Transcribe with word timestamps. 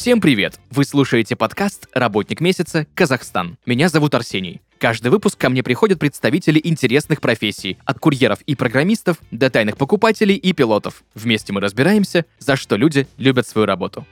Всем 0.00 0.22
привет! 0.22 0.58
Вы 0.70 0.86
слушаете 0.86 1.36
подкаст 1.36 1.86
«Работник 1.92 2.40
месяца. 2.40 2.86
Казахстан». 2.94 3.58
Меня 3.66 3.90
зовут 3.90 4.14
Арсений. 4.14 4.62
Каждый 4.78 5.08
выпуск 5.08 5.36
ко 5.36 5.50
мне 5.50 5.62
приходят 5.62 5.98
представители 5.98 6.58
интересных 6.64 7.20
профессий, 7.20 7.76
от 7.84 7.98
курьеров 7.98 8.40
и 8.46 8.54
программистов 8.54 9.18
до 9.30 9.50
тайных 9.50 9.76
покупателей 9.76 10.36
и 10.36 10.54
пилотов. 10.54 11.04
Вместе 11.14 11.52
мы 11.52 11.60
разбираемся, 11.60 12.24
за 12.38 12.56
что 12.56 12.76
люди 12.76 13.08
любят 13.18 13.46
свою 13.46 13.66
работу. 13.66 14.06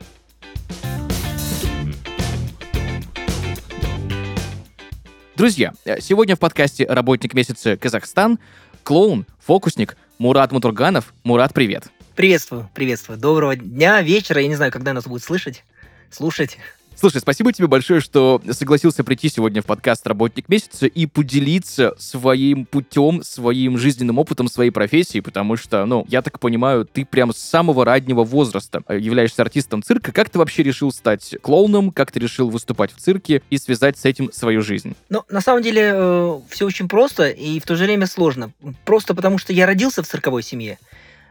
Друзья, 5.36 5.72
сегодня 6.00 6.36
в 6.36 6.38
подкасте 6.38 6.84
«Работник 6.84 7.32
месяца. 7.32 7.78
Казахстан» 7.78 8.38
клоун, 8.82 9.24
фокусник 9.38 9.96
Мурат 10.18 10.52
Мутурганов. 10.52 11.14
Мурат, 11.24 11.54
привет! 11.54 11.84
Приветствую, 12.14 12.68
приветствую. 12.74 13.16
Доброго 13.16 13.54
дня, 13.54 14.02
вечера. 14.02 14.42
Я 14.42 14.48
не 14.48 14.56
знаю, 14.56 14.72
когда 14.72 14.92
нас 14.92 15.06
будет 15.06 15.22
слышать, 15.22 15.62
слушать. 16.10 16.58
Слушай, 17.00 17.20
спасибо 17.20 17.52
тебе 17.52 17.68
большое, 17.68 18.00
что 18.00 18.42
согласился 18.50 19.04
прийти 19.04 19.28
сегодня 19.28 19.62
в 19.62 19.66
подкаст 19.66 20.04
«Работник 20.08 20.48
месяца» 20.48 20.86
и 20.86 21.06
поделиться 21.06 21.94
своим 21.96 22.66
путем, 22.66 23.22
своим 23.22 23.78
жизненным 23.78 24.18
опытом, 24.18 24.48
своей 24.48 24.72
профессией, 24.72 25.20
потому 25.20 25.56
что, 25.56 25.86
ну, 25.86 26.04
я 26.08 26.22
так 26.22 26.40
понимаю, 26.40 26.84
ты 26.84 27.04
прям 27.04 27.32
с 27.32 27.38
самого 27.38 27.84
раннего 27.84 28.24
возраста 28.24 28.82
являешься 28.88 29.42
артистом 29.42 29.84
цирка. 29.84 30.10
Как 30.10 30.28
ты 30.28 30.40
вообще 30.40 30.64
решил 30.64 30.90
стать 30.90 31.36
клоуном? 31.40 31.92
Как 31.92 32.10
ты 32.10 32.18
решил 32.18 32.50
выступать 32.50 32.92
в 32.92 32.96
цирке 32.96 33.42
и 33.48 33.58
связать 33.58 33.96
с 33.96 34.04
этим 34.04 34.32
свою 34.32 34.60
жизнь? 34.62 34.96
Ну, 35.08 35.22
на 35.30 35.40
самом 35.40 35.62
деле, 35.62 35.92
э, 35.94 36.40
все 36.50 36.66
очень 36.66 36.88
просто 36.88 37.28
и 37.28 37.60
в 37.60 37.64
то 37.64 37.76
же 37.76 37.84
время 37.84 38.08
сложно. 38.08 38.50
Просто 38.84 39.14
потому, 39.14 39.38
что 39.38 39.52
я 39.52 39.66
родился 39.66 40.02
в 40.02 40.08
цирковой 40.08 40.42
семье. 40.42 40.80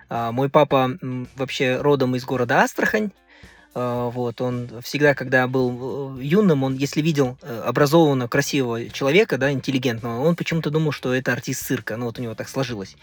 А, 0.09 0.31
мой 0.31 0.49
папа 0.49 0.91
вообще 1.35 1.75
родом 1.81 2.15
из 2.15 2.23
города 2.23 2.61
Астрахань. 2.61 3.11
А, 3.73 4.09
вот, 4.09 4.41
он 4.41 4.69
всегда, 4.83 5.13
когда 5.13 5.47
был 5.47 6.17
э, 6.19 6.23
юным, 6.23 6.63
он, 6.63 6.75
если 6.75 7.01
видел 7.01 7.37
э, 7.41 7.61
образованного, 7.65 8.27
красивого 8.27 8.89
человека, 8.89 9.37
да, 9.37 9.51
интеллигентного, 9.51 10.21
он 10.21 10.35
почему-то 10.35 10.69
думал, 10.69 10.91
что 10.91 11.13
это 11.13 11.33
артист 11.33 11.65
цирка. 11.65 11.97
Ну, 11.97 12.05
вот 12.05 12.19
у 12.19 12.21
него 12.21 12.35
так 12.35 12.49
сложилось. 12.49 12.95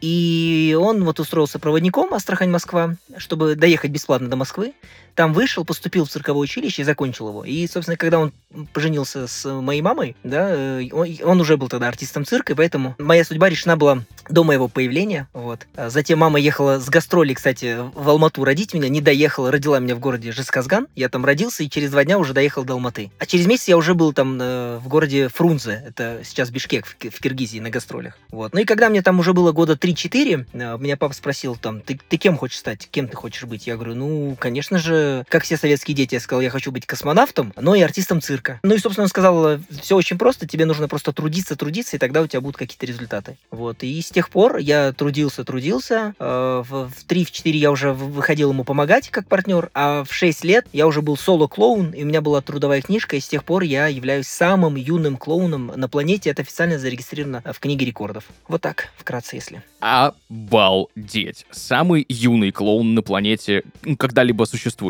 И 0.00 0.76
он 0.80 1.04
вот 1.04 1.20
устроился 1.20 1.58
проводником 1.58 2.14
Астрахань-Москва, 2.14 2.96
чтобы 3.18 3.54
доехать 3.54 3.90
бесплатно 3.90 4.28
до 4.28 4.36
Москвы. 4.36 4.72
Там 5.14 5.32
вышел, 5.32 5.64
поступил 5.64 6.04
в 6.04 6.10
цирковое 6.10 6.42
училище 6.42 6.82
и 6.82 6.84
закончил 6.84 7.28
его. 7.28 7.44
И, 7.44 7.66
собственно, 7.66 7.96
когда 7.96 8.18
он 8.18 8.32
поженился 8.72 9.26
с 9.26 9.48
моей 9.48 9.82
мамой, 9.82 10.16
да, 10.22 10.50
э, 10.50 10.88
он, 10.92 11.40
уже 11.40 11.56
был 11.56 11.68
тогда 11.68 11.88
артистом 11.88 12.24
цирка, 12.24 12.52
и 12.52 12.56
поэтому 12.56 12.94
моя 12.98 13.24
судьба 13.24 13.48
решена 13.48 13.76
была 13.76 14.02
до 14.28 14.44
моего 14.44 14.68
появления. 14.68 15.28
Вот. 15.32 15.66
А 15.76 15.90
затем 15.90 16.18
мама 16.18 16.38
ехала 16.38 16.78
с 16.78 16.88
гастролей, 16.88 17.34
кстати, 17.34 17.78
в 17.94 18.08
Алмату 18.08 18.44
родить 18.44 18.74
меня, 18.74 18.88
не 18.88 19.00
доехала, 19.00 19.50
родила 19.50 19.78
меня 19.78 19.94
в 19.94 20.00
городе 20.00 20.32
Жесказган. 20.32 20.88
Я 20.94 21.08
там 21.08 21.24
родился, 21.24 21.62
и 21.62 21.70
через 21.70 21.90
два 21.90 22.04
дня 22.04 22.18
уже 22.18 22.32
доехал 22.32 22.64
до 22.64 22.74
Алматы. 22.74 23.10
А 23.18 23.26
через 23.26 23.46
месяц 23.46 23.68
я 23.68 23.76
уже 23.76 23.94
был 23.94 24.12
там 24.12 24.38
э, 24.40 24.78
в 24.78 24.88
городе 24.88 25.28
Фрунзе, 25.28 25.82
это 25.86 26.20
сейчас 26.24 26.50
Бишкек 26.50 26.86
в, 26.86 26.94
в 26.94 27.20
Киргизии 27.20 27.58
на 27.58 27.70
гастролях. 27.70 28.18
Вот. 28.30 28.54
Ну 28.54 28.60
и 28.60 28.64
когда 28.64 28.88
мне 28.88 29.02
там 29.02 29.18
уже 29.18 29.32
было 29.32 29.52
года 29.52 29.74
3-4, 29.74 30.46
э, 30.52 30.78
меня 30.78 30.96
папа 30.96 31.14
спросил 31.14 31.56
там, 31.56 31.80
ты, 31.80 31.98
ты 32.08 32.16
кем 32.16 32.36
хочешь 32.36 32.58
стать, 32.58 32.88
кем 32.90 33.08
ты 33.08 33.16
хочешь 33.16 33.44
быть? 33.44 33.66
Я 33.66 33.76
говорю, 33.76 33.94
ну, 33.94 34.36
конечно 34.38 34.78
же, 34.78 34.99
как 35.28 35.44
все 35.44 35.56
советские 35.56 35.94
дети, 35.94 36.14
я 36.14 36.20
сказал, 36.20 36.40
я 36.40 36.50
хочу 36.50 36.72
быть 36.72 36.86
космонавтом, 36.86 37.52
но 37.56 37.74
и 37.74 37.80
артистом 37.80 38.20
цирка. 38.20 38.60
Ну 38.62 38.74
и, 38.74 38.78
собственно, 38.78 39.04
он 39.04 39.08
сказал, 39.08 39.58
все 39.80 39.96
очень 39.96 40.18
просто, 40.18 40.46
тебе 40.46 40.64
нужно 40.64 40.88
просто 40.88 41.12
трудиться, 41.12 41.56
трудиться, 41.56 41.96
и 41.96 41.98
тогда 41.98 42.22
у 42.22 42.26
тебя 42.26 42.40
будут 42.40 42.56
какие-то 42.56 42.86
результаты. 42.86 43.36
Вот. 43.50 43.82
И 43.82 44.00
с 44.00 44.10
тех 44.10 44.30
пор 44.30 44.58
я 44.58 44.92
трудился, 44.92 45.44
трудился. 45.44 46.14
Э, 46.18 46.62
в 46.66 46.92
3-4 47.08 47.50
я 47.50 47.70
уже 47.70 47.92
выходил 47.92 48.50
ему 48.50 48.64
помогать 48.64 49.08
как 49.10 49.28
партнер, 49.28 49.70
а 49.74 50.04
в 50.04 50.12
6 50.12 50.44
лет 50.44 50.66
я 50.72 50.86
уже 50.86 51.02
был 51.02 51.16
соло-клоун, 51.16 51.90
и 51.90 52.02
у 52.02 52.06
меня 52.06 52.20
была 52.20 52.40
трудовая 52.40 52.80
книжка, 52.82 53.16
и 53.16 53.20
с 53.20 53.28
тех 53.28 53.44
пор 53.44 53.62
я 53.62 53.86
являюсь 53.86 54.26
самым 54.26 54.76
юным 54.76 55.16
клоуном 55.16 55.72
на 55.74 55.88
планете. 55.88 56.30
Это 56.30 56.42
официально 56.42 56.78
зарегистрировано 56.78 57.42
в 57.52 57.58
книге 57.60 57.86
рекордов. 57.86 58.24
Вот 58.48 58.60
так, 58.60 58.90
вкратце, 58.96 59.36
если. 59.36 59.62
Обалдеть. 59.80 61.46
Самый 61.50 62.04
юный 62.08 62.52
клоун 62.52 62.94
на 62.94 63.02
планете, 63.02 63.62
когда-либо 63.98 64.44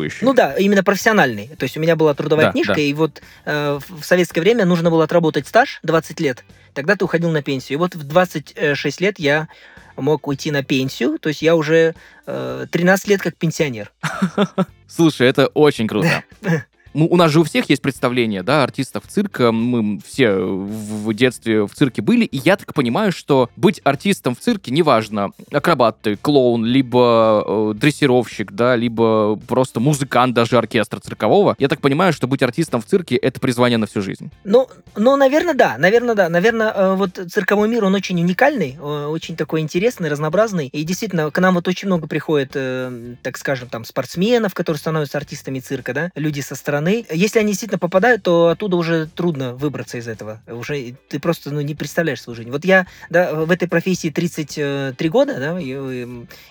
существующий. 0.09 0.25
Ну 0.25 0.33
да, 0.33 0.53
именно 0.53 0.83
профессиональный. 0.83 1.47
То 1.57 1.63
есть 1.63 1.77
у 1.77 1.79
меня 1.79 1.95
была 1.95 2.13
трудовая 2.13 2.45
да, 2.45 2.51
книжка, 2.51 2.75
да. 2.75 2.81
и 2.81 2.93
вот 2.93 3.21
э, 3.45 3.79
в 3.87 4.03
советское 4.03 4.41
время 4.41 4.65
нужно 4.65 4.89
было 4.89 5.03
отработать 5.03 5.47
стаж 5.47 5.79
20 5.83 6.19
лет, 6.19 6.43
тогда 6.73 6.95
ты 6.95 7.05
уходил 7.05 7.29
на 7.31 7.41
пенсию. 7.41 7.77
И 7.77 7.79
вот 7.79 7.95
в 7.95 8.03
26 8.03 9.01
лет 9.01 9.19
я 9.19 9.47
мог 9.97 10.27
уйти 10.27 10.51
на 10.51 10.63
пенсию, 10.63 11.19
то 11.19 11.29
есть 11.29 11.41
я 11.41 11.55
уже 11.55 11.95
э, 12.25 12.65
13 12.69 13.07
лет 13.07 13.21
как 13.21 13.35
пенсионер. 13.35 13.91
Слушай, 14.87 15.27
это 15.27 15.47
очень 15.47 15.87
круто. 15.87 16.23
Ну, 16.93 17.07
у 17.09 17.15
нас 17.15 17.31
же 17.31 17.39
у 17.39 17.43
всех 17.43 17.69
есть 17.69 17.81
представление, 17.81 18.43
да, 18.43 18.63
артистов 18.63 19.03
цирка. 19.07 19.51
Мы 19.51 19.99
все 20.05 20.33
в 20.33 21.13
детстве 21.13 21.65
в 21.65 21.73
цирке 21.73 22.01
были, 22.01 22.25
и 22.25 22.37
я 22.37 22.57
так 22.57 22.73
понимаю, 22.73 23.11
что 23.11 23.49
быть 23.55 23.79
артистом 23.83 24.35
в 24.35 24.39
цирке, 24.39 24.71
неважно, 24.71 25.31
акробат 25.51 25.97
ты, 26.01 26.15
клоун, 26.17 26.65
либо 26.65 27.43
э, 27.45 27.73
дрессировщик, 27.75 28.51
да, 28.51 28.75
либо 28.75 29.37
просто 29.47 29.79
музыкант 29.79 30.33
даже 30.33 30.57
оркестра 30.57 30.99
циркового, 30.99 31.55
я 31.59 31.67
так 31.67 31.79
понимаю, 31.81 32.13
что 32.13 32.27
быть 32.27 32.43
артистом 32.43 32.81
в 32.81 32.85
цирке— 32.85 33.15
это 33.17 33.39
призвание 33.39 33.77
на 33.77 33.87
всю 33.87 34.01
жизнь. 34.01 34.29
Ну, 34.43 34.67
ну, 34.95 35.15
наверное, 35.15 35.53
да, 35.53 35.77
наверное, 35.77 36.15
да. 36.15 36.29
Наверное, 36.29 36.73
э, 36.75 36.95
вот 36.95 37.19
цирковой 37.31 37.69
мир, 37.69 37.85
он 37.85 37.95
очень 37.95 38.19
уникальный, 38.21 38.77
очень 38.79 39.35
такой 39.35 39.61
интересный, 39.61 40.09
разнообразный, 40.09 40.67
и 40.67 40.83
действительно, 40.83 41.31
к 41.31 41.39
нам 41.39 41.55
вот 41.55 41.67
очень 41.67 41.87
много 41.87 42.07
приходит, 42.07 42.51
э, 42.55 43.15
так 43.21 43.37
скажем, 43.37 43.69
там, 43.69 43.85
спортсменов, 43.85 44.53
которые 44.53 44.79
становятся 44.79 45.17
артистами 45.17 45.59
цирка, 45.59 45.93
да, 45.93 46.11
люди 46.15 46.41
со 46.41 46.55
стороны 46.55 46.80
стороны, 46.81 47.05
если 47.11 47.39
они 47.39 47.49
действительно 47.49 47.79
попадают, 47.79 48.23
то 48.23 48.49
оттуда 48.49 48.77
уже 48.77 49.07
трудно 49.07 49.53
выбраться 49.53 49.97
из 49.97 50.07
этого. 50.07 50.41
Уже 50.47 50.95
ты 51.07 51.19
просто 51.19 51.51
ну, 51.51 51.61
не 51.61 51.75
представляешь 51.75 52.21
свою 52.21 52.35
жизнь. 52.35 52.49
Вот 52.49 52.65
я 52.65 52.87
да, 53.09 53.33
в 53.33 53.51
этой 53.51 53.67
профессии 53.67 54.09
33 54.09 55.09
года, 55.09 55.39
да, 55.39 55.59
и, 55.59 56.05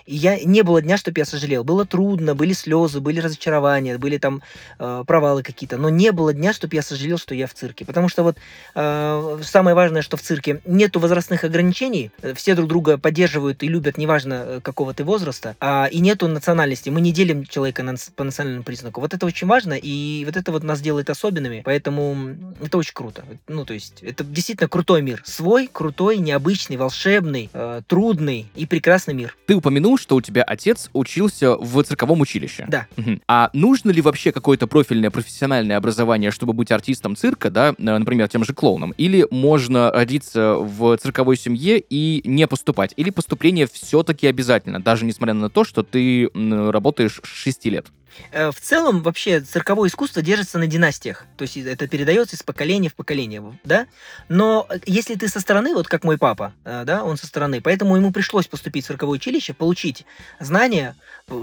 и 0.05 0.15
я 0.15 0.39
не 0.39 0.63
было 0.63 0.81
дня, 0.81 0.97
чтобы 0.97 1.19
я 1.19 1.25
сожалел. 1.25 1.63
Было 1.63 1.85
трудно, 1.85 2.35
были 2.35 2.53
слезы, 2.53 2.99
были 2.99 3.19
разочарования, 3.19 3.97
были 3.97 4.17
там 4.17 4.41
э, 4.79 5.03
провалы 5.05 5.43
какие-то, 5.43 5.77
но 5.77 5.89
не 5.89 6.11
было 6.11 6.33
дня, 6.33 6.53
чтобы 6.53 6.75
я 6.75 6.81
сожалел, 6.81 7.17
что 7.17 7.35
я 7.35 7.47
в 7.47 7.53
цирке. 7.53 7.85
Потому 7.85 8.09
что 8.09 8.23
вот 8.23 8.37
э, 8.75 9.39
самое 9.43 9.75
важное, 9.75 10.01
что 10.01 10.17
в 10.17 10.21
цирке 10.21 10.61
нету 10.65 10.99
возрастных 10.99 11.43
ограничений, 11.43 12.11
все 12.35 12.55
друг 12.55 12.67
друга 12.67 12.97
поддерживают 12.97 13.63
и 13.63 13.67
любят, 13.67 13.97
неважно 13.97 14.33
э, 14.33 14.59
какого 14.61 14.93
ты 14.93 15.03
возраста, 15.03 15.55
а, 15.59 15.87
и 15.91 15.99
нету 15.99 16.27
национальности. 16.27 16.89
Мы 16.89 17.01
не 17.01 17.11
делим 17.11 17.45
человека 17.45 17.83
на, 17.83 17.95
по 18.15 18.23
национальному 18.23 18.63
признаку. 18.63 19.01
Вот 19.01 19.13
это 19.13 19.25
очень 19.25 19.47
важно, 19.47 19.73
и 19.73 20.20
вот 20.25 20.37
это 20.37 20.51
вот 20.51 20.63
нас 20.63 20.81
делает 20.81 21.09
особенными, 21.09 21.61
поэтому 21.65 22.35
это 22.61 22.77
очень 22.77 22.93
круто. 22.93 23.23
Ну, 23.47 23.65
то 23.65 23.73
есть, 23.73 24.01
это 24.01 24.23
действительно 24.23 24.67
крутой 24.67 25.01
мир. 25.01 25.21
Свой, 25.25 25.69
крутой, 25.71 26.17
необычный, 26.17 26.77
волшебный, 26.77 27.49
э, 27.53 27.81
трудный 27.87 28.47
и 28.55 28.65
прекрасный 28.65 29.13
мир. 29.13 29.35
Ты 29.45 29.55
упомянул, 29.55 29.97
что 29.97 30.15
у 30.15 30.21
тебя 30.21 30.43
отец 30.43 30.89
учился 30.93 31.55
в 31.55 31.83
цирковом 31.83 32.21
училище. 32.21 32.65
Да. 32.67 32.87
Угу. 32.97 33.19
А 33.27 33.49
нужно 33.53 33.91
ли 33.91 34.01
вообще 34.01 34.31
какое-то 34.31 34.67
профильное 34.67 35.11
профессиональное 35.11 35.77
образование, 35.77 36.31
чтобы 36.31 36.53
быть 36.53 36.71
артистом 36.71 37.15
цирка, 37.15 37.49
да, 37.49 37.69
э, 37.69 37.73
например, 37.77 38.27
тем 38.27 38.43
же 38.43 38.53
клоуном? 38.53 38.91
Или 38.97 39.27
можно 39.31 39.91
родиться 39.91 40.55
в 40.55 40.97
цирковой 40.97 41.37
семье 41.37 41.79
и 41.79 42.21
не 42.25 42.47
поступать? 42.47 42.93
Или 42.97 43.09
поступление 43.09 43.67
все-таки 43.71 44.27
обязательно, 44.27 44.81
даже 44.81 45.05
несмотря 45.05 45.33
на 45.33 45.49
то, 45.49 45.63
что 45.63 45.83
ты 45.83 46.29
работаешь 46.33 47.19
6 47.23 47.65
лет? 47.65 47.87
Э, 48.31 48.51
в 48.51 48.59
целом, 48.59 49.01
вообще, 49.01 49.41
цирковое 49.41 49.89
искусство 49.89 50.21
держится 50.21 50.57
на 50.57 50.67
династиях. 50.67 51.25
То 51.37 51.43
есть 51.43 51.57
это 51.57 51.87
передается 51.87 52.35
из 52.35 52.43
поколения 52.43 52.89
в 52.89 52.95
поколение, 52.95 53.57
да? 53.63 53.87
Но 54.29 54.67
э, 54.69 54.79
если 54.85 55.15
ты 55.15 55.27
со 55.27 55.39
стороны, 55.39 55.73
вот 55.73 55.87
как 55.87 56.03
мой 56.03 56.17
папа, 56.17 56.53
э, 56.63 56.83
да, 56.85 57.03
он 57.03 57.17
со 57.17 57.27
стороны, 57.27 57.61
поэтому 57.61 57.95
ему 57.95 58.11
пришлось 58.11 58.47
поступить 58.47 58.85
в 58.85 58.87
цирковое 58.87 59.15
училище, 59.15 59.53
получить 59.53 60.05
знания, 60.39 60.95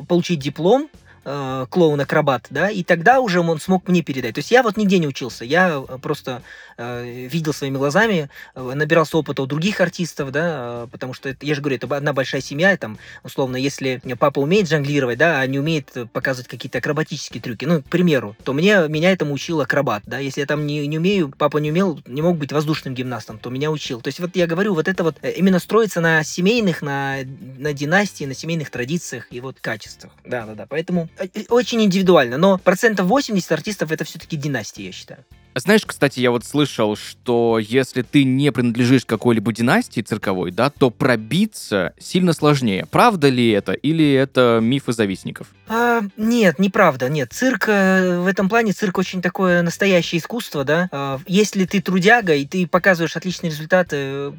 получить 0.08 0.40
диплом, 0.40 0.90
э, 1.28 1.66
клоун-акробат, 1.68 2.46
да, 2.50 2.70
и 2.70 2.82
тогда 2.82 3.20
уже 3.20 3.40
он 3.40 3.60
смог 3.60 3.88
мне 3.88 4.02
передать. 4.02 4.34
То 4.34 4.38
есть 4.38 4.50
я 4.50 4.62
вот 4.62 4.76
нигде 4.76 4.98
не 4.98 5.06
учился, 5.06 5.44
я 5.44 5.84
э, 5.86 5.98
просто 5.98 6.42
э, 6.76 7.28
видел 7.28 7.52
своими 7.52 7.76
глазами, 7.76 8.30
э, 8.54 8.72
набирался 8.74 9.18
опыта 9.18 9.42
у 9.42 9.46
других 9.46 9.80
артистов, 9.80 10.32
да, 10.32 10.84
э, 10.84 10.86
потому 10.90 11.12
что, 11.12 11.28
это, 11.28 11.44
я 11.44 11.54
же 11.54 11.60
говорю, 11.60 11.76
это 11.76 11.94
одна 11.94 12.12
большая 12.12 12.40
семья, 12.40 12.76
там, 12.76 12.98
условно, 13.22 13.56
если 13.56 14.00
папа 14.18 14.40
умеет 14.40 14.68
жонглировать, 14.68 15.18
да, 15.18 15.40
а 15.40 15.46
не 15.46 15.58
умеет 15.58 15.92
показывать 16.12 16.48
какие-то 16.48 16.78
акробатические 16.78 17.42
трюки, 17.42 17.66
ну, 17.66 17.82
к 17.82 17.86
примеру, 17.86 18.34
то 18.44 18.52
мне, 18.52 18.88
меня 18.88 19.12
этому 19.12 19.34
учил 19.34 19.60
акробат, 19.60 20.02
да, 20.06 20.18
если 20.18 20.40
я 20.40 20.46
там 20.46 20.66
не, 20.66 20.86
не 20.86 20.98
умею, 20.98 21.32
папа 21.36 21.58
не 21.58 21.70
умел, 21.70 22.00
не 22.06 22.22
мог 22.22 22.38
быть 22.38 22.52
воздушным 22.52 22.94
гимнастом, 22.94 23.38
то 23.38 23.50
меня 23.50 23.70
учил. 23.70 24.00
То 24.00 24.08
есть 24.08 24.20
вот 24.20 24.34
я 24.34 24.46
говорю, 24.46 24.74
вот 24.74 24.88
это 24.88 25.04
вот 25.04 25.16
э, 25.22 25.32
именно 25.32 25.58
строится 25.58 26.00
на 26.00 26.22
семейных, 26.24 26.80
на, 26.80 27.18
на 27.58 27.72
династии, 27.74 28.24
на 28.24 28.34
семейных 28.34 28.70
традициях 28.70 29.26
и 29.30 29.40
вот 29.40 29.58
качествах. 29.60 30.12
Да, 30.24 30.46
да, 30.46 30.54
да. 30.54 30.66
Поэтому 30.68 31.08
Э, 31.17 31.17
очень 31.48 31.82
индивидуально, 31.82 32.36
но 32.36 32.58
процентов 32.58 33.06
80 33.06 33.52
артистов 33.52 33.92
это 33.92 34.04
все-таки 34.04 34.36
династия, 34.36 34.86
я 34.86 34.92
считаю. 34.92 35.24
Знаешь, 35.58 35.82
кстати, 35.84 36.20
я 36.20 36.30
вот 36.30 36.44
слышал, 36.44 36.96
что 36.96 37.58
если 37.58 38.02
ты 38.02 38.24
не 38.24 38.52
принадлежишь 38.52 39.04
какой-либо 39.04 39.52
династии 39.52 40.00
цирковой, 40.00 40.50
да, 40.50 40.70
то 40.70 40.90
пробиться 40.90 41.92
сильно 41.98 42.32
сложнее. 42.32 42.86
Правда 42.90 43.28
ли 43.28 43.50
это 43.50 43.72
или 43.72 44.12
это 44.12 44.60
мифы 44.62 44.92
завистников? 44.92 45.48
А, 45.68 46.02
нет, 46.16 46.58
неправда, 46.58 47.08
нет. 47.08 47.32
Цирк, 47.32 47.68
э, 47.68 48.20
в 48.20 48.26
этом 48.26 48.48
плане 48.48 48.72
цирк 48.72 48.98
очень 48.98 49.20
такое 49.20 49.62
настоящее 49.62 50.20
искусство, 50.20 50.64
да. 50.64 50.88
А, 50.92 51.20
если 51.26 51.64
ты 51.64 51.82
трудяга 51.82 52.34
и 52.34 52.46
ты 52.46 52.66
показываешь 52.66 53.16
отличные 53.16 53.50
результаты... 53.50 53.96
э, 53.96 54.32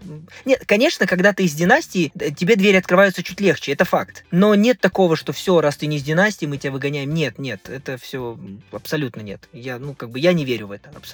Нет, 0.45 0.63
конечно, 0.65 1.05
когда 1.05 1.33
ты 1.33 1.43
из 1.43 1.53
династии, 1.53 2.11
э, 2.19 2.31
тебе 2.31 2.55
двери 2.55 2.77
открываются 2.77 3.21
чуть 3.21 3.41
легче, 3.41 3.73
это 3.73 3.85
факт. 3.85 4.25
Но 4.31 4.55
нет 4.55 4.79
такого, 4.79 5.15
что 5.15 5.33
все, 5.33 5.61
раз 5.61 5.77
ты 5.77 5.85
не 5.87 5.97
из 5.97 6.03
династии, 6.03 6.45
мы 6.45 6.57
тебя 6.57 6.71
выгоняем. 6.71 7.13
Нет, 7.13 7.37
нет, 7.39 7.69
это 7.69 7.97
все 7.97 8.39
абсолютно 8.71 9.21
нет. 9.21 9.47
Я, 9.53 9.77
ну, 9.77 9.93
как 9.93 10.09
бы, 10.09 10.19
я 10.19 10.33
не 10.33 10.45
верю 10.45 10.67
в 10.67 10.71
это, 10.71 10.89
абсолютно. 10.89 11.08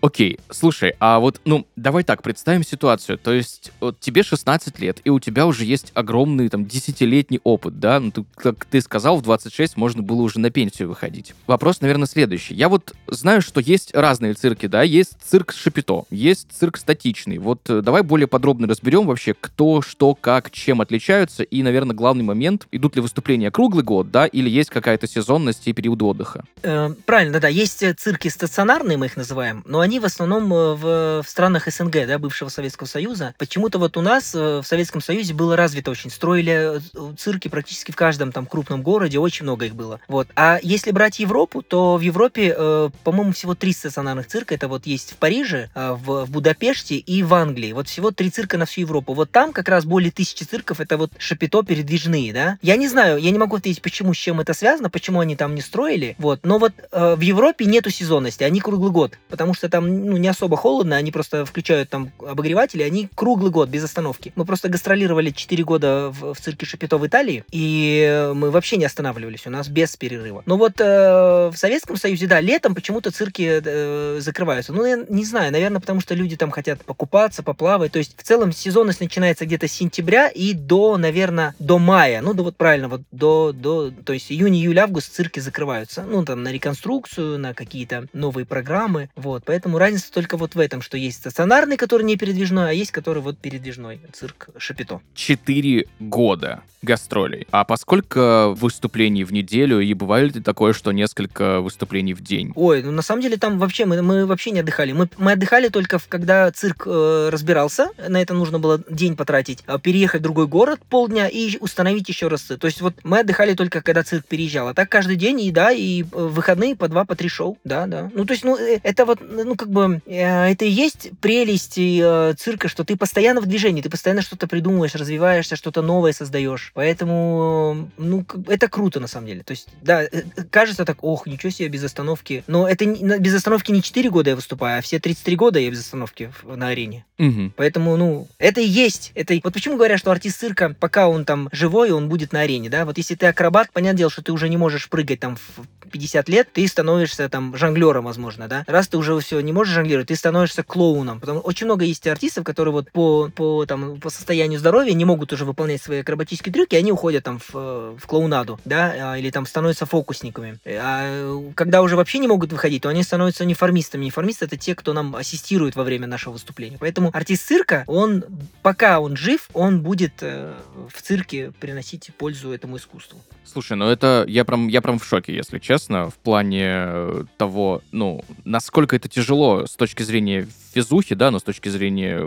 Окей, 0.00 0.38
слушай, 0.50 0.94
а 1.00 1.18
вот, 1.18 1.40
ну, 1.44 1.66
давай 1.76 2.04
так, 2.04 2.22
представим 2.22 2.64
ситуацию. 2.64 3.18
То 3.18 3.32
есть, 3.32 3.72
вот 3.80 3.98
тебе 4.00 4.22
16 4.22 4.78
лет, 4.78 5.00
и 5.04 5.10
у 5.10 5.18
тебя 5.20 5.46
уже 5.46 5.64
есть 5.64 5.90
огромный, 5.94 6.48
там, 6.48 6.66
десятилетний 6.66 7.40
опыт, 7.44 7.80
да? 7.80 8.00
Ну, 8.00 8.10
ты, 8.10 8.24
как 8.36 8.64
ты 8.64 8.80
сказал, 8.80 9.16
в 9.16 9.22
26 9.22 9.76
можно 9.76 10.02
было 10.02 10.22
уже 10.22 10.38
на 10.38 10.50
пенсию 10.50 10.88
выходить. 10.88 11.34
Вопрос, 11.46 11.80
наверное, 11.80 12.06
следующий. 12.06 12.54
Я 12.54 12.68
вот 12.68 12.94
знаю, 13.08 13.42
что 13.42 13.60
есть 13.60 13.94
разные 13.94 14.34
цирки, 14.34 14.66
да? 14.66 14.82
Есть 14.82 15.16
цирк 15.22 15.52
Шапито, 15.52 16.04
есть 16.10 16.48
цирк 16.52 16.76
статичный. 16.76 17.38
Вот 17.38 17.68
э, 17.68 17.80
давай 17.80 18.02
более 18.02 18.26
подробно 18.26 18.66
разберем 18.66 19.06
вообще, 19.06 19.34
кто, 19.34 19.82
что, 19.82 20.14
как, 20.14 20.50
чем 20.50 20.80
отличаются, 20.80 21.42
и, 21.42 21.62
наверное, 21.62 21.96
главный 21.96 22.24
момент, 22.24 22.66
идут 22.72 22.96
ли 22.96 23.02
выступления 23.02 23.50
круглый 23.50 23.84
год, 23.84 24.10
да, 24.10 24.26
или 24.26 24.48
есть 24.48 24.70
какая-то 24.70 25.06
сезонность 25.06 25.66
и 25.66 25.72
период 25.72 26.02
отдыха. 26.02 26.44
Э, 26.62 26.90
правильно, 27.04 27.40
да, 27.40 27.48
есть 27.48 27.82
э, 27.82 27.94
цирки 27.94 28.28
стационарные, 28.28 28.96
мы 28.96 29.06
их 29.06 29.16
называем, 29.16 29.35
но 29.64 29.80
они 29.80 30.00
в 30.00 30.04
основном 30.04 30.52
э, 30.52 30.74
в, 30.74 31.22
в 31.22 31.28
странах 31.28 31.68
СНГ, 31.70 32.06
да, 32.06 32.18
бывшего 32.18 32.48
Советского 32.48 32.86
Союза. 32.86 33.34
Почему-то 33.38 33.78
вот 33.78 33.96
у 33.96 34.00
нас 34.00 34.34
э, 34.34 34.60
в 34.62 34.66
Советском 34.66 35.00
Союзе 35.00 35.34
было 35.34 35.56
развито 35.56 35.90
очень. 35.90 36.10
Строили 36.10 36.78
э, 36.78 37.14
цирки 37.18 37.48
практически 37.48 37.92
в 37.92 37.96
каждом 37.96 38.32
там 38.32 38.46
крупном 38.46 38.82
городе, 38.82 39.18
очень 39.18 39.44
много 39.44 39.66
их 39.66 39.74
было. 39.74 40.00
Вот. 40.08 40.28
А 40.36 40.58
если 40.62 40.90
брать 40.90 41.18
Европу, 41.18 41.62
то 41.62 41.96
в 41.96 42.00
Европе, 42.00 42.54
э, 42.56 42.90
по-моему, 43.04 43.32
всего 43.32 43.54
три 43.54 43.72
стационарных 43.72 44.26
цирка. 44.26 44.54
Это 44.54 44.68
вот 44.68 44.86
есть 44.86 45.12
в 45.12 45.16
Париже, 45.16 45.70
э, 45.74 45.92
в, 45.92 46.24
в 46.24 46.30
Будапеште 46.30 46.96
и 46.96 47.22
в 47.22 47.34
Англии. 47.34 47.72
Вот 47.72 47.88
всего 47.88 48.10
три 48.10 48.30
цирка 48.30 48.58
на 48.58 48.66
всю 48.66 48.82
Европу. 48.82 49.14
Вот 49.14 49.30
там 49.30 49.52
как 49.52 49.68
раз 49.68 49.84
более 49.84 50.10
тысячи 50.10 50.44
цирков, 50.44 50.80
это 50.80 50.96
вот 50.96 51.10
шапито 51.18 51.62
передвижные, 51.62 52.32
да. 52.32 52.58
Я 52.62 52.76
не 52.76 52.88
знаю, 52.88 53.18
я 53.18 53.30
не 53.30 53.38
могу 53.38 53.56
ответить, 53.56 53.82
почему, 53.82 54.14
с 54.14 54.16
чем 54.16 54.40
это 54.40 54.54
связано, 54.54 54.90
почему 54.90 55.20
они 55.20 55.36
там 55.36 55.54
не 55.54 55.60
строили, 55.60 56.16
вот. 56.18 56.40
Но 56.44 56.58
вот 56.58 56.72
э, 56.92 57.14
в 57.14 57.20
Европе 57.20 57.64
нету 57.64 57.90
сезонности, 57.90 58.42
они 58.42 58.60
круглый 58.60 58.92
год, 58.92 59.15
потому 59.28 59.54
что 59.54 59.68
там, 59.68 60.06
ну, 60.06 60.16
не 60.16 60.28
особо 60.28 60.56
холодно, 60.56 60.96
они 60.96 61.10
просто 61.10 61.44
включают 61.44 61.90
там 61.90 62.12
обогреватели, 62.18 62.82
они 62.82 63.08
круглый 63.14 63.50
год, 63.50 63.68
без 63.68 63.84
остановки. 63.84 64.32
Мы 64.36 64.44
просто 64.44 64.68
гастролировали 64.68 65.30
4 65.30 65.64
года 65.64 66.10
в, 66.10 66.34
в 66.34 66.40
цирке 66.40 66.66
Шапито 66.66 66.98
в 66.98 67.06
Италии, 67.06 67.44
и 67.50 68.32
мы 68.34 68.50
вообще 68.50 68.76
не 68.76 68.84
останавливались, 68.84 69.46
у 69.46 69.50
нас 69.50 69.68
без 69.68 69.96
перерыва. 69.96 70.42
Но 70.46 70.56
вот 70.56 70.80
э, 70.80 71.50
в 71.52 71.56
Советском 71.56 71.96
Союзе, 71.96 72.26
да, 72.26 72.40
летом 72.40 72.74
почему-то 72.74 73.10
цирки 73.10 73.60
э, 73.64 74.18
закрываются. 74.20 74.72
Ну, 74.72 74.84
я 74.84 75.04
не 75.08 75.24
знаю, 75.24 75.52
наверное, 75.52 75.80
потому 75.80 76.00
что 76.00 76.14
люди 76.14 76.36
там 76.36 76.50
хотят 76.50 76.84
покупаться, 76.84 77.42
поплавать. 77.42 77.92
То 77.92 77.98
есть, 77.98 78.16
в 78.16 78.22
целом, 78.22 78.52
сезонность 78.52 79.00
начинается 79.00 79.46
где-то 79.46 79.68
с 79.68 79.72
сентября 79.72 80.28
и 80.28 80.52
до, 80.52 80.96
наверное, 80.96 81.54
до 81.58 81.78
мая. 81.78 82.20
Ну, 82.22 82.34
да 82.34 82.42
вот 82.42 82.56
правильно, 82.56 82.88
вот 82.88 83.02
до, 83.10 83.52
до 83.52 83.90
то 83.90 84.12
есть 84.12 84.30
июнь, 84.30 84.56
июль, 84.56 84.78
август 84.78 85.12
цирки 85.12 85.40
закрываются. 85.40 86.02
Ну, 86.02 86.24
там, 86.24 86.42
на 86.42 86.52
реконструкцию, 86.52 87.38
на 87.38 87.54
какие-то 87.54 88.06
новые 88.12 88.46
программы. 88.46 89.05
Вот, 89.14 89.44
поэтому 89.44 89.78
разница 89.78 90.12
только 90.12 90.36
вот 90.36 90.54
в 90.54 90.58
этом, 90.58 90.82
что 90.82 90.96
есть 90.96 91.18
стационарный, 91.18 91.76
который 91.76 92.02
не 92.02 92.16
передвижной, 92.16 92.70
а 92.70 92.72
есть 92.72 92.90
который 92.92 93.22
вот 93.22 93.38
передвижной 93.38 94.00
цирк 94.12 94.48
Шапито. 94.58 95.00
Четыре 95.14 95.86
года 96.00 96.62
гастролей. 96.82 97.46
А 97.50 97.64
поскольку 97.64 98.54
выступлений 98.54 99.24
в 99.24 99.32
неделю, 99.32 99.80
и 99.80 99.92
бывает 99.92 100.34
ли 100.36 100.40
такое, 100.42 100.72
что 100.72 100.92
несколько 100.92 101.60
выступлений 101.60 102.14
в 102.14 102.22
день? 102.22 102.52
Ой, 102.54 102.82
ну 102.82 102.92
на 102.92 103.02
самом 103.02 103.22
деле 103.22 103.36
там 103.36 103.58
вообще 103.58 103.84
мы, 103.84 104.02
мы 104.02 104.24
вообще 104.24 104.52
не 104.52 104.60
отдыхали. 104.60 104.92
Мы, 104.92 105.08
мы 105.18 105.32
отдыхали 105.32 105.68
только 105.68 105.98
в- 105.98 106.06
когда 106.06 106.50
цирк 106.52 106.84
э, 106.86 107.28
разбирался. 107.32 107.88
На 108.08 108.22
это 108.22 108.34
нужно 108.34 108.58
было 108.60 108.80
день 108.88 109.16
потратить, 109.16 109.64
а 109.66 109.78
переехать 109.78 110.20
в 110.20 110.24
другой 110.24 110.46
город 110.46 110.80
полдня 110.88 111.28
и 111.28 111.56
установить 111.58 112.08
еще 112.08 112.28
раз. 112.28 112.42
То 112.42 112.66
есть 112.66 112.80
вот 112.80 112.94
мы 113.02 113.20
отдыхали 113.20 113.54
только 113.54 113.82
когда 113.82 114.02
цирк 114.04 114.24
переезжал. 114.26 114.68
А 114.68 114.74
так 114.74 114.88
каждый 114.88 115.16
день 115.16 115.40
и 115.40 115.50
да, 115.50 115.72
и 115.72 116.02
э, 116.02 116.04
в 116.12 116.34
выходные 116.34 116.76
по 116.76 116.86
два, 116.88 117.04
по 117.04 117.16
три 117.16 117.28
шоу. 117.28 117.58
Да, 117.64 117.86
да. 117.86 118.10
Ну 118.14 118.24
то 118.24 118.32
есть, 118.32 118.44
ну 118.44 118.56
э, 118.56 118.78
это 118.96 119.04
вот, 119.04 119.20
ну 119.20 119.56
как 119.56 119.68
бы, 119.68 120.00
э, 120.06 120.50
это 120.52 120.64
и 120.64 120.70
есть 120.70 121.10
прелесть 121.20 121.76
э, 121.76 122.34
цирка, 122.38 122.68
что 122.68 122.82
ты 122.82 122.96
постоянно 122.96 123.42
в 123.42 123.46
движении, 123.46 123.82
ты 123.82 123.90
постоянно 123.90 124.22
что-то 124.22 124.46
придумываешь, 124.46 124.94
развиваешься, 124.94 125.56
что-то 125.56 125.82
новое 125.82 126.12
создаешь. 126.12 126.72
Поэтому, 126.74 127.90
ну, 127.98 128.24
это 128.48 128.68
круто 128.68 128.98
на 128.98 129.06
самом 129.06 129.26
деле. 129.26 129.42
То 129.42 129.50
есть, 129.50 129.68
да, 129.82 130.02
э, 130.02 130.22
кажется 130.50 130.86
так, 130.86 131.04
ох, 131.04 131.26
ничего 131.26 131.50
себе, 131.50 131.68
без 131.68 131.84
остановки. 131.84 132.42
Но 132.46 132.66
это 132.66 132.86
без 132.86 133.34
остановки 133.34 133.70
не 133.70 133.82
4 133.82 134.08
года 134.08 134.30
я 134.30 134.36
выступаю, 134.36 134.78
а 134.78 134.82
все 134.82 134.98
33 134.98 135.36
года 135.36 135.58
я 135.58 135.70
без 135.70 135.80
остановки 135.80 136.32
на 136.42 136.68
арене. 136.68 137.04
Мгм. 137.18 137.52
Поэтому, 137.56 137.96
ну, 137.96 138.28
это 138.38 138.62
и 138.62 138.66
есть. 138.66 139.12
Это... 139.14 139.38
Вот 139.44 139.52
почему 139.52 139.76
говорят, 139.76 139.98
что 139.98 140.10
артист 140.10 140.40
цирка, 140.40 140.74
пока 140.78 141.08
он 141.08 141.26
там 141.26 141.50
живой, 141.52 141.90
он 141.90 142.08
будет 142.08 142.32
на 142.32 142.40
арене, 142.40 142.70
да? 142.70 142.86
Вот 142.86 142.96
если 142.96 143.14
ты 143.14 143.26
акробат, 143.26 143.70
понятное 143.72 143.98
дело, 143.98 144.10
что 144.10 144.22
ты 144.22 144.32
уже 144.32 144.48
не 144.48 144.56
можешь 144.56 144.88
прыгать 144.88 145.20
там 145.20 145.36
в 145.36 145.66
50 145.90 146.28
лет, 146.28 146.48
ты 146.52 146.66
становишься 146.66 147.28
там 147.28 147.56
жонглером, 147.56 148.04
возможно, 148.04 148.48
да? 148.48 148.64
Раз 148.66 148.85
ты 148.88 148.98
уже 148.98 149.18
все 149.20 149.40
не 149.40 149.52
можешь 149.52 149.74
жонглировать, 149.74 150.08
ты 150.08 150.16
становишься 150.16 150.62
клоуном. 150.62 151.20
Потому 151.20 151.40
очень 151.40 151.66
много 151.66 151.84
есть 151.84 152.06
артистов, 152.06 152.44
которые 152.44 152.72
вот 152.72 152.90
по, 152.90 153.30
по, 153.34 153.66
там, 153.66 154.00
по 154.00 154.10
состоянию 154.10 154.58
здоровья 154.58 154.92
не 154.92 155.04
могут 155.04 155.32
уже 155.32 155.44
выполнять 155.44 155.82
свои 155.82 156.00
акробатические 156.00 156.52
трюки, 156.52 156.74
они 156.76 156.92
уходят 156.92 157.24
там 157.24 157.38
в, 157.38 157.50
э, 157.54 157.96
в 157.98 158.06
клоунаду, 158.06 158.58
да, 158.64 159.12
а, 159.12 159.18
или 159.18 159.30
там 159.30 159.46
становятся 159.46 159.86
фокусниками. 159.86 160.58
А 160.64 161.02
э, 161.04 161.52
когда 161.54 161.82
уже 161.82 161.96
вообще 161.96 162.18
не 162.18 162.28
могут 162.28 162.52
выходить, 162.52 162.82
то 162.82 162.88
они 162.88 163.02
становятся 163.02 163.44
неформистами. 163.44 164.04
Неформисты 164.04 164.44
это 164.44 164.56
те, 164.56 164.74
кто 164.74 164.92
нам 164.92 165.16
ассистирует 165.16 165.76
во 165.76 165.84
время 165.84 166.06
нашего 166.06 166.34
выступления. 166.34 166.76
Поэтому 166.78 167.10
артист 167.12 167.46
цирка, 167.46 167.84
он, 167.86 168.24
пока 168.62 169.00
он 169.00 169.16
жив, 169.16 169.48
он 169.52 169.80
будет 169.80 170.14
э, 170.20 170.54
в 170.92 171.02
цирке 171.02 171.52
приносить 171.60 172.10
пользу 172.16 172.52
этому 172.52 172.76
искусству. 172.76 173.20
Слушай, 173.44 173.76
ну 173.76 173.88
это 173.88 174.24
я 174.28 174.44
прям, 174.44 174.68
я 174.68 174.82
прям 174.82 174.98
в 174.98 175.04
шоке, 175.04 175.34
если 175.34 175.58
честно, 175.58 176.10
в 176.10 176.14
плане 176.14 176.64
э, 176.64 177.24
того, 177.36 177.82
ну, 177.92 178.24
насколько 178.44 178.75
это 178.96 179.08
тяжело 179.08 179.66
с 179.66 179.76
точки 179.76 180.02
зрения 180.02 180.46
физухи, 180.72 181.14
да, 181.14 181.30
но 181.30 181.38
с 181.38 181.42
точки 181.42 181.68
зрения 181.68 182.22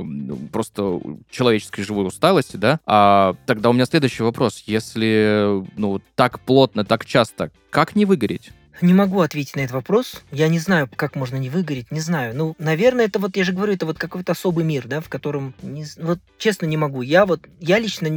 просто 0.51 0.99
человеческой 1.29 1.83
живой 1.83 2.07
усталости, 2.07 2.57
да. 2.57 2.79
А 2.85 3.35
тогда 3.45 3.69
у 3.69 3.73
меня 3.73 3.85
следующий 3.85 4.23
вопрос. 4.23 4.63
Если, 4.65 5.63
ну, 5.77 6.01
так 6.15 6.39
плотно, 6.39 6.83
так 6.83 7.05
часто, 7.05 7.51
как 7.69 7.95
не 7.95 8.05
выгореть? 8.05 8.51
Не 8.81 8.93
могу 8.93 9.19
ответить 9.19 9.55
на 9.55 9.61
этот 9.61 9.73
вопрос. 9.73 10.23
Я 10.31 10.47
не 10.47 10.59
знаю, 10.59 10.89
как 10.95 11.15
можно 11.15 11.35
не 11.35 11.49
выгореть, 11.49 11.91
не 11.91 11.99
знаю. 11.99 12.35
Ну, 12.35 12.55
наверное, 12.59 13.05
это 13.05 13.19
вот, 13.19 13.35
я 13.35 13.43
же 13.43 13.51
говорю, 13.51 13.73
это 13.73 13.85
вот 13.85 13.97
какой-то 13.97 14.31
особый 14.31 14.63
мир, 14.63 14.87
да, 14.87 15.01
в 15.01 15.09
котором, 15.09 15.53
не 15.61 15.85
вот 15.97 16.19
честно 16.37 16.65
не 16.65 16.77
могу. 16.77 17.01
Я 17.01 17.25
вот, 17.25 17.41
я 17.59 17.77
лично, 17.77 18.09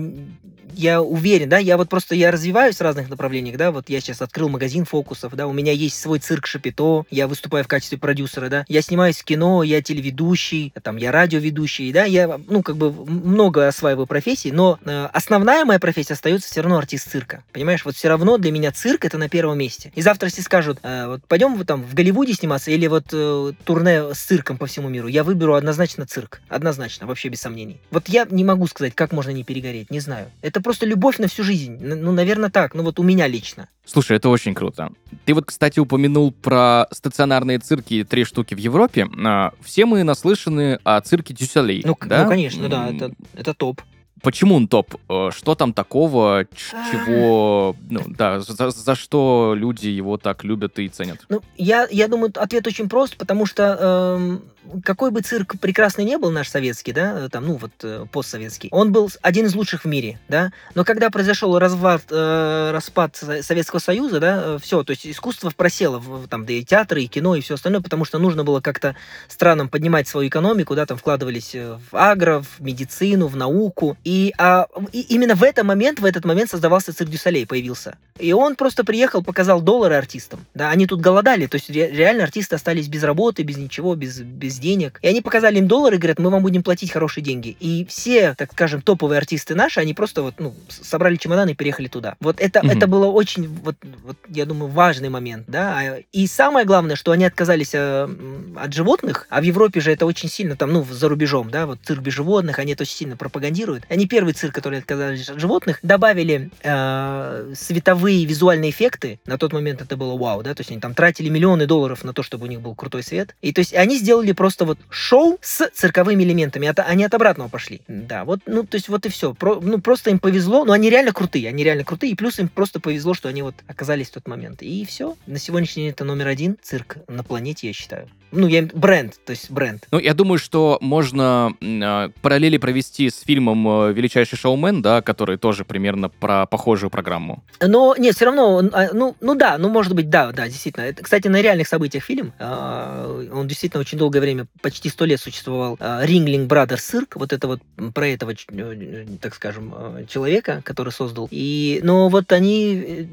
я 0.74 1.02
уверен, 1.02 1.48
да, 1.48 1.58
я 1.58 1.76
вот 1.76 1.88
просто, 1.88 2.14
я 2.14 2.30
развиваюсь 2.30 2.76
в 2.76 2.80
разных 2.80 3.08
направлениях, 3.08 3.56
да, 3.56 3.70
вот 3.70 3.88
я 3.88 4.00
сейчас 4.00 4.22
открыл 4.22 4.48
магазин 4.48 4.84
фокусов, 4.84 5.34
да, 5.34 5.46
у 5.46 5.52
меня 5.52 5.72
есть 5.72 6.00
свой 6.00 6.18
цирк 6.18 6.46
Шапито, 6.46 7.04
я 7.10 7.28
выступаю 7.28 7.64
в 7.64 7.68
качестве 7.68 7.98
продюсера, 7.98 8.48
да, 8.48 8.64
я 8.68 8.82
снимаюсь 8.82 9.18
в 9.18 9.24
кино, 9.24 9.62
я 9.62 9.82
телеведущий, 9.82 10.72
там, 10.82 10.96
я 10.96 11.12
радиоведущий, 11.12 11.92
да, 11.92 12.04
я, 12.04 12.40
ну, 12.48 12.62
как 12.62 12.76
бы 12.76 12.92
много 12.92 13.68
осваиваю 13.68 14.06
профессий, 14.06 14.52
но 14.52 14.78
э, 14.84 15.08
основная 15.12 15.64
моя 15.64 15.78
профессия 15.78 16.14
остается 16.14 16.48
все 16.48 16.62
равно 16.62 16.78
артист 16.78 17.10
цирка, 17.10 17.44
понимаешь, 17.52 17.84
вот 17.84 17.96
все 17.96 18.08
равно 18.08 18.38
для 18.38 18.52
меня 18.52 18.72
цирк 18.72 19.04
это 19.04 19.18
на 19.18 19.28
первом 19.28 19.58
месте. 19.58 19.92
И 19.94 20.02
завтра, 20.02 20.28
если 20.28 20.42
скажут, 20.42 20.78
э, 20.82 21.06
вот 21.06 21.24
пойдем 21.26 21.62
там 21.64 21.82
в 21.82 21.94
Голливуде 21.94 22.32
сниматься 22.32 22.70
или 22.70 22.86
вот 22.86 23.06
э, 23.12 23.52
турне 23.64 24.14
с 24.14 24.18
цирком 24.18 24.58
по 24.58 24.66
всему 24.66 24.88
миру, 24.88 25.08
я 25.08 25.24
выберу 25.24 25.54
однозначно 25.54 26.06
цирк, 26.06 26.40
однозначно, 26.48 27.06
вообще 27.06 27.28
без 27.28 27.40
сомнений. 27.40 27.78
Вот 27.90 28.08
я 28.08 28.26
не 28.30 28.44
могу 28.44 28.66
сказать, 28.66 28.94
как 28.94 29.12
можно 29.12 29.30
не 29.30 29.44
перегореть, 29.44 29.90
не 29.90 30.00
знаю. 30.00 30.30
Это 30.40 30.61
просто 30.62 30.86
любовь 30.86 31.18
на 31.18 31.28
всю 31.28 31.42
жизнь, 31.44 31.78
ну, 31.80 32.12
наверное, 32.12 32.50
так, 32.50 32.74
ну 32.74 32.82
вот 32.82 32.98
у 32.98 33.02
меня 33.02 33.26
лично. 33.26 33.68
Слушай, 33.84 34.16
это 34.16 34.28
очень 34.28 34.54
круто. 34.54 34.90
Ты 35.24 35.34
вот, 35.34 35.46
кстати, 35.46 35.80
упомянул 35.80 36.32
про 36.32 36.86
стационарные 36.92 37.58
цирки, 37.58 38.04
три 38.04 38.24
штуки 38.24 38.54
в 38.54 38.58
Европе. 38.58 39.08
А, 39.24 39.52
Все 39.60 39.86
мы 39.86 40.02
наслышаны 40.04 40.78
о 40.84 41.00
цирке 41.00 41.34
Дюсалей, 41.34 41.82
Ну, 41.84 41.96
да? 42.06 42.24
ну 42.24 42.28
конечно, 42.30 42.68
да, 42.68 42.88
это, 42.88 43.12
это 43.34 43.54
топ. 43.54 43.82
Почему 44.22 44.54
он 44.54 44.68
топ? 44.68 44.94
Э, 45.08 45.30
что 45.34 45.54
там 45.54 45.72
такого, 45.72 46.46
чего, 46.54 47.76
ну, 47.90 48.02
да, 48.06 48.40
за, 48.40 48.70
за 48.70 48.94
что 48.94 49.54
люди 49.56 49.88
его 49.88 50.16
так 50.16 50.44
любят 50.44 50.78
и 50.78 50.88
ценят? 50.88 51.20
Ну, 51.28 51.42
я, 51.56 51.88
я 51.90 52.08
думаю, 52.08 52.32
ответ 52.36 52.66
очень 52.66 52.88
прост, 52.88 53.16
потому 53.16 53.46
что 53.46 54.16
эм, 54.18 54.42
какой 54.84 55.10
бы 55.10 55.20
цирк 55.20 55.58
прекрасный 55.60 56.04
не 56.04 56.18
был 56.18 56.30
наш 56.30 56.48
советский, 56.48 56.92
да, 56.92 57.28
там, 57.28 57.46
ну, 57.46 57.54
вот, 57.56 57.72
э, 57.82 58.06
постсоветский, 58.10 58.68
он 58.70 58.92
был 58.92 59.10
один 59.20 59.46
из 59.46 59.54
лучших 59.54 59.84
в 59.84 59.88
мире, 59.88 60.18
да, 60.28 60.52
но 60.74 60.84
когда 60.84 61.10
произошел 61.10 61.58
развод, 61.58 62.02
э, 62.10 62.70
распад 62.72 63.16
Советского 63.16 63.80
Союза, 63.80 64.20
да, 64.20 64.42
э, 64.44 64.58
все, 64.62 64.82
то 64.84 64.92
есть 64.92 65.06
искусство 65.06 65.50
просело, 65.50 65.98
в, 65.98 66.28
там, 66.28 66.46
да 66.46 66.52
и 66.52 66.64
театры, 66.64 67.02
и 67.02 67.08
кино, 67.08 67.34
и 67.34 67.40
все 67.40 67.54
остальное, 67.54 67.80
потому 67.80 68.04
что 68.04 68.18
нужно 68.18 68.44
было 68.44 68.60
как-то 68.60 68.94
странам 69.28 69.68
поднимать 69.68 70.08
свою 70.08 70.28
экономику, 70.28 70.74
да, 70.74 70.86
там 70.86 70.96
вкладывались 70.96 71.54
э, 71.54 71.78
в 71.90 71.96
агро, 71.96 72.42
в 72.42 72.60
медицину, 72.60 73.26
в 73.26 73.36
науку, 73.36 73.96
и, 74.04 74.11
а, 74.38 74.66
и 74.92 75.00
именно 75.14 75.34
в 75.34 75.42
этот 75.42 75.64
момент, 75.64 76.00
в 76.00 76.04
этот 76.04 76.24
момент 76.24 76.50
создавался 76.50 76.94
цирк 76.94 77.10
Дюсалей, 77.10 77.46
появился. 77.46 77.96
И 78.18 78.32
он 78.32 78.54
просто 78.54 78.84
приехал, 78.84 79.22
показал 79.22 79.60
доллары 79.60 79.94
артистам, 79.96 80.46
да, 80.54 80.70
они 80.70 80.86
тут 80.86 81.00
голодали, 81.00 81.46
то 81.46 81.56
есть 81.56 81.70
ре, 81.70 81.90
реально 81.90 82.24
артисты 82.24 82.54
остались 82.54 82.88
без 82.88 83.02
работы, 83.02 83.42
без 83.42 83.56
ничего, 83.56 83.94
без, 83.94 84.20
без 84.20 84.52
без 84.52 84.58
денег. 84.58 84.98
И 85.02 85.08
они 85.08 85.20
показали 85.20 85.58
им 85.58 85.68
доллары 85.68 85.96
и 85.96 85.98
говорят, 85.98 86.18
мы 86.18 86.30
вам 86.30 86.42
будем 86.42 86.62
платить 86.62 86.90
хорошие 86.90 87.24
деньги. 87.24 87.56
И 87.60 87.84
все, 87.88 88.34
так 88.34 88.52
скажем, 88.52 88.82
топовые 88.82 89.18
артисты 89.18 89.54
наши, 89.54 89.80
они 89.80 89.94
просто 89.94 90.22
вот, 90.22 90.34
ну, 90.38 90.54
собрали 90.68 91.16
чемоданы 91.16 91.50
и 91.50 91.54
переехали 91.54 91.88
туда. 91.88 92.16
Вот 92.20 92.40
это, 92.40 92.60
mm-hmm. 92.60 92.76
это 92.76 92.86
было 92.86 93.06
очень, 93.06 93.48
вот, 93.48 93.76
вот, 94.04 94.16
я 94.28 94.46
думаю, 94.46 94.70
важный 94.70 95.08
момент, 95.08 95.44
да. 95.48 95.98
И 96.12 96.26
самое 96.26 96.66
главное, 96.66 96.96
что 96.96 97.12
они 97.12 97.24
отказались 97.24 97.70
э, 97.74 98.08
от 98.56 98.72
животных, 98.72 99.26
а 99.30 99.40
в 99.40 99.44
Европе 99.44 99.80
же 99.80 99.92
это 99.92 100.06
очень 100.06 100.28
сильно, 100.28 100.56
там, 100.56 100.72
ну, 100.72 100.84
за 100.84 101.08
рубежом, 101.08 101.50
да, 101.50 101.66
вот 101.66 101.78
цирк 101.82 102.02
без 102.02 102.12
животных, 102.12 102.58
они 102.58 102.72
это 102.72 102.82
очень 102.82 102.96
сильно 102.96 103.16
пропагандируют. 103.16 103.84
Они 103.88 104.01
первый 104.06 104.34
цирк, 104.34 104.54
который 104.54 104.78
отказались 104.78 105.28
от 105.28 105.40
животных, 105.40 105.78
добавили 105.82 106.50
э, 106.62 107.52
световые 107.54 108.24
визуальные 108.24 108.70
эффекты. 108.70 109.20
На 109.26 109.38
тот 109.38 109.52
момент 109.52 109.80
это 109.80 109.96
было 109.96 110.16
вау, 110.16 110.42
да, 110.42 110.54
то 110.54 110.60
есть 110.60 110.70
они 110.70 110.80
там 110.80 110.94
тратили 110.94 111.28
миллионы 111.28 111.66
долларов 111.66 112.04
на 112.04 112.12
то, 112.12 112.22
чтобы 112.22 112.46
у 112.46 112.48
них 112.48 112.60
был 112.60 112.74
крутой 112.74 113.02
свет. 113.02 113.34
И 113.40 113.52
то 113.52 113.60
есть 113.60 113.74
они 113.74 113.98
сделали 113.98 114.32
просто 114.32 114.64
вот 114.64 114.78
шоу 114.90 115.38
с 115.40 115.68
цирковыми 115.70 116.22
элементами. 116.22 116.66
Это, 116.66 116.82
они 116.82 117.04
от 117.04 117.14
обратного 117.14 117.48
пошли. 117.48 117.82
Да, 117.88 118.24
вот, 118.24 118.40
ну, 118.46 118.64
то 118.64 118.76
есть 118.76 118.88
вот 118.88 119.06
и 119.06 119.08
все. 119.08 119.34
Про, 119.34 119.60
ну, 119.60 119.80
просто 119.80 120.10
им 120.10 120.18
повезло. 120.18 120.64
Ну, 120.64 120.72
они 120.72 120.90
реально 120.90 121.12
крутые, 121.12 121.48
они 121.48 121.64
реально 121.64 121.84
крутые. 121.84 122.12
И 122.12 122.16
плюс 122.16 122.38
им 122.38 122.48
просто 122.48 122.80
повезло, 122.80 123.14
что 123.14 123.28
они 123.28 123.42
вот 123.42 123.54
оказались 123.66 124.08
в 124.08 124.14
тот 124.14 124.28
момент. 124.28 124.62
И 124.62 124.84
все. 124.84 125.16
На 125.26 125.38
сегодняшний 125.38 125.84
день 125.84 125.92
это 125.92 126.04
номер 126.04 126.28
один 126.28 126.56
цирк 126.62 126.98
на 127.08 127.22
планете, 127.24 127.68
я 127.68 127.72
считаю. 127.72 128.08
Ну, 128.32 128.46
я 128.46 128.62
бренд, 128.62 129.14
то 129.24 129.30
есть 129.30 129.50
бренд. 129.50 129.86
Ну, 129.90 129.98
я 129.98 130.14
думаю, 130.14 130.38
что 130.38 130.78
можно 130.80 131.54
э, 131.60 132.08
параллели 132.22 132.56
провести 132.56 133.10
с 133.10 133.20
фильмом 133.20 133.68
э, 133.68 133.92
«Величайший 133.92 134.38
шоумен», 134.38 134.82
да, 134.82 135.02
который 135.02 135.36
тоже 135.36 135.64
примерно 135.64 136.08
про 136.08 136.46
похожую 136.46 136.90
программу. 136.90 137.44
Но, 137.60 137.94
нет, 137.98 138.16
все 138.16 138.26
равно, 138.26 138.62
а, 138.72 138.88
ну, 138.92 139.16
ну 139.20 139.34
да, 139.34 139.58
ну, 139.58 139.68
может 139.68 139.94
быть, 139.94 140.08
да, 140.08 140.32
да, 140.32 140.46
действительно. 140.46 140.84
Это, 140.84 141.02
кстати, 141.02 141.28
на 141.28 141.42
реальных 141.42 141.68
событиях 141.68 142.04
фильм. 142.04 142.32
Э, 142.38 143.28
он 143.32 143.46
действительно 143.46 143.80
очень 143.80 143.98
долгое 143.98 144.20
время, 144.20 144.46
почти 144.62 144.88
сто 144.88 145.04
лет 145.04 145.20
существовал. 145.20 145.76
Ringlink 145.76 146.48
Brothers 146.48 146.78
Цирк, 146.78 147.16
вот 147.16 147.32
это 147.32 147.46
вот 147.46 147.60
про 147.94 148.08
этого, 148.08 148.32
э, 148.32 149.06
так 149.20 149.34
скажем, 149.34 149.74
э, 149.76 150.04
человека, 150.08 150.62
который 150.64 150.92
создал. 150.92 151.28
И, 151.30 151.80
но 151.82 152.08
вот 152.08 152.32
они 152.32 152.84
э, 152.86 153.06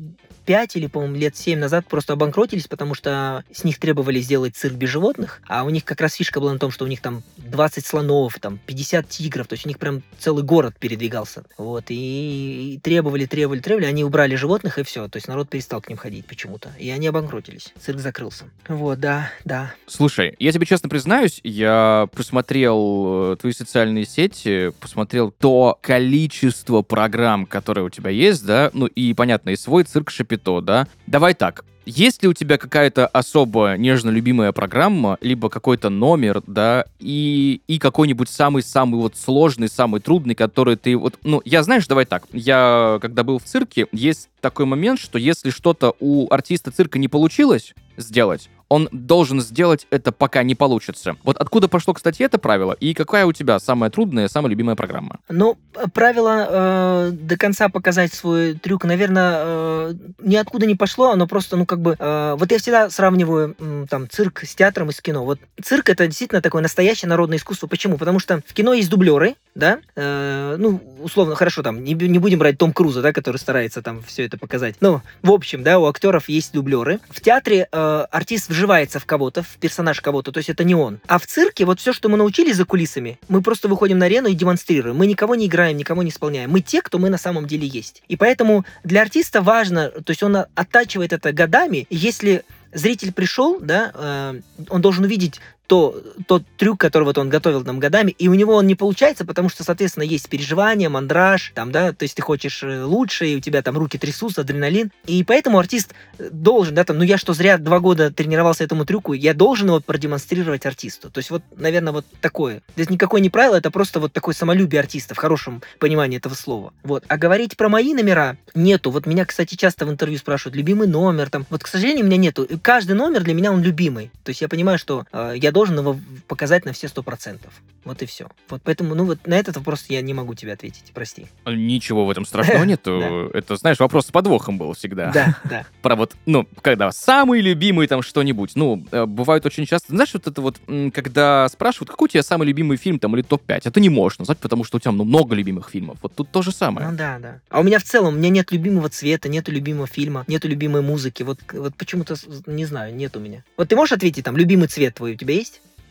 5 0.50 0.78
или, 0.78 0.88
по-моему, 0.88 1.16
лет 1.16 1.38
7 1.38 1.60
назад 1.60 1.86
просто 1.88 2.14
обанкротились, 2.14 2.68
потому 2.68 2.96
что 2.96 3.44
с 3.54 3.64
них 3.64 3.78
требовали 3.78 4.20
сделать 4.20 4.56
цирк 4.56 4.74
без 4.74 4.90
животных, 4.90 5.44
а 5.48 5.64
у 5.64 5.70
них 5.70 5.86
как 5.86 6.02
раз 6.02 6.16
фишка 6.16 6.40
была 6.40 6.54
на 6.54 6.58
том, 6.58 6.72
что 6.72 6.86
у 6.86 6.88
них 6.88 7.02
там 7.02 7.22
20 7.38 7.86
слонов, 7.86 8.40
там 8.40 8.60
50 8.66 9.08
тигров, 9.08 9.46
то 9.46 9.54
есть 9.54 9.68
у 9.68 9.70
них 9.70 9.78
прям 9.78 10.02
целый 10.18 10.44
город 10.44 10.74
передвигался. 10.80 11.44
Вот, 11.60 11.92
и, 11.92 12.74
и 12.74 12.80
требовали, 12.80 13.28
требовали, 13.28 13.60
требовали, 13.60 13.86
они 13.86 14.04
убрали 14.04 14.34
животных 14.34 14.80
и 14.80 14.84
все, 14.84 15.08
то 15.08 15.18
есть 15.18 15.28
народ 15.28 15.52
перестал 15.52 15.82
к 15.82 15.90
ним 15.90 16.00
ходить 16.00 16.26
почему-то, 16.26 16.72
и 16.80 16.90
они 16.90 17.06
обанкротились, 17.06 17.72
цирк 17.80 18.00
закрылся. 18.00 18.46
Вот, 18.68 19.00
да, 19.00 19.30
да. 19.46 19.76
Слушай, 19.86 20.36
я 20.40 20.52
тебе 20.52 20.66
честно 20.66 20.90
признаюсь, 20.90 21.42
я 21.44 22.10
посмотрел 22.16 23.34
э, 23.34 23.36
твои 23.40 23.54
социальные 23.54 24.06
сети, 24.06 24.72
посмотрел 24.80 25.30
то 25.30 25.78
количество 25.80 26.82
программ, 26.82 27.46
которые 27.46 27.86
у 27.86 27.92
тебя 27.92 28.10
есть, 28.10 28.44
да, 28.48 28.72
ну 28.74 28.88
и, 28.88 29.14
понятно, 29.14 29.52
и 29.52 29.56
свой 29.56 29.84
цирк 29.84 30.10
Шапито 30.10 30.39
то, 30.40 30.62
да? 30.62 30.88
Давай 31.08 31.34
так, 31.34 31.64
есть 31.90 32.22
ли 32.22 32.30
у 32.30 32.34
тебя 32.34 32.58
какая-то 32.58 33.08
особо 33.08 33.76
нежно 33.76 34.12
любимая 34.12 34.52
программа, 34.52 35.18
либо 35.22 35.50
какой-то 35.50 35.90
номер, 35.90 36.44
да, 36.46 36.86
и, 37.00 37.62
и 37.68 37.80
какой-нибудь 37.80 38.30
самый-самый 38.30 39.02
вот 39.02 39.16
сложный, 39.18 39.70
самый 39.70 40.00
трудный, 40.00 40.36
который 40.36 40.76
ты 40.76 40.96
вот... 40.96 41.18
Ну, 41.24 41.42
я, 41.46 41.64
знаешь, 41.64 41.88
давай 41.88 42.06
так, 42.06 42.26
я, 42.32 43.00
когда 43.02 43.24
был 43.24 43.40
в 43.40 43.44
цирке, 43.44 43.88
есть 43.92 44.30
такой 44.40 44.66
момент, 44.66 45.00
что 45.00 45.18
если 45.18 45.50
что-то 45.50 45.96
у 46.00 46.32
артиста 46.32 46.72
цирка 46.72 47.00
не 47.00 47.08
получилось 47.08 47.74
сделать, 47.98 48.50
он 48.70 48.88
должен 48.92 49.42
сделать 49.42 49.88
это, 49.90 50.12
пока 50.12 50.44
не 50.44 50.56
получится. 50.56 51.18
Вот 51.24 51.38
откуда 51.38 51.68
пошло, 51.68 51.94
кстати, 51.94 52.24
это 52.24 52.38
правило, 52.38 52.74
и 52.74 52.94
какая 52.94 53.26
у 53.26 53.34
тебя 53.34 53.60
самая 53.60 53.90
трудная, 53.90 54.28
самая 54.28 54.52
любимая 54.52 54.76
программа? 54.76 55.18
Ну, 55.28 55.58
правило 55.94 56.48
э, 56.50 57.12
до 57.12 57.38
конца 57.38 57.70
показать 57.70 58.14
свой 58.14 58.54
трюк, 58.54 58.86
наверное, 58.86 59.34
э, 59.38 59.94
ниоткуда 60.22 60.66
не 60.66 60.76
пошло, 60.76 61.12
оно 61.12 61.28
просто, 61.28 61.58
ну, 61.58 61.66
как 61.66 61.82
бы... 61.82 61.96
Э, 61.98 62.36
вот 62.38 62.52
я 62.52 62.60
всегда 62.60 62.90
сравниваю 62.90 63.56
э, 63.60 63.86
там 63.90 64.10
цирк 64.10 64.44
с 64.44 64.56
театром 64.56 64.90
и 64.90 64.94
с 64.94 65.02
кино. 65.02 65.26
Вот 65.26 65.40
цирк— 65.64 65.90
это 65.90 66.06
действительно 66.06 66.42
такое 66.42 66.62
настоящее 66.62 67.10
народное 67.10 67.38
искусство. 67.38 67.68
Почему? 67.68 67.98
Потому 67.98 68.20
что 68.20 68.42
в 68.46 68.54
кино 68.54 68.74
есть 68.74 68.90
дублеры, 68.90 69.36
да, 69.56 69.80
э, 69.96 70.56
ну, 70.58 70.82
условно, 71.02 71.36
хорошо, 71.36 71.64
там, 71.64 71.84
не, 71.84 71.94
не 71.94 72.20
будем 72.20 72.40
брать 72.40 72.58
Том 72.58 72.72
Круза, 72.72 73.02
да, 73.02 73.14
который 73.14 73.38
старается 73.38 73.82
там 73.82 74.04
все 74.04 74.26
это 74.26 74.38
показать. 74.38 74.76
Ну, 74.80 75.02
в 75.24 75.32
общем, 75.32 75.64
да, 75.64 75.80
у 75.80 75.86
актеров 75.86 76.30
есть 76.30 76.54
дублеры. 76.54 77.00
В 77.10 77.22
театре 77.22 77.68
э, 77.72 78.06
артист 78.12 78.52
вживается 78.60 79.00
в 79.00 79.06
кого-то, 79.06 79.42
в 79.42 79.58
персонаж 79.58 80.02
кого-то, 80.02 80.32
то 80.32 80.40
есть 80.40 80.50
это 80.50 80.64
не 80.64 80.76
он. 80.76 81.00
А 81.08 81.18
в 81.18 81.26
цирке 81.26 81.64
вот 81.66 81.80
все, 81.80 81.94
что 81.94 82.10
мы 82.10 82.18
научились 82.18 82.58
за 82.58 82.66
кулисами, 82.66 83.18
мы 83.30 83.42
просто 83.42 83.70
выходим 83.70 83.98
на 83.98 84.06
арену 84.06 84.28
и 84.28 84.34
демонстрируем. 84.34 84.98
Мы 84.98 85.08
никого 85.08 85.36
не 85.36 85.48
играем, 85.48 85.78
никого 85.78 86.04
не 86.04 86.10
исполняем. 86.10 86.52
Мы 86.52 86.60
те, 86.60 86.82
кто 86.82 87.00
мы 87.00 87.10
на 87.10 87.18
самом 87.18 87.48
деле 87.48 87.66
есть. 87.66 88.04
И 88.10 88.18
поэтому 88.18 88.66
для 88.84 89.02
артиста 89.02 89.42
важно, 89.42 89.90
то 89.90 90.12
есть 90.12 90.24
он 90.24 90.36
оттачивает 90.36 91.14
это 91.14 91.32
годами, 91.32 91.88
если 91.90 92.44
зритель 92.74 93.14
пришел, 93.14 93.60
да, 93.62 93.92
э, 93.94 94.42
он 94.70 94.82
должен 94.82 95.06
увидеть 95.06 95.40
то, 95.70 96.02
тот 96.26 96.44
трюк, 96.58 96.80
который 96.80 97.04
вот 97.04 97.20
он 97.20 97.30
готовил 97.30 97.64
там 97.64 97.80
годами, 97.80 98.10
и 98.10 98.28
у 98.28 98.34
него 98.34 98.56
он 98.56 98.66
не 98.66 98.74
получается, 98.74 99.24
потому 99.24 99.50
что, 99.50 99.64
соответственно, 99.64 100.04
есть 100.04 100.28
переживания, 100.28 100.90
мандраж, 100.90 101.52
там, 101.54 101.72
да, 101.72 101.94
то 101.94 102.04
есть 102.04 102.16
ты 102.16 102.24
хочешь 102.24 102.64
э, 102.64 102.84
лучше, 102.84 103.28
и 103.28 103.36
у 103.36 103.40
тебя 103.40 103.62
там 103.62 103.78
руки 103.78 104.00
трясутся, 104.00 104.42
адреналин, 104.42 104.92
и 105.06 105.24
поэтому 105.24 105.60
артист 105.60 105.94
должен, 106.32 106.74
да, 106.74 106.84
там, 106.84 106.98
ну 106.98 107.04
я 107.04 107.20
что, 107.20 107.34
зря 107.34 107.60
два 107.60 107.80
года 107.80 108.12
тренировался 108.12 108.64
этому 108.64 108.84
трюку, 108.84 109.14
я 109.14 109.36
должен 109.36 109.68
его 109.68 109.80
продемонстрировать 109.80 110.66
артисту. 110.66 111.12
То 111.12 111.20
есть 111.20 111.30
вот, 111.30 111.44
наверное, 111.56 111.94
вот 111.94 112.06
такое. 112.20 112.64
Здесь 112.76 112.90
никакое 112.90 113.22
не 113.22 113.30
правило, 113.30 113.56
это 113.56 113.70
просто 113.70 114.00
вот 114.00 114.12
такое 114.12 114.34
самолюбие 114.34 114.80
артиста 114.80 115.14
в 115.14 115.20
хорошем 115.20 115.62
понимании 115.78 116.18
этого 116.18 116.34
слова. 116.34 116.74
Вот. 116.82 117.04
А 117.08 117.18
говорить 117.18 117.56
про 117.56 117.70
мои 117.70 117.94
номера 117.94 118.38
нету. 118.56 118.90
Вот 118.90 119.06
меня, 119.06 119.24
кстати, 119.26 119.54
часто 119.54 119.86
в 119.86 119.92
интервью 119.92 120.18
спрашивают, 120.18 120.56
любимый 120.56 120.88
номер, 120.88 121.30
там, 121.30 121.46
вот, 121.52 121.62
к 121.62 121.68
сожалению, 121.68 122.06
у 122.06 122.08
меня 122.08 122.18
нету. 122.18 122.48
Каждый 122.64 122.94
номер 122.94 123.24
для 123.24 123.36
меня 123.36 123.52
он 123.52 123.62
любимый. 123.62 124.10
То 124.24 124.32
есть 124.32 124.42
я 124.42 124.48
понимаю, 124.48 124.80
что 124.80 125.06
э, 125.12 125.34
я 125.36 125.52
должен 125.52 125.59
его 125.68 125.98
показать 126.28 126.66
на 126.66 126.74
все 126.74 126.88
сто 126.88 127.04
процентов. 127.04 127.54
Вот 127.86 128.02
и 128.02 128.06
все. 128.06 128.28
Вот 128.50 128.62
поэтому, 128.64 128.94
ну 128.96 129.06
вот 129.06 129.26
на 129.26 129.36
этот 129.36 129.58
вопрос 129.58 129.86
я 129.90 130.02
не 130.02 130.14
могу 130.14 130.34
тебе 130.34 130.54
ответить, 130.54 130.92
прости. 130.94 131.28
Ничего 131.46 132.06
в 132.06 132.10
этом 132.10 132.26
страшного 132.26 132.64
нету. 132.66 133.32
Это, 133.34 133.56
знаешь, 133.56 133.80
вопрос 133.80 134.08
с 134.08 134.12
подвохом 134.12 134.58
был 134.58 134.74
всегда. 134.74 135.12
Да, 135.12 135.38
да. 135.50 135.66
Про 135.82 135.96
вот, 135.96 136.16
ну, 136.26 136.48
когда 136.62 136.92
самый 136.92 137.42
любимый 137.42 137.88
там 137.88 138.02
что-нибудь. 138.02 138.52
Ну, 138.56 138.86
э, 138.92 139.06
бывает 139.06 139.46
очень 139.46 139.66
часто, 139.66 139.94
знаешь, 139.94 140.14
вот 140.14 140.28
это 140.28 140.42
вот, 140.42 140.60
когда 140.94 141.48
спрашивают, 141.50 141.90
какой 141.90 142.06
у 142.06 142.10
тебя 142.10 142.24
самый 142.24 142.48
любимый 142.48 142.78
фильм 142.78 143.00
там 143.00 143.16
или 143.16 143.24
топ-5, 143.24 143.62
это 143.66 143.80
не 143.80 143.90
можешь 143.90 144.20
назвать, 144.20 144.38
потому 144.40 144.64
что 144.64 144.78
у 144.78 144.80
тебя 144.80 144.92
ну, 144.92 145.04
много 145.04 145.36
любимых 145.36 145.70
фильмов. 145.70 145.98
Вот 146.02 146.14
тут 146.14 146.30
то 146.30 146.42
же 146.42 146.52
самое. 146.52 146.90
Ну 146.90 146.98
да, 146.98 147.20
да. 147.20 147.40
А 147.50 147.60
у 147.60 147.64
меня 147.64 147.80
в 147.80 147.84
целом, 147.84 148.16
у 148.16 148.18
меня 148.18 148.30
нет 148.30 148.52
любимого 148.52 148.90
цвета, 148.90 149.30
нету 149.30 149.52
любимого 149.52 149.88
фильма, 149.88 150.26
нету 150.28 150.48
любимой 150.48 150.82
музыки. 150.82 151.24
Вот, 151.24 151.40
вот 151.54 151.76
почему-то, 151.76 152.16
не 152.46 152.66
знаю, 152.66 152.96
нет 152.96 153.16
у 153.16 153.20
меня. 153.20 153.44
Вот 153.58 153.70
ты 153.70 153.76
можешь 153.76 153.94
ответить, 153.94 154.26
там, 154.26 154.38
любимый 154.38 154.68
цвет 154.68 154.96
твой 154.96 155.14
у 155.14 155.16
тебя 155.16 155.34
есть? 155.34 155.49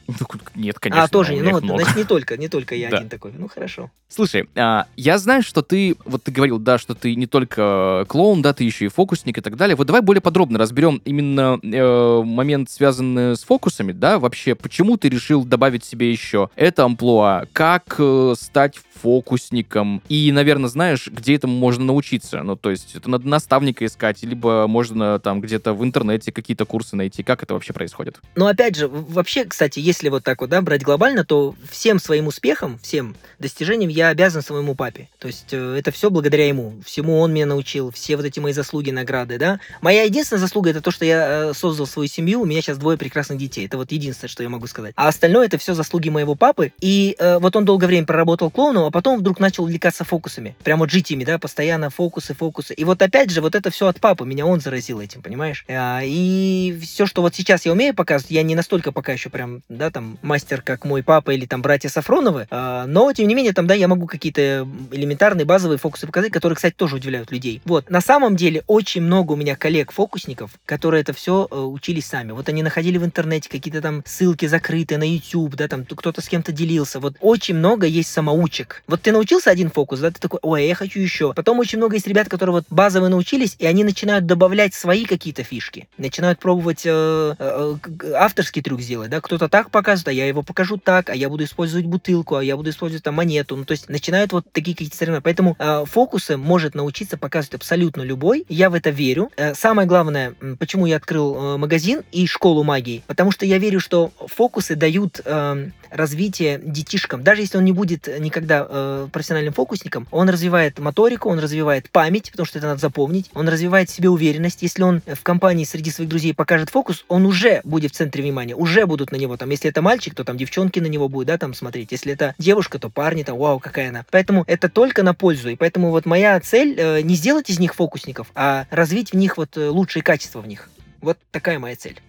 Ну, 0.09 0.27
нет, 0.55 0.79
конечно. 0.79 1.05
А, 1.05 1.09
тоже, 1.09 1.35
ну, 1.37 1.61
много. 1.61 1.83
значит, 1.83 1.97
не 1.97 2.05
только, 2.05 2.37
не 2.39 2.49
только 2.49 2.75
я 2.75 2.89
один 2.93 3.11
такой. 3.11 3.33
Ну, 3.37 3.47
хорошо. 3.47 3.91
Слушай, 4.09 4.49
а, 4.57 4.87
я 4.97 5.19
знаю, 5.19 5.43
что 5.43 5.61
ты, 5.61 5.97
вот 6.07 6.25
ты 6.25 6.33
говорил, 6.33 6.59
да, 6.59 6.79
что 6.79 6.95
ты 6.95 7.15
не 7.15 7.27
только 7.27 8.07
клоун, 8.09 8.41
да, 8.41 8.55
ты 8.55 8.65
еще 8.65 8.87
и 8.87 8.89
фокусник 8.89 9.37
и 9.37 9.41
так 9.43 9.57
далее. 9.57 9.77
Вот 9.77 9.87
давай 9.87 10.01
более 10.01 10.23
подробно 10.23 10.59
разберем 10.59 11.03
именно 11.05 11.61
э, 11.63 12.23
момент, 12.25 12.71
связанный 12.71 13.37
с 13.37 13.45
фокусами, 13.45 13.93
да, 13.93 14.19
вообще, 14.19 14.55
почему 14.55 14.97
ты 14.97 15.11
решил 15.11 15.45
добавить 15.45 15.85
себе 15.85 16.11
еще 16.11 16.49
это 16.57 16.85
амплуа, 16.85 17.45
как 17.53 17.97
э, 17.99 18.35
стать 18.39 18.77
фокусником, 19.03 20.03
и, 20.09 20.33
наверное, 20.33 20.69
знаешь, 20.69 21.09
где 21.09 21.37
этому 21.37 21.57
можно 21.57 21.85
научиться, 21.85 22.43
ну, 22.43 22.57
то 22.57 22.71
есть 22.71 22.95
это 22.95 23.09
надо 23.09 23.29
наставника 23.29 23.85
искать, 23.85 24.23
либо 24.23 24.67
можно 24.67 25.19
там 25.19 25.41
где-то 25.41 25.73
в 25.73 25.85
интернете 25.85 26.33
какие-то 26.33 26.65
курсы 26.65 26.97
найти, 26.97 27.23
как 27.23 27.43
это 27.43 27.55
вообще 27.55 27.73
происходит? 27.73 28.21
Ну, 28.35 28.47
опять 28.47 28.77
же, 28.77 28.89
вообще, 28.89 29.45
кстати, 29.45 29.79
если 29.79 29.98
если 29.99 30.11
вот 30.11 30.23
так 30.23 30.41
вот, 30.41 30.51
да, 30.51 30.63
брать 30.63 30.83
глобально, 30.83 31.25
то 31.25 31.57
всем 31.69 31.99
своим 31.99 32.29
успехом, 32.29 32.79
всем 32.79 33.17
достижениям 33.41 33.91
я 33.91 34.09
обязан 34.09 34.43
своему 34.43 34.77
папе. 34.77 35.09
То 35.19 35.27
есть 35.27 35.49
э, 35.51 35.77
это 35.77 35.91
все 35.91 36.09
благодаря 36.09 36.47
ему. 36.47 36.75
Всему 36.85 37.19
он 37.19 37.33
меня 37.33 37.47
научил, 37.47 37.91
все 37.91 38.17
вот 38.17 38.25
эти 38.25 38.39
мои 38.39 38.53
заслуги, 38.53 38.93
награды, 38.93 39.39
да. 39.39 39.59
Моя 39.81 40.05
единственная 40.05 40.41
заслуга 40.41 40.71
это 40.71 40.81
то, 40.81 40.93
что 40.93 41.05
я 41.05 41.51
э, 41.51 41.53
создал 41.53 41.87
свою 41.87 42.09
семью, 42.09 42.43
у 42.43 42.45
меня 42.45 42.63
сейчас 42.63 42.79
двое 42.79 42.97
прекрасных 42.97 43.39
детей. 43.39 43.67
Это 43.67 43.77
вот 43.77 43.91
единственное, 43.91 44.31
что 44.31 44.45
я 44.45 44.49
могу 44.49 44.69
сказать. 44.69 44.93
А 44.95 45.09
остальное 45.09 45.47
это 45.47 45.59
все 45.59 45.75
заслуги 45.75 46.11
моего 46.11 46.37
папы. 46.37 46.73
И 46.81 47.17
э, 47.19 47.39
вот 47.39 47.57
он 47.57 47.65
долгое 47.65 47.89
время 47.89 48.07
проработал 48.07 48.51
клоуном, 48.51 48.85
а 48.85 48.93
потом 48.93 49.19
вдруг 49.19 49.41
начал 49.41 49.65
увлекаться 49.65 50.05
фокусами. 50.05 50.55
Прямо 50.63 50.81
вот 50.81 50.91
жить 50.91 51.11
ими, 51.11 51.25
да, 51.25 51.41
постоянно 51.41 51.91
фокусы, 51.91 52.35
фокусы. 52.35 52.73
И 52.75 52.85
вот 52.85 53.03
опять 53.03 53.31
же, 53.31 53.41
вот 53.41 53.57
это 53.57 53.71
все 53.71 53.89
от 53.89 54.01
папы, 54.01 54.25
меня 54.25 54.47
он 54.47 54.61
заразил 54.61 55.01
этим, 55.01 55.23
понимаешь? 55.23 55.65
А, 55.69 56.03
и 56.05 56.79
все, 56.83 57.05
что 57.07 57.23
вот 57.23 57.35
сейчас 57.35 57.67
я 57.67 57.73
умею 57.73 57.95
показывать, 57.95 58.31
я 58.31 58.45
не 58.45 58.55
настолько 58.55 58.93
пока 58.93 59.13
еще 59.13 59.29
прям, 59.29 59.63
да, 59.69 59.88
там, 59.91 60.19
мастер, 60.23 60.63
как 60.63 60.85
мой 60.85 61.03
папа 61.03 61.31
или 61.31 61.47
там 61.47 61.63
братья 61.63 61.89
Сафроновы, 61.89 62.47
а, 62.51 62.87
но, 62.87 63.13
тем 63.13 63.29
не 63.29 63.35
менее, 63.35 63.53
там, 63.53 63.67
да, 63.67 63.75
я 63.75 63.89
могу 63.89 64.07
какие-то 64.07 64.69
элементарные 64.91 65.45
базовые 65.45 65.79
фокусы 65.79 66.07
показать, 66.07 66.33
которые, 66.33 66.57
кстати, 66.57 66.75
тоже 66.75 66.97
удивляют 66.97 67.31
людей. 67.31 67.61
Вот, 67.65 67.91
на 67.91 68.01
самом 68.01 68.37
деле, 68.37 68.63
очень 68.67 69.03
много 69.03 69.33
у 69.33 69.37
меня 69.37 69.57
коллег-фокусников, 69.57 70.53
которые 70.65 71.03
это 71.03 71.13
все 71.13 71.49
э, 71.51 71.59
учились 71.59 72.07
сами. 72.07 72.33
Вот 72.33 72.49
они 72.49 72.63
находили 72.63 72.99
в 72.99 73.05
интернете 73.05 73.49
какие-то 73.49 73.81
там 73.81 74.03
ссылки 74.07 74.47
закрытые 74.47 74.99
на 74.99 75.09
YouTube, 75.09 75.57
да, 75.57 75.69
там 75.69 75.85
кто-то 75.85 76.21
с 76.21 76.29
кем-то 76.29 76.53
делился. 76.53 77.01
Вот 77.01 77.17
очень 77.21 77.57
много 77.57 77.87
есть 77.87 78.11
самоучек. 78.11 78.83
Вот 78.87 79.03
ты 79.03 79.13
научился 79.13 79.51
один 79.51 79.71
фокус, 79.71 80.01
да, 80.01 80.11
ты 80.11 80.21
такой, 80.21 80.41
ой, 80.43 80.67
я 80.67 80.75
хочу 80.75 81.01
еще. 81.01 81.33
Потом 81.35 81.59
очень 81.59 81.79
много 81.79 81.95
есть 81.95 82.07
ребят, 82.07 82.29
которые 82.29 82.55
вот 82.55 82.65
базовые 82.71 83.11
научились, 83.11 83.57
и 83.59 83.67
они 83.67 83.85
начинают 83.85 84.27
добавлять 84.27 84.75
свои 84.75 85.05
какие-то 85.05 85.43
фишки. 85.43 85.89
Начинают 85.99 86.39
пробовать 86.39 86.83
э, 86.85 87.35
э, 87.39 87.77
авторский 88.15 88.63
трюк 88.63 88.81
сделать, 88.81 89.11
да, 89.11 89.21
кто-то 89.21 89.49
так 89.49 89.71
показывает, 89.79 90.09
а 90.09 90.13
я 90.13 90.27
его 90.27 90.43
покажу 90.43 90.77
так, 90.77 91.09
а 91.09 91.15
я 91.15 91.29
буду 91.29 91.45
использовать 91.45 91.87
бутылку, 91.87 92.35
а 92.35 92.43
я 92.43 92.57
буду 92.57 92.71
использовать 92.71 93.05
там 93.05 93.15
монету. 93.15 93.57
Ну, 93.57 93.65
то 93.65 93.73
есть 93.73 93.89
начинают 93.89 94.33
вот 94.33 94.45
такие 94.53 94.75
какие-то 94.75 94.97
соревнования. 94.97 95.23
Поэтому 95.23 95.57
э, 95.57 95.85
фокусы 95.87 96.37
может 96.37 96.75
научиться 96.75 97.17
показывать 97.17 97.55
абсолютно 97.55 98.03
любой. 98.03 98.45
Я 98.49 98.71
в 98.71 98.75
это 98.75 98.91
верю. 98.91 99.31
Э, 99.37 99.55
самое 99.55 99.87
главное, 99.87 100.35
почему 100.59 100.87
я 100.87 100.97
открыл 100.97 101.37
э, 101.37 101.57
магазин 101.59 102.03
и 102.11 102.27
школу 102.27 102.65
магии, 102.65 103.05
потому 103.07 103.31
что 103.31 103.47
я 103.47 103.59
верю, 103.59 103.79
что 103.79 104.11
фокусы 104.27 104.75
дают 104.75 105.21
э, 105.25 105.71
развитие 105.91 106.61
детишкам. 106.63 107.23
Даже 107.23 107.43
если 107.43 107.59
он 107.59 107.65
не 107.65 107.73
будет 107.73 108.09
никогда 108.21 108.67
э, 108.69 109.09
профессиональным 109.13 109.55
фокусником, 109.55 110.07
он 110.11 110.29
развивает 110.29 110.79
моторику, 110.79 111.29
он 111.29 111.39
развивает 111.39 111.91
память, 111.91 112.31
потому 112.31 112.47
что 112.47 112.59
это 112.59 112.69
надо 112.69 112.81
запомнить, 112.81 113.31
он 113.35 113.49
развивает 113.49 113.91
себе 113.91 114.09
уверенность. 114.09 114.63
Если 114.63 114.83
он 114.83 115.03
в 115.07 115.23
компании 115.23 115.65
среди 115.65 115.91
своих 115.91 116.09
друзей 116.09 116.35
покажет 116.35 116.71
фокус, 116.71 117.05
он 117.09 117.27
уже 117.27 117.61
будет 117.65 117.93
в 117.93 117.95
центре 117.95 118.23
внимания, 118.23 118.55
уже 118.55 118.87
будут 118.87 119.13
на 119.13 119.17
него 119.17 119.37
там. 119.37 119.51
Если 119.51 119.68
это 119.69 119.83
мальчик, 119.83 120.15
то 120.15 120.25
там 120.25 120.37
девчонки 120.37 120.81
на 120.81 120.87
него 120.87 121.09
будут, 121.09 121.29
да, 121.29 121.39
там 121.39 121.55
смотреть. 121.55 121.93
Если 121.93 122.13
это 122.13 122.35
девушка, 122.39 122.79
то 122.79 122.91
парни 122.91 123.23
там, 123.23 123.39
вау, 123.39 123.59
какая 123.61 123.91
она. 123.91 124.05
Поэтому 124.11 124.45
это 124.47 124.69
только 124.69 125.03
на 125.03 125.15
пользу. 125.15 125.51
И 125.51 125.57
поэтому 125.57 125.91
вот 125.91 126.07
моя 126.07 126.39
цель 126.41 126.75
э, 126.79 127.03
не 127.03 127.15
сделать 127.15 127.51
из 127.51 127.59
них 127.59 127.75
фокусников, 127.75 128.31
а 128.35 128.67
развить 128.71 129.13
в 129.13 129.17
них 129.17 129.37
вот 129.37 129.57
э, 129.57 129.69
лучшие 129.69 130.03
качества 130.03 130.41
в 130.41 130.47
них. 130.47 130.69
Вот 131.01 131.19
такая 131.31 131.59
моя 131.59 131.77
цель. 131.77 132.01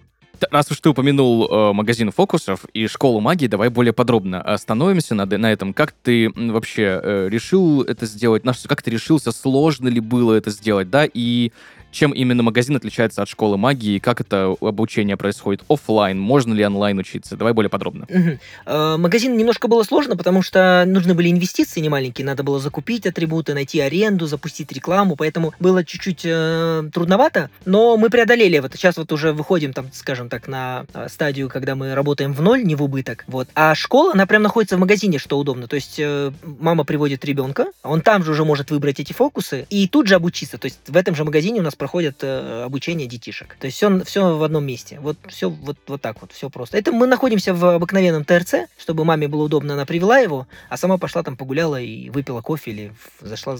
Раз 0.51 0.71
уж 0.71 0.79
ты 0.79 0.89
упомянул 0.89 1.47
э, 1.47 1.73
магазин 1.73 2.11
фокусов 2.11 2.65
и 2.73 2.87
школу 2.87 3.19
магии, 3.19 3.47
давай 3.47 3.69
более 3.69 3.93
подробно 3.93 4.41
остановимся 4.41 5.15
на, 5.15 5.25
на 5.25 5.51
этом. 5.51 5.73
Как 5.73 5.91
ты 5.91 6.31
вообще 6.33 6.99
э, 7.03 7.27
решил 7.29 7.81
это 7.83 8.05
сделать? 8.05 8.45
На 8.45 8.53
что, 8.53 8.67
как 8.67 8.81
ты 8.81 8.91
решился? 8.91 9.31
Сложно 9.31 9.87
ли 9.89 9.99
было 9.99 10.33
это 10.33 10.49
сделать, 10.51 10.89
да? 10.89 11.07
И 11.11 11.51
чем 11.91 12.11
именно 12.11 12.43
магазин 12.43 12.75
отличается 12.75 13.21
от 13.21 13.29
школы 13.29 13.57
магии, 13.57 13.99
как 13.99 14.21
это 14.21 14.55
обучение 14.61 15.17
происходит 15.17 15.63
офлайн, 15.67 16.19
можно 16.19 16.53
ли 16.53 16.65
онлайн 16.65 16.97
учиться? 16.99 17.35
Давай 17.35 17.53
более 17.53 17.69
подробно. 17.69 18.07
Угу. 18.09 18.97
Магазин 18.97 19.37
немножко 19.37 19.67
было 19.67 19.83
сложно, 19.83 20.15
потому 20.15 20.41
что 20.41 20.83
нужны 20.85 21.13
были 21.13 21.29
инвестиции 21.31 21.79
немаленькие, 21.79 22.25
надо 22.25 22.43
было 22.43 22.59
закупить 22.59 23.05
атрибуты, 23.05 23.53
найти 23.53 23.79
аренду, 23.79 24.27
запустить 24.27 24.71
рекламу, 24.71 25.15
поэтому 25.15 25.53
было 25.59 25.83
чуть-чуть 25.83 26.21
э, 26.23 26.89
трудновато, 26.93 27.49
но 27.65 27.97
мы 27.97 28.09
преодолели 28.09 28.59
это. 28.59 28.77
Сейчас 28.77 28.97
вот 28.97 29.11
уже 29.11 29.33
выходим, 29.33 29.73
там, 29.73 29.87
скажем 29.93 30.29
так, 30.29 30.47
на 30.47 30.85
э, 30.93 31.07
стадию, 31.09 31.49
когда 31.49 31.75
мы 31.75 31.95
работаем 31.95 32.33
в 32.33 32.41
ноль, 32.41 32.63
не 32.63 32.75
в 32.75 32.83
убыток. 32.83 33.25
Вот. 33.27 33.47
А 33.55 33.75
школа, 33.75 34.13
она 34.13 34.25
прям 34.25 34.43
находится 34.43 34.77
в 34.77 34.79
магазине, 34.79 35.17
что 35.17 35.37
удобно. 35.37 35.67
То 35.67 35.75
есть 35.75 35.95
э, 35.99 36.31
мама 36.43 36.83
приводит 36.83 37.25
ребенка, 37.25 37.67
он 37.83 38.01
там 38.01 38.23
же 38.23 38.31
уже 38.31 38.45
может 38.45 38.71
выбрать 38.71 38.99
эти 38.99 39.13
фокусы 39.13 39.65
и 39.69 39.87
тут 39.87 40.07
же 40.07 40.15
обучиться. 40.15 40.57
То 40.57 40.65
есть 40.65 40.79
в 40.87 40.95
этом 40.95 41.15
же 41.15 41.23
магазине 41.23 41.59
у 41.59 41.63
нас 41.63 41.75
проходят 41.79 42.17
э, 42.21 42.63
обучение 42.63 43.07
детишек. 43.07 43.55
То 43.59 43.65
есть 43.65 43.77
все, 43.77 44.03
все 44.03 44.37
в 44.37 44.43
одном 44.43 44.65
месте. 44.65 44.99
Вот 44.99 45.17
все 45.29 45.49
вот, 45.49 45.77
вот 45.87 46.01
так 46.01 46.21
вот, 46.21 46.31
все 46.31 46.49
просто. 46.49 46.77
Это 46.77 46.91
мы 46.91 47.07
находимся 47.07 47.53
в 47.55 47.65
обыкновенном 47.75 48.25
ТРЦ, 48.25 48.69
чтобы 48.77 49.05
маме 49.05 49.27
было 49.27 49.43
удобно, 49.43 49.73
она 49.73 49.85
привела 49.85 50.19
его, 50.19 50.47
а 50.67 50.77
сама 50.77 50.97
пошла 50.97 51.23
там 51.23 51.37
погуляла 51.37 51.81
и 51.81 52.09
выпила 52.09 52.41
кофе 52.41 52.71
или 52.71 52.93
зашла 53.21 53.57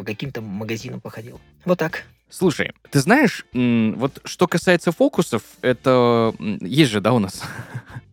по 0.00 0.04
каким-то 0.04 0.40
магазинам 0.40 0.98
походила. 0.98 1.38
Вот 1.66 1.78
так. 1.78 2.04
Слушай, 2.30 2.70
ты 2.90 3.00
знаешь, 3.00 3.44
вот 3.52 4.20
что 4.24 4.46
касается 4.46 4.92
фокусов, 4.92 5.42
это 5.62 6.32
есть 6.38 6.90
же, 6.90 7.00
да, 7.00 7.12
у 7.12 7.18
нас 7.18 7.42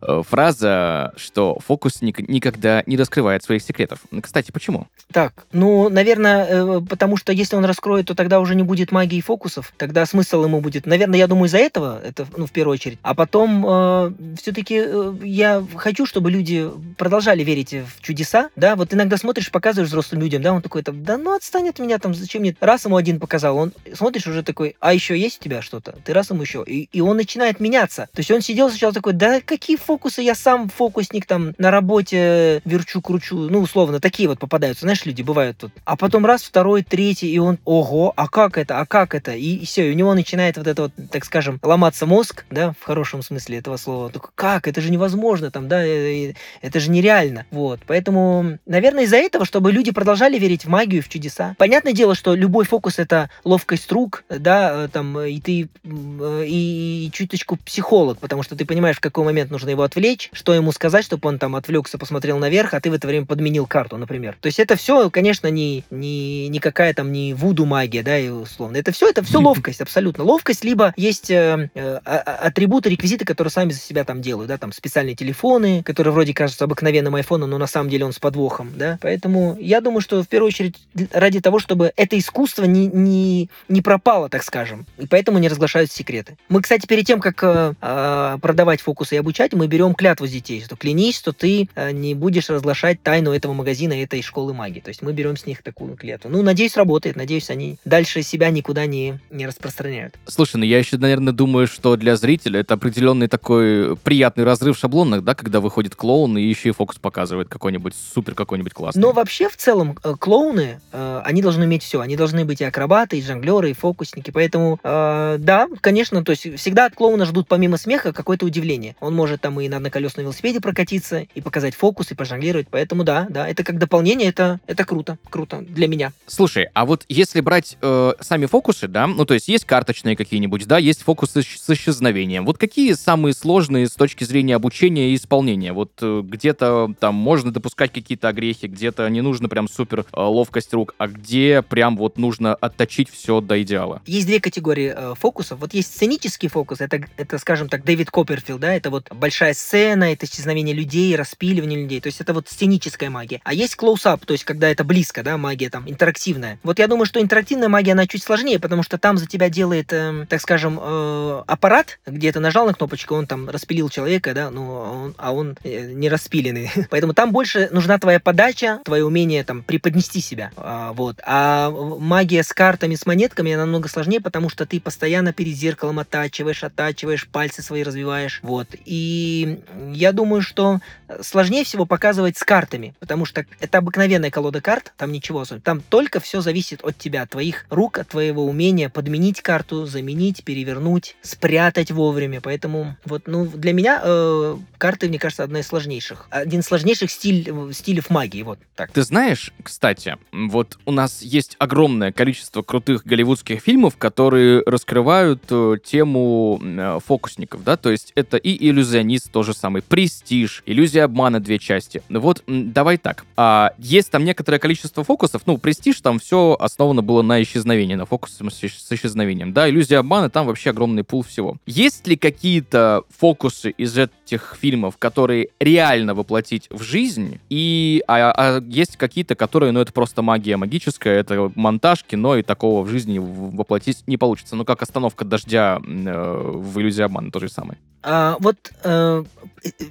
фраза, 0.00 1.12
что 1.16 1.58
фокусник 1.64 2.28
никогда 2.28 2.82
не 2.86 2.96
раскрывает 2.96 3.44
своих 3.44 3.62
секретов. 3.62 4.00
Кстати, 4.20 4.50
почему? 4.50 4.88
Так, 5.12 5.46
ну, 5.52 5.88
наверное, 5.88 6.46
э, 6.46 6.80
потому 6.88 7.16
что 7.16 7.32
если 7.32 7.54
он 7.54 7.64
раскроет, 7.64 8.06
то 8.06 8.14
тогда 8.14 8.40
уже 8.40 8.56
не 8.56 8.64
будет 8.64 8.90
магии 8.90 9.20
фокусов. 9.20 9.72
Тогда 9.76 10.04
смысл 10.04 10.44
ему 10.44 10.60
будет. 10.60 10.86
Наверное, 10.86 11.18
я 11.18 11.28
думаю, 11.28 11.46
из-за 11.46 11.58
этого, 11.58 12.00
это, 12.04 12.26
ну, 12.36 12.46
в 12.46 12.50
первую 12.50 12.74
очередь. 12.74 12.98
А 13.02 13.14
потом 13.14 13.64
э, 13.66 14.12
все-таки 14.40 14.82
э, 14.84 15.14
я 15.22 15.64
хочу, 15.76 16.06
чтобы 16.06 16.30
люди 16.30 16.68
продолжали 16.96 17.44
верить 17.44 17.72
в 17.72 18.02
чудеса, 18.02 18.50
да. 18.56 18.74
Вот 18.74 18.92
иногда 18.92 19.16
смотришь, 19.16 19.50
показываешь 19.50 19.88
взрослым 19.88 20.22
людям, 20.22 20.42
да, 20.42 20.52
он 20.52 20.60
такой, 20.62 20.82
там, 20.82 21.04
да 21.04 21.16
ну 21.16 21.34
отстань 21.34 21.68
от 21.68 21.77
меня, 21.82 21.98
там, 21.98 22.14
зачем 22.14 22.42
мне? 22.42 22.56
Раз 22.60 22.84
ему 22.84 22.96
один 22.96 23.20
показал, 23.20 23.56
он 23.56 23.72
смотришь 23.94 24.26
уже 24.26 24.42
такой, 24.42 24.76
а 24.80 24.94
еще 24.94 25.18
есть 25.18 25.40
у 25.40 25.44
тебя 25.44 25.62
что-то? 25.62 25.96
Ты 26.04 26.12
раз 26.12 26.30
ему 26.30 26.42
еще. 26.42 26.64
И, 26.66 26.88
и 26.92 27.00
он 27.00 27.16
начинает 27.16 27.60
меняться. 27.60 28.08
То 28.12 28.20
есть 28.20 28.30
он 28.30 28.40
сидел 28.40 28.70
сначала 28.70 28.92
такой, 28.92 29.12
да 29.12 29.40
какие 29.40 29.76
фокусы, 29.76 30.22
я 30.22 30.34
сам 30.34 30.68
фокусник 30.68 31.26
там 31.26 31.54
на 31.58 31.70
работе 31.70 32.62
верчу, 32.64 33.00
кручу, 33.00 33.36
ну, 33.36 33.60
условно, 33.60 34.00
такие 34.00 34.28
вот 34.28 34.38
попадаются, 34.38 34.82
знаешь, 34.82 35.04
люди 35.04 35.22
бывают 35.22 35.58
тут. 35.58 35.72
А 35.84 35.96
потом 35.96 36.26
раз, 36.26 36.42
второй, 36.42 36.82
третий, 36.82 37.30
и 37.30 37.38
он, 37.38 37.58
ого, 37.64 38.12
а 38.16 38.28
как 38.28 38.58
это, 38.58 38.80
а 38.80 38.86
как 38.86 39.14
это? 39.14 39.32
И, 39.32 39.56
и 39.56 39.66
все, 39.66 39.88
и 39.88 39.92
у 39.92 39.94
него 39.94 40.14
начинает 40.14 40.56
вот 40.56 40.66
это 40.66 40.82
вот, 40.82 40.92
так 41.10 41.24
скажем, 41.24 41.58
ломаться 41.62 42.06
мозг, 42.06 42.44
да, 42.50 42.74
в 42.80 42.84
хорошем 42.84 43.22
смысле 43.22 43.58
этого 43.58 43.76
слова. 43.76 44.10
Только 44.10 44.30
как? 44.34 44.68
Это 44.68 44.80
же 44.80 44.90
невозможно, 44.90 45.50
там, 45.50 45.68
да, 45.68 45.84
э, 45.84 46.30
э, 46.30 46.34
это 46.62 46.80
же 46.80 46.90
нереально. 46.90 47.46
Вот, 47.50 47.80
поэтому, 47.86 48.58
наверное, 48.66 49.04
из-за 49.04 49.16
этого, 49.16 49.44
чтобы 49.44 49.72
люди 49.72 49.90
продолжали 49.90 50.38
верить 50.38 50.64
в 50.64 50.68
магию, 50.68 51.02
в 51.02 51.08
чудеса. 51.08 51.54
Понятное 51.68 51.92
дело, 51.92 52.14
что 52.14 52.34
любой 52.34 52.64
фокус— 52.64 52.94
это 52.98 53.28
ловкость 53.44 53.92
рук, 53.92 54.24
да, 54.30 54.86
э, 54.86 54.88
там, 54.90 55.18
э, 55.18 55.32
и 55.32 55.38
ты 55.38 55.68
э, 55.84 56.44
и, 56.46 57.04
и 57.06 57.10
чуточку 57.12 57.58
психолог, 57.62 58.18
потому 58.20 58.42
что 58.42 58.56
ты 58.56 58.64
понимаешь, 58.64 58.96
в 58.96 59.00
какой 59.00 59.22
момент 59.26 59.50
нужно 59.50 59.68
его 59.68 59.82
отвлечь, 59.82 60.30
что 60.32 60.54
ему 60.54 60.72
сказать, 60.72 61.04
чтобы 61.04 61.28
он 61.28 61.38
там 61.38 61.54
отвлекся, 61.56 61.98
посмотрел 61.98 62.38
наверх, 62.38 62.72
а 62.72 62.80
ты 62.80 62.90
в 62.90 62.94
это 62.94 63.06
время 63.06 63.26
подменил 63.26 63.66
карту, 63.66 63.98
например. 63.98 64.38
То 64.40 64.46
есть 64.46 64.58
это 64.58 64.76
все, 64.76 65.10
конечно, 65.10 65.48
не, 65.48 65.84
не, 65.90 66.48
не 66.48 66.58
какая 66.58 66.94
там 66.94 67.12
не 67.12 67.34
вуду 67.34 67.66
магия, 67.66 68.02
да, 68.02 68.18
и 68.18 68.30
условно. 68.30 68.78
Это 68.78 68.90
все, 68.90 69.10
это 69.10 69.22
все 69.22 69.38
ловкость, 69.42 69.82
абсолютно. 69.82 70.24
Ловкость, 70.24 70.64
либо 70.64 70.94
есть 70.96 71.30
э, 71.30 71.68
э, 71.74 71.96
атрибуты, 71.96 72.88
реквизиты, 72.88 73.26
которые 73.26 73.50
сами 73.50 73.72
за 73.72 73.80
себя 73.80 74.04
там 74.04 74.22
делают, 74.22 74.48
да, 74.48 74.56
там 74.56 74.72
специальные 74.72 75.16
телефоны, 75.16 75.82
которые 75.82 76.14
вроде 76.14 76.32
кажутся 76.32 76.64
обыкновенным 76.64 77.14
айфоном, 77.14 77.50
но 77.50 77.58
на 77.58 77.66
самом 77.66 77.90
деле 77.90 78.06
он 78.06 78.14
с 78.14 78.18
подвохом, 78.18 78.72
да. 78.74 78.98
Поэтому 79.02 79.58
я 79.60 79.82
думаю, 79.82 80.00
что 80.00 80.22
в 80.22 80.28
первую 80.28 80.48
очередь 80.48 80.76
ради 81.12 81.42
того, 81.42 81.57
чтобы 81.58 81.92
это 81.96 82.18
искусство 82.18 82.64
не, 82.64 82.86
не, 82.88 83.48
не 83.68 83.82
пропало 83.82 84.28
так 84.28 84.42
скажем, 84.42 84.86
и 84.98 85.06
поэтому 85.06 85.38
не 85.38 85.48
разглашают 85.48 85.90
секреты. 85.90 86.36
Мы, 86.48 86.62
кстати, 86.62 86.86
перед 86.86 87.06
тем, 87.06 87.20
как 87.20 87.42
э, 87.42 87.74
а, 87.80 88.38
продавать 88.38 88.80
фокусы 88.80 89.14
и 89.14 89.18
обучать, 89.18 89.52
мы 89.52 89.66
берем 89.66 89.94
клятву 89.94 90.26
с 90.26 90.30
детей, 90.30 90.62
что 90.62 90.76
клянись, 90.76 91.16
что 91.16 91.32
ты 91.32 91.68
э, 91.74 91.92
не 91.92 92.14
будешь 92.14 92.50
разглашать 92.50 93.02
тайну 93.02 93.32
этого 93.32 93.52
магазина, 93.52 93.92
этой 93.92 94.22
школы 94.22 94.54
магии. 94.54 94.80
То 94.80 94.88
есть 94.88 95.02
мы 95.02 95.12
берем 95.12 95.36
с 95.36 95.46
них 95.46 95.62
такую 95.62 95.96
клятву. 95.96 96.30
Ну, 96.30 96.42
надеюсь, 96.42 96.76
работает, 96.76 97.16
надеюсь, 97.16 97.50
они 97.50 97.78
дальше 97.84 98.22
себя 98.22 98.50
никуда 98.50 98.86
не, 98.86 99.18
не 99.30 99.46
распространяют. 99.46 100.14
Слушай, 100.26 100.56
ну 100.56 100.64
я 100.64 100.78
еще, 100.78 100.98
наверное, 100.98 101.32
думаю, 101.32 101.66
что 101.66 101.96
для 101.96 102.16
зрителя 102.16 102.60
это 102.60 102.74
определенный 102.74 103.28
такой 103.28 103.96
приятный 103.96 104.44
разрыв 104.44 104.78
шаблонных, 104.78 105.24
да, 105.24 105.34
когда 105.34 105.60
выходит 105.60 105.94
клоун 105.94 106.38
и 106.38 106.42
еще 106.42 106.70
и 106.70 106.72
фокус 106.72 106.98
показывает 106.98 107.48
какой-нибудь 107.48 107.94
супер 108.14 108.34
какой-нибудь 108.34 108.72
классный. 108.72 109.00
Но 109.00 109.12
вообще, 109.12 109.48
в 109.48 109.56
целом, 109.56 109.98
э, 110.02 110.14
клоуны, 110.18 110.80
э, 110.92 111.20
они 111.38 111.42
должны 111.42 111.64
иметь 111.64 111.84
все. 111.84 112.00
Они 112.00 112.16
должны 112.16 112.44
быть 112.44 112.60
и 112.60 112.64
акробаты, 112.64 113.18
и 113.18 113.22
жонглеры, 113.22 113.70
и 113.70 113.72
фокус 113.72 114.08
фокусники. 114.08 114.30
Поэтому, 114.30 114.78
э, 114.82 115.36
да, 115.38 115.68
конечно, 115.80 116.24
то 116.24 116.32
есть 116.32 116.58
всегда 116.58 116.86
от 116.86 116.94
клоуна 116.94 117.24
ждут 117.24 117.48
помимо 117.48 117.76
смеха 117.76 118.12
какое-то 118.12 118.46
удивление. 118.46 118.96
Он 119.00 119.14
может 119.14 119.40
там 119.40 119.60
и 119.60 119.68
на 119.68 119.78
одноколесном 119.78 120.24
велосипеде 120.24 120.60
прокатиться, 120.60 121.26
и 121.34 121.40
показать 121.40 121.74
фокус, 121.74 122.10
и 122.10 122.14
пожонглировать. 122.14 122.68
Поэтому 122.70 123.04
да, 123.04 123.26
да, 123.30 123.48
это 123.48 123.64
как 123.64 123.78
дополнение, 123.78 124.28
это, 124.28 124.60
это 124.66 124.84
круто, 124.84 125.18
круто 125.30 125.64
для 125.68 125.88
меня. 125.88 126.12
Слушай, 126.26 126.68
а 126.74 126.84
вот 126.84 127.04
если 127.08 127.40
брать 127.40 127.76
э, 127.80 128.12
сами 128.20 128.46
фокусы, 128.46 128.88
да, 128.88 129.06
ну 129.06 129.24
то 129.24 129.34
есть 129.34 129.48
есть 129.48 129.64
карточные 129.64 130.16
какие-нибудь, 130.16 130.66
да, 130.66 130.78
есть 130.78 131.02
фокусы 131.02 131.42
с 131.42 131.70
исчезновением. 131.70 132.44
Вот 132.44 132.58
какие 132.58 132.92
самые 132.94 133.32
сложные 133.32 133.86
с 133.86 133.92
точки 133.92 134.24
зрения 134.24 134.56
обучения 134.56 135.10
и 135.10 135.14
исполнения? 135.14 135.72
Вот 135.72 135.92
э, 136.00 136.22
где-то 136.24 136.94
там 137.00 137.14
можно 137.14 137.52
допускать 137.52 137.92
какие-то 137.92 138.28
огрехи, 138.28 138.66
где-то 138.66 139.08
не 139.08 139.20
нужно 139.20 139.48
прям 139.48 139.68
супер 139.68 140.00
э, 140.00 140.20
ловкость 140.20 140.74
рук, 140.74 140.94
а 140.98 141.08
где 141.08 141.27
прям 141.68 141.96
вот 141.96 142.18
нужно 142.18 142.54
отточить 142.54 143.10
все 143.10 143.40
до 143.40 143.60
идеала? 143.62 144.02
Есть 144.06 144.26
две 144.26 144.40
категории 144.40 144.92
э, 144.94 145.14
фокусов. 145.14 145.58
Вот 145.60 145.74
есть 145.74 145.94
сценический 145.94 146.48
фокус, 146.48 146.80
это, 146.80 147.00
это, 147.16 147.38
скажем 147.38 147.68
так, 147.68 147.84
Дэвид 147.84 148.10
Копперфилд, 148.10 148.60
да, 148.60 148.74
это 148.74 148.90
вот 148.90 149.08
большая 149.12 149.54
сцена, 149.54 150.12
это 150.12 150.26
исчезновение 150.26 150.74
людей, 150.74 151.14
распиливание 151.16 151.80
людей, 151.80 152.00
то 152.00 152.08
есть 152.08 152.20
это 152.20 152.32
вот 152.34 152.48
сценическая 152.48 153.10
магия. 153.10 153.40
А 153.44 153.54
есть 153.54 153.76
close-up, 153.76 154.24
то 154.24 154.32
есть 154.32 154.44
когда 154.44 154.68
это 154.68 154.84
близко, 154.84 155.22
да, 155.22 155.36
магия 155.36 155.70
там 155.70 155.88
интерактивная. 155.88 156.58
Вот 156.62 156.78
я 156.78 156.86
думаю, 156.86 157.06
что 157.06 157.20
интерактивная 157.20 157.68
магия, 157.68 157.92
она 157.92 158.06
чуть 158.06 158.22
сложнее, 158.22 158.58
потому 158.58 158.82
что 158.82 158.98
там 158.98 159.18
за 159.18 159.26
тебя 159.26 159.48
делает, 159.48 159.92
э, 159.92 160.26
так 160.28 160.40
скажем, 160.40 160.78
э, 160.80 161.42
аппарат, 161.46 161.98
где 162.06 162.32
ты 162.32 162.40
нажал 162.40 162.66
на 162.66 162.74
кнопочку, 162.74 163.14
он 163.14 163.26
там 163.26 163.48
распилил 163.48 163.88
человека, 163.88 164.34
да, 164.34 164.50
ну, 164.50 164.68
он, 164.70 165.14
а 165.18 165.32
он 165.32 165.56
э, 165.64 165.92
не 165.92 166.08
распиленный. 166.08 166.70
Поэтому 166.90 167.14
там 167.14 167.32
больше 167.32 167.68
нужна 167.72 167.98
твоя 167.98 168.20
подача, 168.20 168.80
твое 168.84 169.04
умение 169.04 169.44
там 169.44 169.62
преподнести 169.62 170.20
себя. 170.20 170.50
А, 170.56 170.92
вот. 170.92 171.17
А 171.24 171.70
магия 171.70 172.42
с 172.42 172.52
картами, 172.52 172.94
с 172.94 173.06
монетками, 173.06 173.52
она 173.52 173.64
намного 173.64 173.88
сложнее, 173.88 174.20
потому 174.20 174.48
что 174.48 174.66
ты 174.66 174.80
постоянно 174.80 175.32
перед 175.32 175.54
зеркалом 175.54 175.98
оттачиваешь, 175.98 176.64
оттачиваешь, 176.64 177.28
пальцы 177.28 177.62
свои 177.62 177.82
развиваешь. 177.82 178.40
Вот. 178.42 178.68
И 178.84 179.60
я 179.92 180.12
думаю, 180.12 180.42
что 180.42 180.80
сложнее 181.20 181.64
всего 181.64 181.86
показывать 181.86 182.36
с 182.36 182.42
картами, 182.42 182.94
потому 182.98 183.24
что 183.24 183.44
это 183.60 183.78
обыкновенная 183.78 184.30
колода 184.30 184.60
карт, 184.60 184.92
там 184.96 185.12
ничего 185.12 185.40
особенного. 185.40 185.64
Там 185.64 185.80
только 185.80 186.20
все 186.20 186.40
зависит 186.40 186.80
от 186.82 186.98
тебя, 186.98 187.22
от 187.22 187.30
твоих 187.30 187.66
рук, 187.70 187.98
от 187.98 188.08
твоего 188.08 188.44
умения 188.44 188.88
подменить 188.88 189.42
карту, 189.42 189.86
заменить, 189.86 190.44
перевернуть, 190.44 191.16
спрятать 191.22 191.90
вовремя. 191.90 192.40
Поэтому 192.40 192.96
вот, 193.04 193.26
ну, 193.26 193.46
для 193.46 193.72
меня 193.72 194.00
э, 194.02 194.56
карты, 194.78 195.08
мне 195.08 195.18
кажется, 195.18 195.44
одна 195.44 195.60
из 195.60 195.66
сложнейших. 195.66 196.26
Один 196.30 196.60
из 196.60 196.66
сложнейших 196.66 197.10
стиль, 197.10 197.52
стилей 197.72 198.02
магии, 198.08 198.42
вот 198.42 198.58
так. 198.74 198.92
Ты 198.92 199.02
знаешь, 199.02 199.52
кстати, 199.62 200.16
вот 200.32 200.78
у 200.84 200.92
нас 200.92 201.07
есть 201.20 201.56
огромное 201.58 202.12
количество 202.12 202.62
крутых 202.62 203.04
голливудских 203.04 203.60
фильмов, 203.60 203.96
которые 203.96 204.62
раскрывают 204.66 205.42
э, 205.50 205.76
тему 205.84 206.60
э, 206.62 206.98
фокусников, 207.04 207.64
да, 207.64 207.76
то 207.76 207.90
есть 207.90 208.12
это 208.14 208.36
и 208.36 208.68
иллюзионист, 208.68 209.30
тоже 209.30 209.54
самый, 209.54 209.82
престиж, 209.82 210.62
иллюзия 210.66 211.04
обмана, 211.04 211.40
две 211.40 211.58
части. 211.58 212.02
Вот 212.08 212.42
давай 212.46 212.98
так, 212.98 213.24
а, 213.36 213.72
есть 213.78 214.10
там 214.10 214.24
некоторое 214.24 214.58
количество 214.58 215.04
фокусов, 215.04 215.42
ну, 215.46 215.58
престиж, 215.58 216.00
там 216.00 216.18
все 216.18 216.56
основано 216.58 217.02
было 217.02 217.22
на 217.22 217.42
исчезновении, 217.42 217.94
на 217.94 218.06
фокусе 218.06 218.44
с 218.50 218.92
исчезновением, 218.92 219.52
да, 219.52 219.68
иллюзия 219.68 219.98
обмана, 219.98 220.30
там 220.30 220.46
вообще 220.46 220.70
огромный 220.70 221.04
пул 221.04 221.22
всего. 221.22 221.56
Есть 221.66 222.06
ли 222.06 222.16
какие-то 222.16 223.02
фокусы 223.16 223.70
из 223.70 223.96
этих 223.96 224.56
фильмов, 224.60 224.96
которые 224.98 225.48
реально 225.60 226.14
воплотить 226.14 226.66
в 226.70 226.82
жизнь, 226.82 227.40
и 227.48 228.02
а, 228.06 228.32
а 228.36 228.60
есть 228.68 228.96
какие-то, 228.96 229.34
которые, 229.34 229.72
ну, 229.72 229.80
это 229.80 229.92
просто 229.92 230.22
магия 230.22 230.56
магическая, 230.56 230.97
это 231.06 231.52
монтаж, 231.54 232.04
кино, 232.04 232.36
и 232.36 232.42
такого 232.42 232.82
в 232.82 232.88
жизни 232.88 233.18
воплотить 233.18 234.04
не 234.06 234.16
получится. 234.16 234.56
Ну, 234.56 234.64
как 234.64 234.82
остановка 234.82 235.24
дождя 235.24 235.80
э, 235.84 236.52
в 236.54 236.80
иллюзии 236.80 237.02
обмана, 237.02 237.30
то 237.30 237.40
же 237.40 237.48
самое. 237.48 237.78
А, 238.02 238.36
вот 238.40 238.56
э, 238.84 239.24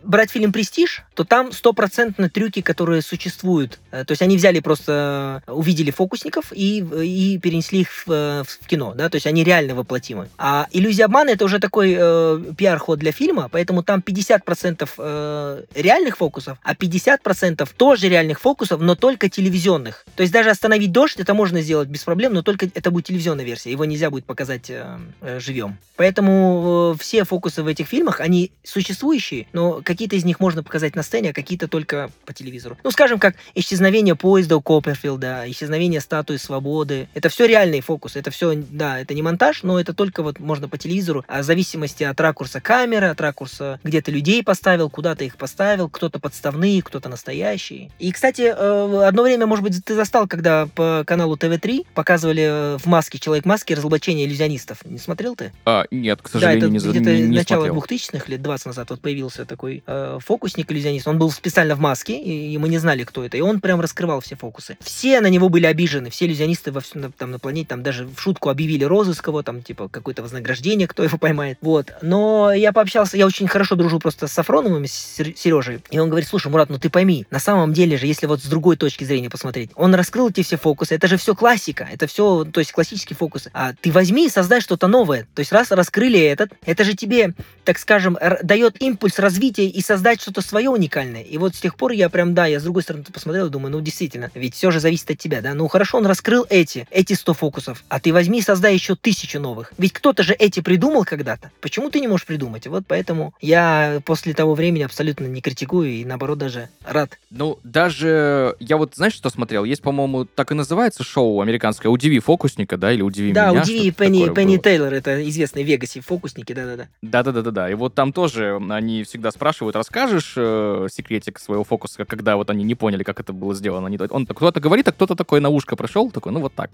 брать 0.04 0.32
фильм 0.32 0.52
«Престиж», 0.52 1.04
то 1.14 1.24
там 1.24 1.52
стопроцентно 1.52 2.30
трюки, 2.30 2.62
которые 2.62 3.02
существуют. 3.02 3.80
Э, 3.92 4.06
то 4.06 4.12
есть 4.12 4.22
они 4.22 4.38
взяли 4.38 4.60
просто, 4.60 5.44
увидели 5.48 5.92
фокусников 5.92 6.52
и, 6.52 6.80
и 6.80 7.40
перенесли 7.40 7.82
их 7.82 7.90
в, 8.06 8.44
в 8.44 8.68
кино, 8.68 8.94
да, 8.96 9.10
то 9.10 9.16
есть 9.16 9.28
они 9.28 9.44
реально 9.44 9.76
воплотимы. 9.76 10.30
А 10.38 10.68
«Иллюзия 10.72 11.06
обмана»— 11.06 11.30
это 11.32 11.46
уже 11.46 11.60
такой 11.60 11.96
э, 11.98 12.54
пиар-ход 12.58 13.00
для 13.00 13.12
фильма, 13.12 13.50
поэтому 13.52 13.84
там 13.84 14.04
50% 14.06 14.90
э, 14.98 15.64
реальных 15.76 16.18
фокусов, 16.18 16.58
а 16.64 16.74
50% 16.74 17.68
тоже 17.76 18.10
реальных 18.10 18.40
фокусов, 18.40 18.82
но 18.82 18.96
только 18.96 19.30
телевизионных. 19.30 20.06
То 20.16 20.22
есть 20.22 20.34
даже 20.34 20.50
остановить 20.50 20.92
дождь 20.92 21.20
это 21.20 21.34
можно 21.34 21.62
сделать 21.62 21.90
без 21.90 22.04
проблем, 22.04 22.34
но 22.34 22.42
только 22.42 22.70
это 22.74 22.92
будет 22.92 23.06
телевизионная 23.06 23.46
версия, 23.46 23.72
его 23.72 23.86
нельзя 23.86 24.10
будет 24.10 24.26
показать 24.26 24.70
э, 24.70 24.98
э, 25.22 25.40
живем. 25.40 25.78
Поэтому 25.96 26.94
э, 26.96 27.02
все 27.02 27.24
фокусы 27.24 27.64
в 27.64 27.68
этих 27.68 27.88
фильмах, 27.88 28.20
они 28.20 28.52
существующие, 28.64 29.48
но 29.54 29.67
какие-то 29.84 30.16
из 30.16 30.26
них 30.26 30.40
можно 30.40 30.64
показать 30.64 30.96
на 30.96 31.04
сцене, 31.04 31.32
а 31.32 31.34
какие-то 31.34 31.68
только 31.68 32.10
по 32.26 32.34
телевизору. 32.34 32.78
Ну, 32.84 32.92
скажем, 32.92 33.20
как 33.20 33.36
исчезновение 33.56 34.16
поезда 34.16 34.58
у 34.58 34.62
Копперфилда, 34.62 35.46
исчезновение 35.48 36.02
статуи 36.02 36.38
свободы. 36.38 37.08
Это 37.14 37.30
все 37.30 37.48
реальные 37.48 37.82
фокусы. 37.82 38.20
Это 38.20 38.32
все, 38.32 38.54
да, 38.56 39.00
это 39.00 39.14
не 39.14 39.22
монтаж, 39.22 39.64
но 39.64 39.80
это 39.80 39.94
только 39.94 40.24
вот 40.24 40.40
можно 40.40 40.68
по 40.68 40.78
телевизору. 40.78 41.24
А 41.28 41.42
в 41.42 41.44
зависимости 41.44 42.04
от 42.04 42.20
ракурса 42.20 42.62
камеры, 42.62 43.08
от 43.08 43.22
ракурса, 43.22 43.80
где 43.84 44.02
ты 44.02 44.12
людей 44.12 44.44
поставил, 44.44 44.90
куда 44.90 45.16
ты 45.16 45.26
их 45.26 45.38
поставил, 45.38 45.90
кто-то 45.90 46.20
подставные, 46.20 46.82
кто-то 46.82 47.10
настоящие. 47.10 47.90
И, 48.00 48.12
кстати, 48.12 48.42
э, 48.42 49.04
одно 49.06 49.24
время, 49.24 49.46
может 49.46 49.64
быть, 49.64 49.84
ты 49.84 49.96
застал, 49.96 50.28
когда 50.28 50.68
по 50.68 51.04
каналу 51.06 51.38
ТВ-3 51.38 51.88
показывали 51.94 52.76
э, 52.76 52.78
в 52.78 52.86
маске, 52.86 53.20
человек 53.20 53.46
маски, 53.46 53.74
разоблачение 53.74 54.26
иллюзионистов. 54.26 54.80
Не 54.86 55.00
смотрел 55.00 55.36
ты? 55.36 55.52
А, 55.66 55.86
нет, 55.92 56.22
к 56.22 56.30
сожалению, 56.30 56.62
да, 56.62 56.68
это 56.68 56.74
не, 56.74 56.92
где-то 56.92 57.16
не, 57.16 57.22
не 57.30 57.38
начало 57.38 57.66
смотрел. 57.66 57.98
2000-х, 57.98 58.26
лет 58.28 58.42
20 58.42 58.66
назад, 58.68 58.90
вот 58.90 59.02
появился 59.02 59.42
такой 59.48 59.84
э, 59.86 60.20
фокусник-иллюзионист. 60.24 61.08
Он 61.08 61.18
был 61.18 61.32
специально 61.32 61.76
в 61.76 61.80
маске, 61.80 62.20
и, 62.20 62.54
и 62.54 62.58
мы 62.58 62.70
не 62.70 62.78
знали, 62.78 63.04
кто 63.04 63.24
это. 63.24 63.38
И 63.38 63.42
он 63.42 63.60
прям 63.60 63.82
раскрывал 63.82 64.20
все 64.20 64.36
фокусы. 64.36 64.78
Все 64.80 65.22
на 65.22 65.28
него 65.28 65.50
были 65.50 65.66
обижены, 65.66 66.10
все 66.10 66.26
иллюзионисты 66.26 66.72
во 66.72 66.82
всем, 66.82 67.12
там, 67.12 67.32
на 67.32 67.40
планете, 67.40 67.70
там 67.70 67.84
даже 67.84 68.06
в 68.06 68.20
шутку 68.20 68.50
объявили 68.50 68.84
розыск 68.84 69.28
его, 69.28 69.42
там, 69.44 69.62
типа, 69.62 69.90
какое-то 69.90 70.22
вознаграждение, 70.22 70.88
кто 70.88 71.04
его 71.04 71.18
поймает. 71.18 71.58
Вот. 71.62 71.92
Но 72.02 72.52
я 72.54 72.72
пообщался, 72.74 73.18
я 73.18 73.26
очень 73.26 73.48
хорошо 73.48 73.76
дружу 73.76 74.00
просто 74.00 74.28
с 74.28 74.34
Сафроновым, 74.34 74.86
с 74.86 74.92
Сережей, 74.92 75.80
и 75.90 76.00
он 76.00 76.10
говорит, 76.10 76.28
слушай, 76.28 76.48
Мурат, 76.50 76.70
ну 76.70 76.78
ты 76.78 76.90
пойми, 76.90 77.26
на 77.32 77.40
самом 77.40 77.74
деле 77.74 77.98
же, 77.98 78.06
если 78.06 78.28
вот 78.28 78.42
с 78.42 78.46
другой 78.46 78.78
точки 78.78 79.04
зрения 79.04 79.30
посмотреть, 79.30 79.72
он 79.76 79.96
раскрыл 79.96 80.30
эти 80.30 80.44
все 80.44 80.58
фокусы, 80.58 80.96
это 80.96 81.08
же 81.08 81.18
все 81.18 81.36
классика, 81.36 81.88
это 81.92 82.08
все, 82.08 82.44
то 82.46 82.60
есть 82.60 82.72
классические 82.72 83.16
фокусы. 83.16 83.50
А 83.54 83.74
ты 83.74 83.92
возьми 83.92 84.28
и 84.28 84.30
создай 84.30 84.62
что-то 84.62 84.88
новое. 84.88 85.28
То 85.34 85.40
есть 85.40 85.52
раз 85.52 85.72
раскрыли 85.72 86.20
этот, 86.20 86.52
это 86.66 86.84
же 86.84 86.94
тебе, 86.94 87.34
так 87.64 87.80
скажем, 87.80 88.18
дает 88.44 88.82
импульс 88.82 89.20
развития 89.20 89.37
и 89.38 89.82
создать 89.82 90.22
что-то 90.22 90.42
свое 90.42 90.70
уникальное. 90.70 91.22
И 91.22 91.38
вот 91.38 91.56
с 91.56 91.60
тех 91.60 91.76
пор 91.76 91.92
я 91.92 92.10
прям, 92.10 92.34
да, 92.34 92.46
я 92.46 92.60
с 92.60 92.64
другой 92.64 92.84
стороны 92.84 93.06
посмотрел 93.12 93.48
и 93.48 93.50
думаю, 93.50 93.72
ну 93.72 93.82
действительно, 93.82 94.32
ведь 94.34 94.56
все 94.56 94.72
же 94.72 94.80
зависит 94.80 95.12
от 95.12 95.18
тебя, 95.18 95.42
да. 95.42 95.54
Ну 95.54 95.68
хорошо, 95.68 95.98
он 95.98 96.06
раскрыл 96.06 96.46
эти, 96.50 96.88
эти 96.92 97.14
100 97.14 97.34
фокусов, 97.34 97.84
а 97.90 98.00
ты 98.00 98.14
возьми 98.14 98.40
и 98.40 98.42
создай 98.42 98.74
еще 98.74 98.96
тысячу 98.96 99.40
новых. 99.40 99.74
Ведь 99.78 99.94
кто-то 99.94 100.24
же 100.24 100.34
эти 100.34 100.60
придумал 100.60 101.06
когда-то. 101.06 101.52
Почему 101.62 101.90
ты 101.90 102.00
не 102.00 102.08
можешь 102.08 102.26
придумать? 102.26 102.68
Вот 102.68 102.84
поэтому 102.88 103.34
я 103.42 104.02
после 104.06 104.34
того 104.34 104.54
времени 104.56 104.84
абсолютно 104.84 105.26
не 105.26 105.42
критикую 105.42 105.90
и 105.90 106.06
наоборот 106.06 106.38
даже 106.38 106.70
рад. 106.86 107.18
Ну, 107.30 107.60
даже 107.64 108.56
я 108.60 108.78
вот, 108.78 108.96
знаешь, 108.96 109.14
что 109.14 109.30
смотрел? 109.30 109.64
Есть, 109.64 109.82
по-моему, 109.82 110.26
так 110.26 110.52
и 110.52 110.56
называется 110.56 111.04
шоу 111.04 111.42
американское 111.42 111.92
«Удиви 111.92 112.20
фокусника», 112.20 112.78
да, 112.78 112.92
или 112.92 113.02
«Удиви 113.02 113.34
да, 113.34 113.52
меня». 113.52 113.62
«Удиви» 113.62 113.92
Пенни, 113.92 114.34
Пенни 114.34 114.58
Тейлор, 114.58 114.94
это 114.94 115.28
известные 115.30 115.66
в 115.66 115.68
Вегасе 115.68 116.02
фокусники, 116.02 116.54
да-да-да. 116.54 116.88
Да-да-да-да. 117.02 117.70
И 117.70 117.74
вот 117.74 117.96
там 117.96 118.14
тоже 118.14 118.60
они 118.70 119.04
всегда 119.04 119.27
спрашивают, 119.32 119.76
расскажешь 119.76 120.34
э, 120.36 120.88
секретик 120.92 121.40
своего 121.40 121.64
фокуса, 121.64 122.06
когда 122.06 122.36
вот 122.38 122.50
они 122.50 122.64
не 122.64 122.76
поняли, 122.76 123.04
как 123.04 123.20
это 123.20 123.34
было 123.34 123.54
сделано. 123.54 123.88
Они, 123.88 123.98
он 124.10 124.26
кто-то 124.26 124.60
говорит, 124.60 124.88
а 124.88 124.92
кто-то 124.92 125.16
такой 125.16 125.40
на 125.40 125.50
ушко 125.50 125.76
прошел, 125.76 126.12
такой, 126.12 126.32
ну 126.32 126.40
вот 126.40 126.54
так. 126.54 126.72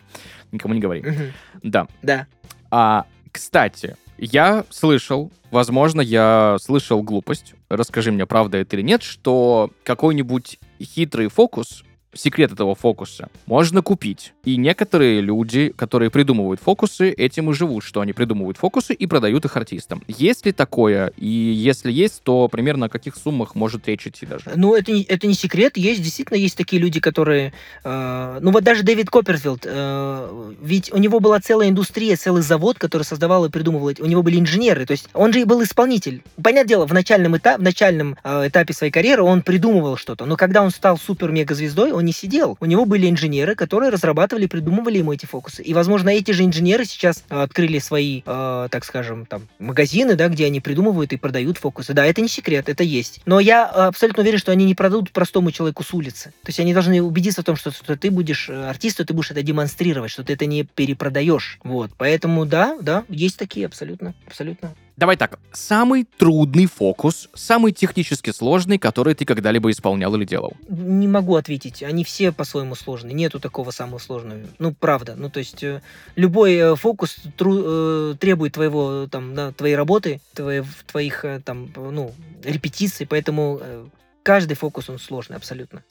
Никому 0.52 0.74
не 0.74 0.80
говори. 0.80 1.02
Мгм. 1.02 1.34
Да. 1.64 1.88
Да. 2.02 2.28
А, 2.72 3.06
кстати, 3.32 3.98
я 4.18 4.66
слышал, 4.70 5.32
возможно, 5.52 6.02
я 6.02 6.58
слышал 6.62 7.02
глупость, 7.02 7.56
расскажи 7.70 8.12
мне, 8.12 8.26
правда 8.26 8.58
это 8.58 8.76
или 8.76 8.84
нет, 8.84 9.04
что 9.04 9.72
какой-нибудь 9.84 10.60
хитрый 10.82 11.28
фокус 11.28 11.84
секрет 12.14 12.52
этого 12.52 12.76
фокуса 12.76 13.30
можно 13.46 13.82
купить. 13.82 14.34
И 14.44 14.58
некоторые 14.58 15.22
люди, 15.22 15.74
которые 15.76 16.10
придумывают 16.10 16.62
фокусы, 16.62 17.12
этим 17.12 17.52
и 17.52 17.54
живут, 17.54 17.84
что 17.84 18.02
они 18.02 18.14
придумывают 18.14 18.58
фокусы 18.58 18.94
и 18.94 19.08
продают 19.08 19.46
их 19.46 19.56
артистам. 19.58 20.04
Есть 20.08 20.46
ли 20.46 20.52
такое? 20.52 21.14
И 21.18 21.28
если 21.28 21.92
есть, 21.92 22.24
то 22.24 22.48
примерно 22.48 22.88
о 22.88 22.90
каких 22.90 23.16
суммах 23.16 23.56
может 23.56 23.88
речь 23.88 24.08
идти 24.08 24.26
даже? 24.26 24.52
Ну, 24.56 24.76
это 24.76 24.92
это 24.92 25.28
не 25.28 25.34
секрет. 25.34 25.78
Есть, 25.78 26.02
действительно, 26.02 26.38
есть 26.38 26.58
такие 26.58 26.82
люди, 26.82 27.00
которые... 27.00 27.54
э, 27.84 28.40
ну, 28.42 28.52
вот 28.52 28.64
даже 28.64 28.84
Дэвид 28.84 29.10
Копперфилд, 29.10 29.66
э, 29.66 30.54
ведь 30.62 30.92
у 30.94 30.98
него 30.98 31.20
была 31.20 31.40
целая 31.40 31.70
индустрия, 31.70 32.16
целый 32.16 32.42
завод, 32.42 32.80
который 32.80 33.04
создавал 33.04 33.46
и 33.46 33.50
придумывал. 33.50 33.92
У 34.00 34.06
него 34.06 34.24
были 34.24 34.40
инженеры, 34.40 34.86
то 34.86 34.92
есть 34.92 35.10
он 35.14 35.34
же 35.34 35.42
и 35.42 35.44
был 35.44 35.64
исполнитель. 35.64 36.24
Понятное 36.42 36.70
дело, 36.70 36.86
в 36.86 36.94
начальном, 36.94 37.38
этапе, 37.38 37.58
в 37.58 37.64
начальном 37.64 38.18
э, 38.24 38.48
этапе 38.48 38.74
своей 38.74 38.92
карьеры 38.92 39.24
он 39.24 39.42
придумывал 39.42 39.98
что-то, 39.98 40.26
но 40.26 40.36
когда 40.36 40.64
он 40.64 40.72
стал 40.72 40.98
супер-мега-звездой, 40.98 41.92
у 41.92 42.00
не 42.04 42.14
сидел. 42.14 42.58
У 42.60 42.66
него 42.66 42.86
были 42.86 43.10
инженеры, 43.10 43.56
которые 43.56 43.90
разрабатывали, 43.90 44.46
придумывали 44.46 45.00
ему 45.00 45.14
эти 45.14 45.26
фокусы. 45.26 45.64
И, 45.64 45.74
возможно, 45.74 46.10
эти 46.10 46.32
же 46.32 46.44
инженеры 46.44 46.86
сейчас 46.86 47.24
э, 47.30 47.42
открыли 47.42 47.80
свои, 47.80 48.22
э, 48.26 48.68
так 48.70 48.86
скажем, 48.86 49.26
там, 49.26 49.48
магазины, 49.60 50.16
да, 50.16 50.28
где 50.28 50.46
они 50.46 50.60
придумывают 50.60 51.14
и 51.14 51.18
продают 51.18 51.58
фокусы. 51.58 51.94
Да, 51.94 52.06
это 52.06 52.22
не 52.22 52.28
секрет, 52.28 52.70
это 52.70 52.84
есть. 52.84 53.22
Но 53.26 53.40
я 53.40 53.66
абсолютно 53.66 54.22
уверен, 54.22 54.40
что 54.40 54.52
они 54.52 54.66
не 54.66 54.76
продадут 54.76 55.12
простому 55.12 55.52
человеку 55.52 55.84
с 55.84 55.94
улицы. 55.94 56.34
То 56.44 56.50
есть 56.50 56.60
они 56.60 56.74
должны 56.74 57.02
убедиться 57.02 57.42
в 57.42 57.46
том, 57.46 57.56
что, 57.56 57.72
что 57.72 57.96
ты 57.96 58.12
будешь 58.12 58.50
э, 58.50 58.70
артистом, 58.70 59.06
ты 59.06 59.14
будешь 59.14 59.32
это 59.32 59.42
демонстрировать, 59.44 60.12
что 60.12 60.24
ты 60.24 60.34
это 60.34 60.46
не 60.46 60.64
перепродаешь. 60.64 61.60
Вот. 61.64 61.92
Поэтому 61.98 62.46
да, 62.46 62.78
да, 62.82 63.04
есть 63.10 63.38
такие 63.38 63.66
абсолютно, 63.66 64.14
абсолютно. 64.28 64.76
Давай 64.96 65.18
так, 65.18 65.40
самый 65.52 66.04
трудный 66.04 66.68
фокус, 66.68 67.28
самый 67.34 67.72
технически 67.72 68.32
сложный, 68.32 68.78
который 68.78 69.16
ты 69.16 69.26
когда-либо 69.26 69.72
исполнял 69.72 70.14
или 70.16 70.24
делал? 70.24 70.54
Не 70.70 71.08
могу 71.08 71.36
ответить, 71.36 71.82
они 71.82 72.04
все 72.04 72.32
по-своему 72.32 72.76
сложные, 72.76 73.14
нету 73.14 73.40
такого 73.40 73.72
самого 73.72 73.98
сложного. 73.98 74.42
Ну, 74.60 74.74
правда, 74.74 75.16
ну, 75.18 75.32
то 75.32 75.40
есть 75.40 75.64
э, 75.64 75.82
любой 76.16 76.54
э, 76.56 76.76
фокус 76.76 77.18
тру- 77.38 78.12
э, 78.12 78.16
требует 78.20 78.54
твоего, 78.54 79.08
там, 79.10 79.34
да, 79.34 79.52
твоей 79.52 79.76
работы, 79.76 80.22
твоей, 80.36 80.64
твоих, 80.86 81.26
там, 81.44 81.70
ну, 81.76 82.14
репетиций, 82.44 83.08
поэтому 83.08 83.62
каждый 84.22 84.54
фокус, 84.54 84.90
он 84.90 85.00
сложный 85.00 85.38
абсолютно. 85.38 85.84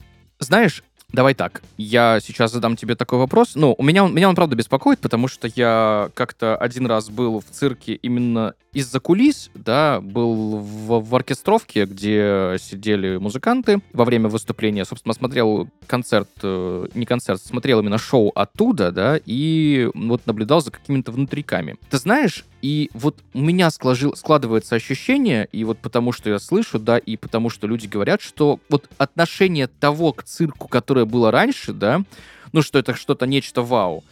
Знаешь, 0.43 0.83
Давай 1.13 1.35
так, 1.35 1.61
я 1.77 2.19
сейчас 2.19 2.51
задам 2.51 2.75
тебе 2.75 2.95
такой 2.95 3.19
вопрос. 3.19 3.51
Ну, 3.53 3.75
у 3.77 3.83
меня 3.83 4.03
он, 4.03 4.15
меня 4.15 4.27
он 4.27 4.33
правда 4.33 4.55
беспокоит, 4.55 4.97
потому 4.97 5.27
что 5.27 5.47
я 5.55 6.09
как-то 6.15 6.57
один 6.57 6.87
раз 6.87 7.11
был 7.11 7.39
в 7.39 7.45
цирке 7.51 7.93
именно 7.93 8.55
из-за 8.73 8.99
кулис, 8.99 9.51
да, 9.53 10.01
был 10.01 10.57
в, 10.57 11.07
в 11.07 11.15
оркестровке, 11.15 11.85
где 11.85 12.55
сидели 12.59 13.17
музыканты 13.17 13.79
во 13.93 14.05
время 14.05 14.27
выступления. 14.27 14.85
Собственно, 14.85 15.13
смотрел 15.13 15.69
концерт, 15.85 16.29
э, 16.41 16.87
не 16.95 17.05
концерт, 17.05 17.39
смотрел 17.39 17.81
именно 17.81 17.99
шоу 17.99 18.31
оттуда, 18.33 18.91
да, 18.91 19.19
и 19.23 19.91
вот 19.93 20.25
наблюдал 20.25 20.61
за 20.61 20.71
какими-то 20.71 21.11
внутриками. 21.11 21.77
Ты 21.91 21.97
знаешь, 21.97 22.43
и 22.63 22.89
вот 22.93 23.17
у 23.33 23.41
меня 23.41 23.69
сложил, 23.69 24.15
складывается 24.15 24.75
ощущение, 24.75 25.49
и 25.51 25.65
вот 25.65 25.79
потому 25.79 26.13
что 26.13 26.29
я 26.29 26.39
слышу, 26.39 26.79
да, 26.79 26.97
и 26.97 27.17
потому 27.17 27.49
что 27.49 27.67
люди 27.67 27.87
говорят, 27.87 28.21
что 28.21 28.61
вот 28.69 28.89
отношение 28.97 29.67
того 29.67 30.13
к 30.13 30.23
цирку, 30.23 30.69
которое 30.69 31.03
было 31.03 31.29
раньше, 31.29 31.73
да, 31.73 32.03
ну 32.53 32.61
что 32.61 32.79
это 32.79 32.95
что-то 32.95 33.27
нечто 33.27 33.63
вау, 33.63 34.05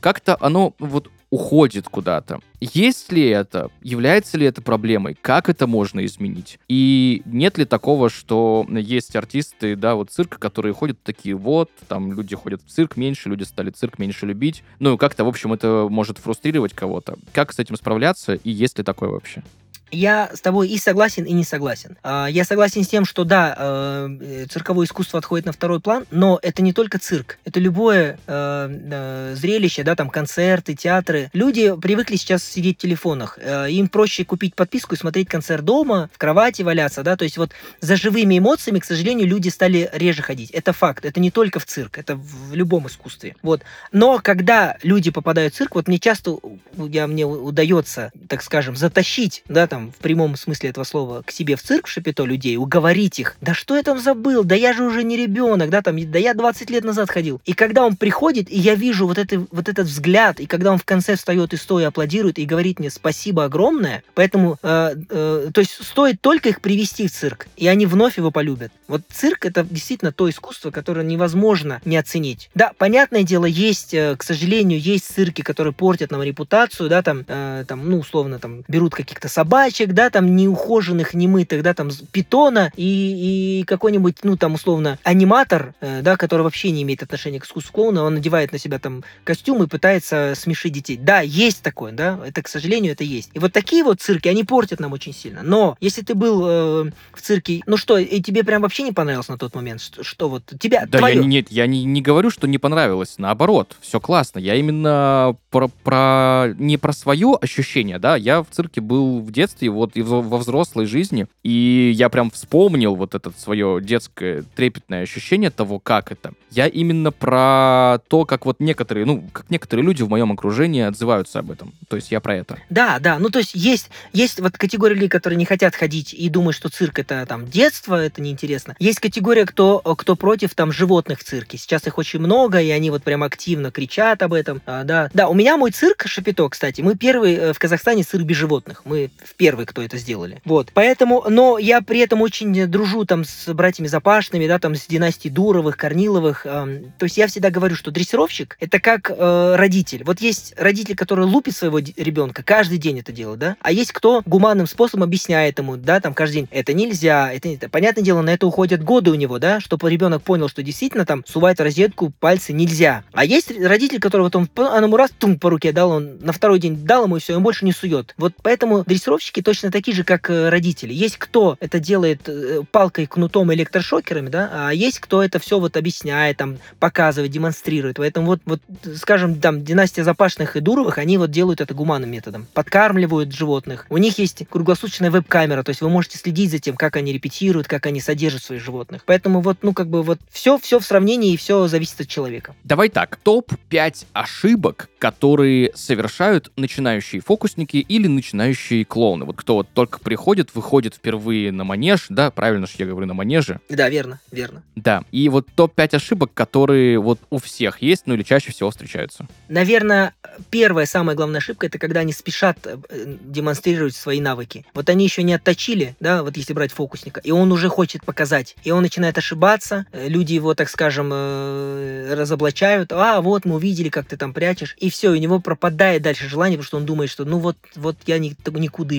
как-то 0.00 0.38
оно 0.40 0.72
вот 0.78 1.10
уходит 1.30 1.88
куда-то. 1.88 2.40
Есть 2.60 3.12
ли 3.12 3.26
это? 3.28 3.70
Является 3.82 4.38
ли 4.38 4.46
это 4.46 4.62
проблемой? 4.62 5.16
Как 5.20 5.48
это 5.48 5.66
можно 5.66 6.04
изменить? 6.04 6.58
И 6.68 7.22
нет 7.26 7.58
ли 7.58 7.64
такого, 7.64 8.10
что 8.10 8.66
есть 8.70 9.14
артисты, 9.14 9.76
да, 9.76 9.94
вот 9.94 10.10
цирка, 10.10 10.38
которые 10.38 10.74
ходят 10.74 11.02
такие, 11.02 11.34
вот, 11.34 11.70
там 11.86 12.12
люди 12.12 12.34
ходят 12.34 12.62
в 12.62 12.68
цирк 12.68 12.96
меньше, 12.96 13.28
люди 13.28 13.44
стали 13.44 13.70
цирк 13.70 13.98
меньше 13.98 14.26
любить. 14.26 14.62
Ну, 14.78 14.96
как-то, 14.96 15.24
в 15.24 15.28
общем, 15.28 15.52
это 15.52 15.86
может 15.90 16.18
фрустрировать 16.18 16.72
кого-то. 16.72 17.16
Как 17.32 17.52
с 17.52 17.58
этим 17.58 17.76
справляться 17.76 18.34
и 18.34 18.50
есть 18.50 18.78
ли 18.78 18.84
такое 18.84 19.10
вообще? 19.10 19.42
Я 19.90 20.30
с 20.34 20.40
тобой 20.40 20.68
и 20.68 20.78
согласен, 20.78 21.24
и 21.24 21.32
не 21.32 21.44
согласен. 21.44 21.96
А, 22.02 22.26
я 22.26 22.44
согласен 22.44 22.84
с 22.84 22.88
тем, 22.88 23.04
что 23.04 23.24
да, 23.24 23.54
э, 23.58 24.46
цирковое 24.50 24.86
искусство 24.86 25.18
отходит 25.18 25.46
на 25.46 25.52
второй 25.52 25.80
план, 25.80 26.06
но 26.10 26.38
это 26.42 26.62
не 26.62 26.72
только 26.72 26.98
цирк, 26.98 27.38
это 27.44 27.60
любое 27.60 28.18
э, 28.26 28.68
э, 28.90 29.34
зрелище, 29.36 29.82
да, 29.82 29.94
там 29.94 30.10
концерты, 30.10 30.74
театры. 30.74 31.30
Люди 31.32 31.74
привыкли 31.80 32.16
сейчас 32.16 32.44
сидеть 32.44 32.78
в 32.78 32.82
телефонах, 32.82 33.38
им 33.38 33.88
проще 33.88 34.24
купить 34.24 34.54
подписку 34.54 34.94
и 34.94 34.98
смотреть 34.98 35.28
концерт 35.28 35.64
дома, 35.64 36.10
в 36.12 36.18
кровати 36.18 36.62
валяться, 36.62 37.02
да, 37.02 37.16
то 37.16 37.24
есть 37.24 37.38
вот 37.38 37.52
за 37.80 37.96
живыми 37.96 38.38
эмоциями, 38.38 38.78
к 38.78 38.84
сожалению, 38.84 39.26
люди 39.26 39.48
стали 39.48 39.90
реже 39.92 40.22
ходить. 40.22 40.50
Это 40.50 40.72
факт, 40.72 41.04
это 41.04 41.20
не 41.20 41.30
только 41.30 41.60
в 41.60 41.66
цирк, 41.66 41.98
это 41.98 42.16
в 42.16 42.54
любом 42.54 42.86
искусстве. 42.86 43.36
Вот. 43.42 43.62
Но 43.92 44.20
когда 44.22 44.76
люди 44.82 45.10
попадают 45.10 45.54
в 45.54 45.56
цирк, 45.56 45.74
вот 45.74 45.88
мне 45.88 45.98
часто, 45.98 46.38
я, 46.76 47.06
мне 47.06 47.24
удается, 47.24 48.12
так 48.28 48.42
скажем, 48.42 48.76
затащить, 48.76 49.42
да, 49.48 49.66
там, 49.66 49.77
там, 49.78 49.92
в 49.92 50.02
прямом 50.02 50.36
смысле 50.36 50.70
этого 50.70 50.84
слова, 50.84 51.22
к 51.24 51.30
себе 51.30 51.54
в 51.54 51.62
цирк 51.62 51.86
в 51.86 51.90
Шапито 51.90 52.24
людей, 52.24 52.56
уговорить 52.56 53.20
их. 53.20 53.36
Да 53.40 53.54
что 53.54 53.76
я 53.76 53.82
там 53.84 54.00
забыл? 54.00 54.42
Да 54.42 54.56
я 54.56 54.72
же 54.72 54.82
уже 54.82 55.04
не 55.04 55.16
ребенок, 55.16 55.70
да, 55.70 55.82
там, 55.82 55.96
да 56.10 56.18
я 56.18 56.34
20 56.34 56.70
лет 56.70 56.84
назад 56.84 57.10
ходил. 57.10 57.40
И 57.44 57.52
когда 57.52 57.86
он 57.86 57.94
приходит, 57.96 58.50
и 58.50 58.58
я 58.58 58.74
вижу 58.74 59.06
вот, 59.06 59.18
это, 59.18 59.46
вот 59.52 59.68
этот 59.68 59.86
взгляд, 59.86 60.40
и 60.40 60.46
когда 60.46 60.72
он 60.72 60.78
в 60.78 60.84
конце 60.84 61.14
встает 61.14 61.54
и 61.54 61.56
стоя 61.56 61.88
аплодирует 61.88 62.38
и 62.38 62.44
говорит 62.44 62.80
мне 62.80 62.90
спасибо 62.90 63.44
огромное, 63.44 64.02
поэтому, 64.14 64.58
э, 64.62 64.94
э, 65.10 65.50
то 65.54 65.60
есть 65.60 65.84
стоит 65.84 66.20
только 66.20 66.48
их 66.48 66.60
привести 66.60 67.06
в 67.06 67.12
цирк, 67.12 67.46
и 67.56 67.68
они 67.68 67.86
вновь 67.86 68.18
его 68.18 68.32
полюбят. 68.32 68.72
Вот 68.88 69.02
цирк 69.12 69.46
это 69.46 69.62
действительно 69.62 70.10
то 70.10 70.28
искусство, 70.28 70.72
которое 70.72 71.04
невозможно 71.04 71.80
не 71.84 71.96
оценить. 71.96 72.50
Да, 72.54 72.72
понятное 72.78 73.22
дело, 73.22 73.44
есть, 73.44 73.94
э, 73.94 74.16
к 74.16 74.24
сожалению, 74.24 74.80
есть 74.80 75.06
цирки, 75.06 75.42
которые 75.42 75.72
портят 75.72 76.10
нам 76.10 76.22
репутацию, 76.22 76.88
да, 76.88 77.02
там, 77.02 77.24
э, 77.28 77.64
там, 77.68 77.88
ну, 77.88 78.00
условно, 78.00 78.40
там, 78.40 78.64
берут 78.66 78.94
каких-то 78.94 79.28
собак, 79.28 79.67
собачек, 79.68 79.92
да, 79.92 80.10
там 80.10 80.34
неухоженных, 80.36 81.14
немытых, 81.14 81.62
да, 81.62 81.74
там 81.74 81.90
питона 82.12 82.72
и, 82.76 83.60
и 83.60 83.64
какой-нибудь, 83.64 84.16
ну, 84.22 84.36
там, 84.36 84.54
условно, 84.54 84.98
аниматор, 85.04 85.74
э, 85.80 86.00
да, 86.02 86.16
который 86.16 86.42
вообще 86.42 86.70
не 86.70 86.82
имеет 86.82 87.02
отношения 87.02 87.40
к 87.40 87.44
искусству 87.44 87.72
клоуна, 87.72 88.04
он 88.04 88.14
надевает 88.14 88.52
на 88.52 88.58
себя 88.58 88.78
там 88.78 89.04
костюм 89.24 89.62
и 89.62 89.66
пытается 89.66 90.34
смешить 90.36 90.72
детей. 90.72 90.96
Да, 90.96 91.20
есть 91.20 91.62
такое, 91.62 91.92
да, 91.92 92.18
это, 92.26 92.42
к 92.42 92.48
сожалению, 92.48 92.92
это 92.92 93.04
есть. 93.04 93.30
И 93.34 93.38
вот 93.38 93.52
такие 93.52 93.84
вот 93.84 94.00
цирки, 94.00 94.28
они 94.28 94.44
портят 94.44 94.80
нам 94.80 94.92
очень 94.92 95.14
сильно. 95.14 95.40
Но 95.42 95.76
если 95.80 96.02
ты 96.02 96.14
был 96.14 96.42
э, 96.46 96.90
в 97.12 97.20
цирке, 97.20 97.62
ну 97.66 97.76
что, 97.76 97.98
и 97.98 98.20
тебе 98.20 98.44
прям 98.44 98.62
вообще 98.62 98.82
не 98.82 98.92
понравилось 98.92 99.28
на 99.28 99.38
тот 99.38 99.54
момент, 99.54 99.80
что, 99.80 100.02
что 100.02 100.28
вот 100.28 100.42
тебя, 100.58 100.86
Да, 100.86 100.98
твое... 100.98 101.16
я, 101.16 101.24
нет, 101.24 101.46
я 101.50 101.66
не, 101.66 101.84
не 101.84 102.02
говорю, 102.02 102.30
что 102.30 102.46
не 102.46 102.58
понравилось, 102.58 103.14
наоборот, 103.18 103.76
все 103.80 104.00
классно. 104.00 104.38
Я 104.38 104.54
именно 104.54 105.36
про, 105.50 105.68
про 105.68 106.54
не 106.58 106.76
про 106.76 106.92
свое 106.92 107.36
ощущение, 107.40 107.98
да, 107.98 108.16
я 108.16 108.42
в 108.42 108.46
цирке 108.50 108.80
был 108.80 109.20
в 109.20 109.30
детстве, 109.30 109.57
детстве, 109.58 109.70
вот 109.70 109.96
и 109.96 110.02
во 110.02 110.38
взрослой 110.38 110.86
жизни. 110.86 111.26
И 111.42 111.92
я 111.94 112.08
прям 112.08 112.30
вспомнил 112.30 112.94
вот 112.94 113.14
это 113.14 113.32
свое 113.36 113.80
детское 113.82 114.44
трепетное 114.54 115.02
ощущение 115.02 115.50
того, 115.50 115.78
как 115.78 116.12
это. 116.12 116.32
Я 116.50 116.66
именно 116.66 117.12
про 117.12 117.98
то, 118.08 118.24
как 118.24 118.46
вот 118.46 118.60
некоторые, 118.60 119.04
ну, 119.04 119.28
как 119.32 119.50
некоторые 119.50 119.84
люди 119.84 120.02
в 120.02 120.08
моем 120.08 120.32
окружении 120.32 120.82
отзываются 120.82 121.40
об 121.40 121.50
этом. 121.50 121.72
То 121.88 121.96
есть 121.96 122.10
я 122.10 122.20
про 122.20 122.36
это. 122.36 122.58
Да, 122.70 122.98
да, 123.00 123.18
ну 123.18 123.30
то 123.30 123.38
есть 123.38 123.54
есть, 123.54 123.90
есть 124.12 124.40
вот 124.40 124.56
категория 124.56 124.94
людей, 124.94 125.08
которые 125.08 125.36
не 125.36 125.44
хотят 125.44 125.74
ходить 125.74 126.14
и 126.14 126.28
думают, 126.28 126.56
что 126.56 126.68
цирк 126.68 126.98
это 126.98 127.26
там 127.26 127.46
детство, 127.46 127.94
это 127.94 128.22
неинтересно. 128.22 128.76
Есть 128.78 129.00
категория, 129.00 129.44
кто, 129.44 129.80
кто 129.80 130.16
против 130.16 130.54
там 130.54 130.72
животных 130.72 131.20
в 131.20 131.24
цирке. 131.24 131.58
Сейчас 131.58 131.86
их 131.86 131.98
очень 131.98 132.20
много, 132.20 132.60
и 132.60 132.70
они 132.70 132.90
вот 132.90 133.02
прям 133.02 133.22
активно 133.22 133.70
кричат 133.70 134.22
об 134.22 134.32
этом. 134.32 134.62
А, 134.66 134.84
да, 134.84 135.10
да, 135.12 135.28
у 135.28 135.34
меня 135.34 135.56
мой 135.56 135.70
цирк 135.70 136.06
Шапито, 136.06 136.48
кстати, 136.48 136.80
мы 136.80 136.96
первый 136.96 137.34
э, 137.34 137.52
в 137.52 137.58
Казахстане 137.58 138.02
цирк 138.02 138.24
без 138.24 138.36
животных. 138.36 138.82
Мы 138.84 139.10
в 139.24 139.34
первый, 139.34 139.47
кто 139.56 139.82
это 139.82 139.96
сделали. 139.96 140.40
Вот. 140.44 140.70
Поэтому, 140.74 141.24
но 141.28 141.58
я 141.58 141.80
при 141.80 142.00
этом 142.00 142.22
очень 142.22 142.66
дружу 142.66 143.04
там 143.04 143.24
с 143.24 143.52
братьями 143.52 143.88
Запашными, 143.88 144.46
да, 144.46 144.58
там 144.58 144.74
с 144.74 144.86
династией 144.86 145.32
Дуровых, 145.32 145.76
Корниловых. 145.76 146.46
Э, 146.46 146.82
то 146.98 147.04
есть 147.04 147.16
я 147.16 147.26
всегда 147.26 147.50
говорю, 147.50 147.74
что 147.74 147.90
дрессировщик 147.90 148.56
это 148.60 148.80
как 148.80 149.10
э, 149.10 149.54
родитель. 149.56 150.04
Вот 150.04 150.20
есть 150.20 150.54
родитель, 150.56 150.96
который 150.96 151.24
лупит 151.24 151.56
своего 151.56 151.78
ребенка, 151.78 152.42
каждый 152.42 152.78
день 152.78 152.98
это 153.00 153.12
делает, 153.12 153.38
да, 153.38 153.56
а 153.60 153.72
есть 153.72 153.92
кто 153.92 154.22
гуманным 154.26 154.66
способом 154.66 155.04
объясняет 155.04 155.58
ему, 155.58 155.76
да, 155.76 156.00
там 156.00 156.14
каждый 156.14 156.34
день, 156.34 156.48
это 156.50 156.72
нельзя, 156.72 157.32
это, 157.32 157.48
это 157.48 157.68
понятное 157.68 158.04
дело, 158.04 158.22
на 158.22 158.30
это 158.30 158.46
уходят 158.46 158.82
годы 158.82 159.10
у 159.10 159.14
него, 159.14 159.38
да, 159.38 159.60
чтобы 159.60 159.90
ребенок 159.90 160.22
понял, 160.22 160.48
что 160.48 160.62
действительно 160.62 161.04
там 161.04 161.24
сувать 161.26 161.60
розетку 161.60 162.12
пальцы 162.20 162.52
нельзя. 162.52 163.04
А 163.12 163.24
есть 163.24 163.52
родитель, 163.60 164.00
который 164.00 164.22
вот 164.22 164.36
он, 164.36 164.48
он 164.56 164.84
ему 164.84 164.96
раз 164.96 165.10
тум 165.18 165.38
по 165.38 165.50
руке 165.50 165.72
дал, 165.72 165.90
он 165.90 166.18
на 166.20 166.32
второй 166.32 166.58
день 166.58 166.76
дал 166.76 167.04
ему 167.04 167.16
и 167.16 167.20
все, 167.20 167.36
он 167.36 167.42
больше 167.42 167.64
не 167.64 167.72
сует. 167.72 168.14
Вот 168.18 168.34
поэтому 168.42 168.84
дрессировщики 168.84 169.37
точно 169.42 169.68
точно 169.68 169.72
такие 169.72 169.96
же, 169.96 170.04
как 170.04 170.30
э, 170.30 170.48
родители. 170.48 170.92
Есть 170.92 171.16
кто 171.16 171.56
это 171.60 171.78
делает 171.78 172.28
э, 172.28 172.62
палкой, 172.70 173.06
кнутом, 173.06 173.52
электрошокерами, 173.52 174.28
да, 174.28 174.50
а 174.52 174.70
есть 174.72 175.00
кто 175.00 175.22
это 175.22 175.38
все 175.38 175.58
вот 175.58 175.76
объясняет, 175.76 176.36
там, 176.36 176.58
показывает, 176.78 177.30
демонстрирует. 177.30 177.96
Поэтому 177.96 178.26
вот, 178.26 178.40
вот 178.44 178.60
скажем, 178.96 179.40
там, 179.40 179.64
династия 179.64 180.04
Запашных 180.04 180.56
и 180.56 180.60
Дуровых, 180.60 180.98
они 180.98 181.18
вот 181.18 181.30
делают 181.30 181.60
это 181.60 181.74
гуманным 181.74 182.10
методом. 182.10 182.46
Подкармливают 182.54 183.32
животных. 183.32 183.86
У 183.90 183.98
них 183.98 184.18
есть 184.18 184.46
круглосуточная 184.48 185.10
веб-камера, 185.10 185.62
то 185.62 185.70
есть 185.70 185.80
вы 185.80 185.90
можете 185.90 186.18
следить 186.18 186.50
за 186.50 186.58
тем, 186.58 186.76
как 186.76 186.96
они 186.96 187.12
репетируют, 187.12 187.68
как 187.68 187.86
они 187.86 188.00
содержат 188.00 188.42
своих 188.42 188.62
животных. 188.62 189.02
Поэтому 189.06 189.40
вот, 189.40 189.58
ну, 189.62 189.72
как 189.72 189.88
бы 189.88 190.02
вот 190.02 190.18
все, 190.30 190.58
все 190.58 190.78
в 190.78 190.84
сравнении 190.84 191.32
и 191.32 191.36
все 191.36 191.66
зависит 191.68 192.00
от 192.00 192.08
человека. 192.08 192.54
Давай 192.64 192.88
так, 192.88 193.16
топ-5 193.16 194.06
ошибок, 194.12 194.88
которые 194.98 195.72
совершают 195.74 196.50
начинающие 196.56 197.20
фокусники 197.20 197.76
или 197.76 198.06
начинающие 198.06 198.84
клоуны. 198.84 199.24
Вот 199.28 199.36
кто 199.36 199.56
вот 199.56 199.68
только 199.74 200.00
приходит, 200.00 200.54
выходит 200.54 200.94
впервые 200.94 201.52
на 201.52 201.62
манеж, 201.62 202.06
да, 202.08 202.30
правильно 202.30 202.66
же 202.66 202.72
я 202.78 202.86
говорю, 202.86 203.06
на 203.06 203.12
манеже. 203.12 203.60
Да, 203.68 203.90
верно, 203.90 204.20
верно. 204.32 204.62
Да, 204.74 205.04
и 205.12 205.28
вот 205.28 205.46
топ-5 205.54 205.96
ошибок, 205.96 206.30
которые 206.32 206.98
вот 206.98 207.20
у 207.28 207.38
всех 207.38 207.82
есть, 207.82 208.04
ну 208.06 208.14
или 208.14 208.22
чаще 208.22 208.52
всего 208.52 208.70
встречаются. 208.70 209.26
Наверное, 209.48 210.14
первая 210.48 210.86
самая 210.86 211.14
главная 211.14 211.40
ошибка 211.40 211.66
это 211.66 211.78
когда 211.78 212.00
они 212.00 212.14
спешат 212.14 212.58
э, 212.64 212.78
демонстрировать 213.20 213.94
свои 213.94 214.18
навыки. 214.20 214.64
Вот 214.72 214.88
они 214.88 215.04
еще 215.04 215.22
не 215.22 215.34
отточили, 215.34 215.94
да, 216.00 216.22
вот 216.22 216.38
если 216.38 216.54
брать 216.54 216.72
фокусника, 216.72 217.20
и 217.20 217.30
он 217.30 217.52
уже 217.52 217.68
хочет 217.68 218.06
показать, 218.06 218.56
и 218.64 218.70
он 218.70 218.80
начинает 218.80 219.18
ошибаться, 219.18 219.84
э, 219.92 220.08
люди 220.08 220.32
его, 220.32 220.54
так 220.54 220.70
скажем, 220.70 221.10
э, 221.12 222.14
разоблачают, 222.14 222.92
а 222.92 223.20
вот 223.20 223.44
мы 223.44 223.56
увидели, 223.56 223.90
как 223.90 224.06
ты 224.06 224.16
там 224.16 224.32
прячешь, 224.32 224.74
и 224.78 224.88
все, 224.88 225.10
у 225.10 225.16
него 225.16 225.38
пропадает 225.38 226.00
дальше 226.00 226.30
желание, 226.30 226.56
потому 226.56 226.66
что 226.66 226.76
он 226.78 226.86
думает, 226.86 227.10
что 227.10 227.26
ну 227.26 227.38
вот, 227.40 227.58
вот 227.76 227.98
я 228.06 228.18
не, 228.18 228.34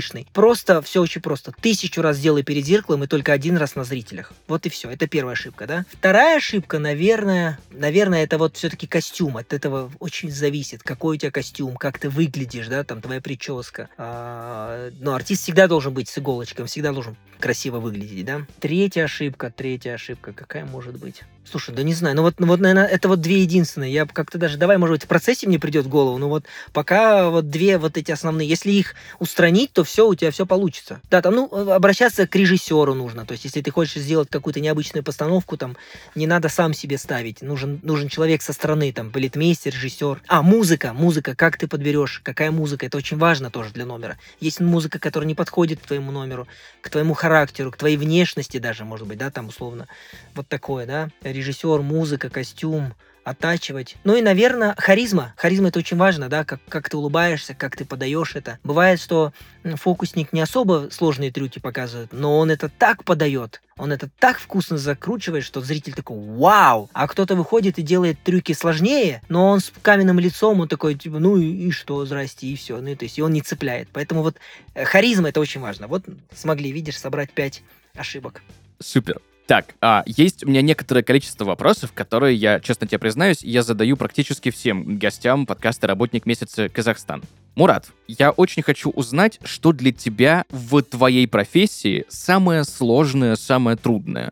никудышный. 0.10 0.28
Просто 0.34 0.82
все 0.82 1.02
очень 1.02 1.22
просто. 1.22 1.54
Тысячу 1.60 2.02
раз 2.02 2.18
сделай 2.18 2.44
перед 2.44 2.66
зеркалом 2.66 3.04
и 3.04 3.08
только 3.08 3.34
один 3.34 3.58
раз 3.58 3.76
на 3.76 3.84
зрителях. 3.84 4.34
Вот 4.48 4.66
и 4.66 4.70
все. 4.70 4.90
Это 4.90 5.08
первая 5.08 5.34
ошибка, 5.34 5.68
да. 5.68 5.86
Вторая 5.92 6.38
ошибка, 6.38 6.80
наверное, 6.80 7.60
наверное, 7.72 8.24
это 8.24 8.38
вот 8.38 8.58
все-таки 8.58 8.88
костюм. 8.88 9.38
От 9.38 9.54
этого 9.54 9.92
очень 10.00 10.32
зависит, 10.32 10.84
какой 10.84 11.18
у 11.18 11.20
тебя 11.20 11.32
костюм, 11.32 11.76
как 11.76 12.00
ты 12.00 12.10
выглядишь, 12.10 12.68
да, 12.68 12.84
там 12.84 13.02
твоя 13.02 13.22
прическа. 13.22 13.90
А, 13.98 14.90
но 15.00 15.14
артист 15.14 15.44
всегда 15.44 15.68
должен 15.68 15.94
быть 15.94 16.10
с 16.10 16.18
иголочкой, 16.18 16.66
всегда 16.66 16.92
должен 16.92 17.16
красиво 17.40 17.80
выглядеть, 17.80 18.26
да. 18.26 18.46
Третья 18.60 19.06
ошибка, 19.06 19.52
третья 19.56 19.94
ошибка, 19.94 20.34
какая 20.34 20.66
может 20.66 20.98
быть? 20.98 21.22
Слушай, 21.50 21.74
да 21.74 21.82
не 21.82 21.94
знаю, 21.96 22.16
ну 22.16 22.22
вот, 22.22 22.40
ну 22.40 22.46
вот, 22.46 22.60
наверное, 22.60 22.86
это 22.86 23.08
вот 23.08 23.22
две 23.22 23.42
единственные. 23.42 23.92
Я 23.92 24.06
как-то 24.06 24.38
даже, 24.38 24.58
давай, 24.58 24.78
может 24.78 24.96
быть, 24.96 25.04
в 25.06 25.08
процессе 25.08 25.48
мне 25.48 25.58
придет 25.58 25.86
в 25.86 25.90
голову, 25.90 26.18
но 26.20 26.30
вот 26.30 26.46
пока 26.74 27.30
вот 27.30 27.50
две 27.50 27.80
вот 27.80 27.98
эти 27.98 28.12
основные. 28.12 28.48
Если 28.48 28.72
их 28.72 28.94
устранить, 29.18 29.74
то 29.74 29.84
все, 29.84 29.99
у 30.08 30.16
тебя 30.16 30.32
все 30.32 30.46
получится. 30.46 31.02
Да, 31.10 31.22
там, 31.22 31.36
ну, 31.36 31.72
обращаться 31.72 32.28
к 32.28 32.36
режиссеру 32.36 32.94
нужно. 32.94 33.26
То 33.26 33.34
есть, 33.34 33.46
если 33.46 33.62
ты 33.62 33.72
хочешь 33.72 34.02
сделать 34.02 34.30
какую-то 34.30 34.60
необычную 34.60 35.04
постановку, 35.04 35.58
там, 35.58 35.78
не 36.16 36.28
надо 36.28 36.50
сам 36.50 36.74
себе 36.74 36.98
ставить. 36.98 37.42
Нужен, 37.42 37.80
нужен 37.84 38.10
человек 38.10 38.42
со 38.42 38.54
стороны, 38.54 38.92
там, 38.92 39.10
балетмейстер, 39.10 39.74
режиссер. 39.74 40.22
А, 40.28 40.42
музыка, 40.42 40.94
музыка, 40.94 41.36
как 41.36 41.58
ты 41.58 41.68
подберешь, 41.68 42.22
какая 42.24 42.52
музыка, 42.52 42.86
это 42.86 42.98
очень 42.98 43.18
важно 43.18 43.50
тоже 43.50 43.72
для 43.72 43.86
номера. 43.86 44.18
Есть 44.40 44.60
музыка, 44.60 45.00
которая 45.00 45.28
не 45.28 45.36
подходит 45.36 45.80
к 45.80 45.88
твоему 45.88 46.12
номеру, 46.12 46.48
к 46.82 46.90
твоему 46.90 47.14
характеру, 47.14 47.72
к 47.72 47.78
твоей 47.78 47.98
внешности 47.98 48.58
даже, 48.58 48.86
может 48.86 49.08
быть, 49.08 49.18
да, 49.18 49.32
там, 49.32 49.48
условно. 49.48 49.88
Вот 50.36 50.48
такое, 50.48 50.86
да 50.86 51.10
режиссер, 51.24 51.82
музыка, 51.82 52.30
костюм, 52.30 52.94
оттачивать. 53.24 53.96
Ну 54.04 54.16
и, 54.16 54.22
наверное, 54.22 54.76
харизма. 54.78 55.34
Харизма 55.38 55.70
это 55.70 55.80
очень 55.80 55.98
важно, 55.98 56.30
да, 56.30 56.44
как, 56.44 56.60
как 56.68 56.90
ты 56.90 56.98
улыбаешься, 56.98 57.54
как 57.54 57.76
ты 57.76 57.86
подаешь 57.86 58.36
это. 58.36 58.60
Бывает, 58.64 59.00
что 59.00 59.34
фокусник 59.76 60.34
не 60.34 60.42
особо 60.42 60.90
сложные 60.92 61.32
трюки 61.32 61.60
показывает, 61.60 62.12
но 62.12 62.38
он 62.38 62.52
это 62.52 62.70
так 62.70 63.04
подает, 63.04 63.62
он 63.80 63.94
это 63.94 64.10
так 64.20 64.40
вкусно 64.40 64.78
закручивает, 64.78 65.44
что 65.44 65.62
зритель 65.62 65.94
такой 65.94 66.18
«Вау!» 66.20 66.90
А 66.94 67.08
кто-то 67.08 67.36
выходит 67.36 67.80
и 67.80 67.82
делает 67.82 68.22
трюки 68.22 68.52
сложнее, 68.52 69.22
но 69.30 69.48
он 69.48 69.62
с 69.62 69.72
каменным 69.82 70.20
лицом, 70.20 70.60
он 70.60 70.68
такой, 70.68 70.96
типа, 70.96 71.20
ну 71.20 71.38
и, 71.38 71.46
и 71.46 71.72
что, 71.72 72.06
здрасте, 72.06 72.48
и 72.48 72.56
все. 72.56 72.82
Ну, 72.82 72.96
то 72.96 73.06
есть, 73.06 73.18
и 73.18 73.22
он 73.22 73.32
не 73.32 73.42
цепляет. 73.42 73.88
Поэтому 73.94 74.22
вот 74.22 74.36
э, 74.74 74.84
харизма 74.84 75.30
это 75.30 75.40
очень 75.40 75.62
важно. 75.62 75.88
Вот 75.88 76.04
смогли, 76.36 76.72
видишь, 76.72 77.00
собрать 77.00 77.32
пять 77.32 77.64
ошибок. 77.96 78.42
Супер. 78.80 79.22
Так, 79.50 79.74
а, 79.82 80.04
есть 80.06 80.44
у 80.44 80.48
меня 80.48 80.62
некоторое 80.62 81.02
количество 81.02 81.44
вопросов, 81.44 81.92
которые 81.92 82.36
я, 82.36 82.60
честно 82.60 82.86
тебе 82.86 83.00
признаюсь, 83.00 83.42
я 83.42 83.64
задаю 83.64 83.98
практически 83.98 84.52
всем 84.52 85.00
гостям 85.00 85.48
подкаста 85.48 85.88
«Работник 85.88 86.28
месяца 86.28 86.70
Казахстан». 86.70 87.24
Мурат, 87.56 87.88
я 88.08 88.30
очень 88.30 88.62
хочу 88.62 88.92
узнать, 88.92 89.40
что 89.44 89.72
для 89.72 89.92
тебя 89.92 90.46
в 90.52 90.84
твоей 90.84 91.28
профессии 91.28 92.06
самое 92.10 92.64
сложное, 92.64 93.36
самое 93.36 93.76
трудное. 93.76 94.32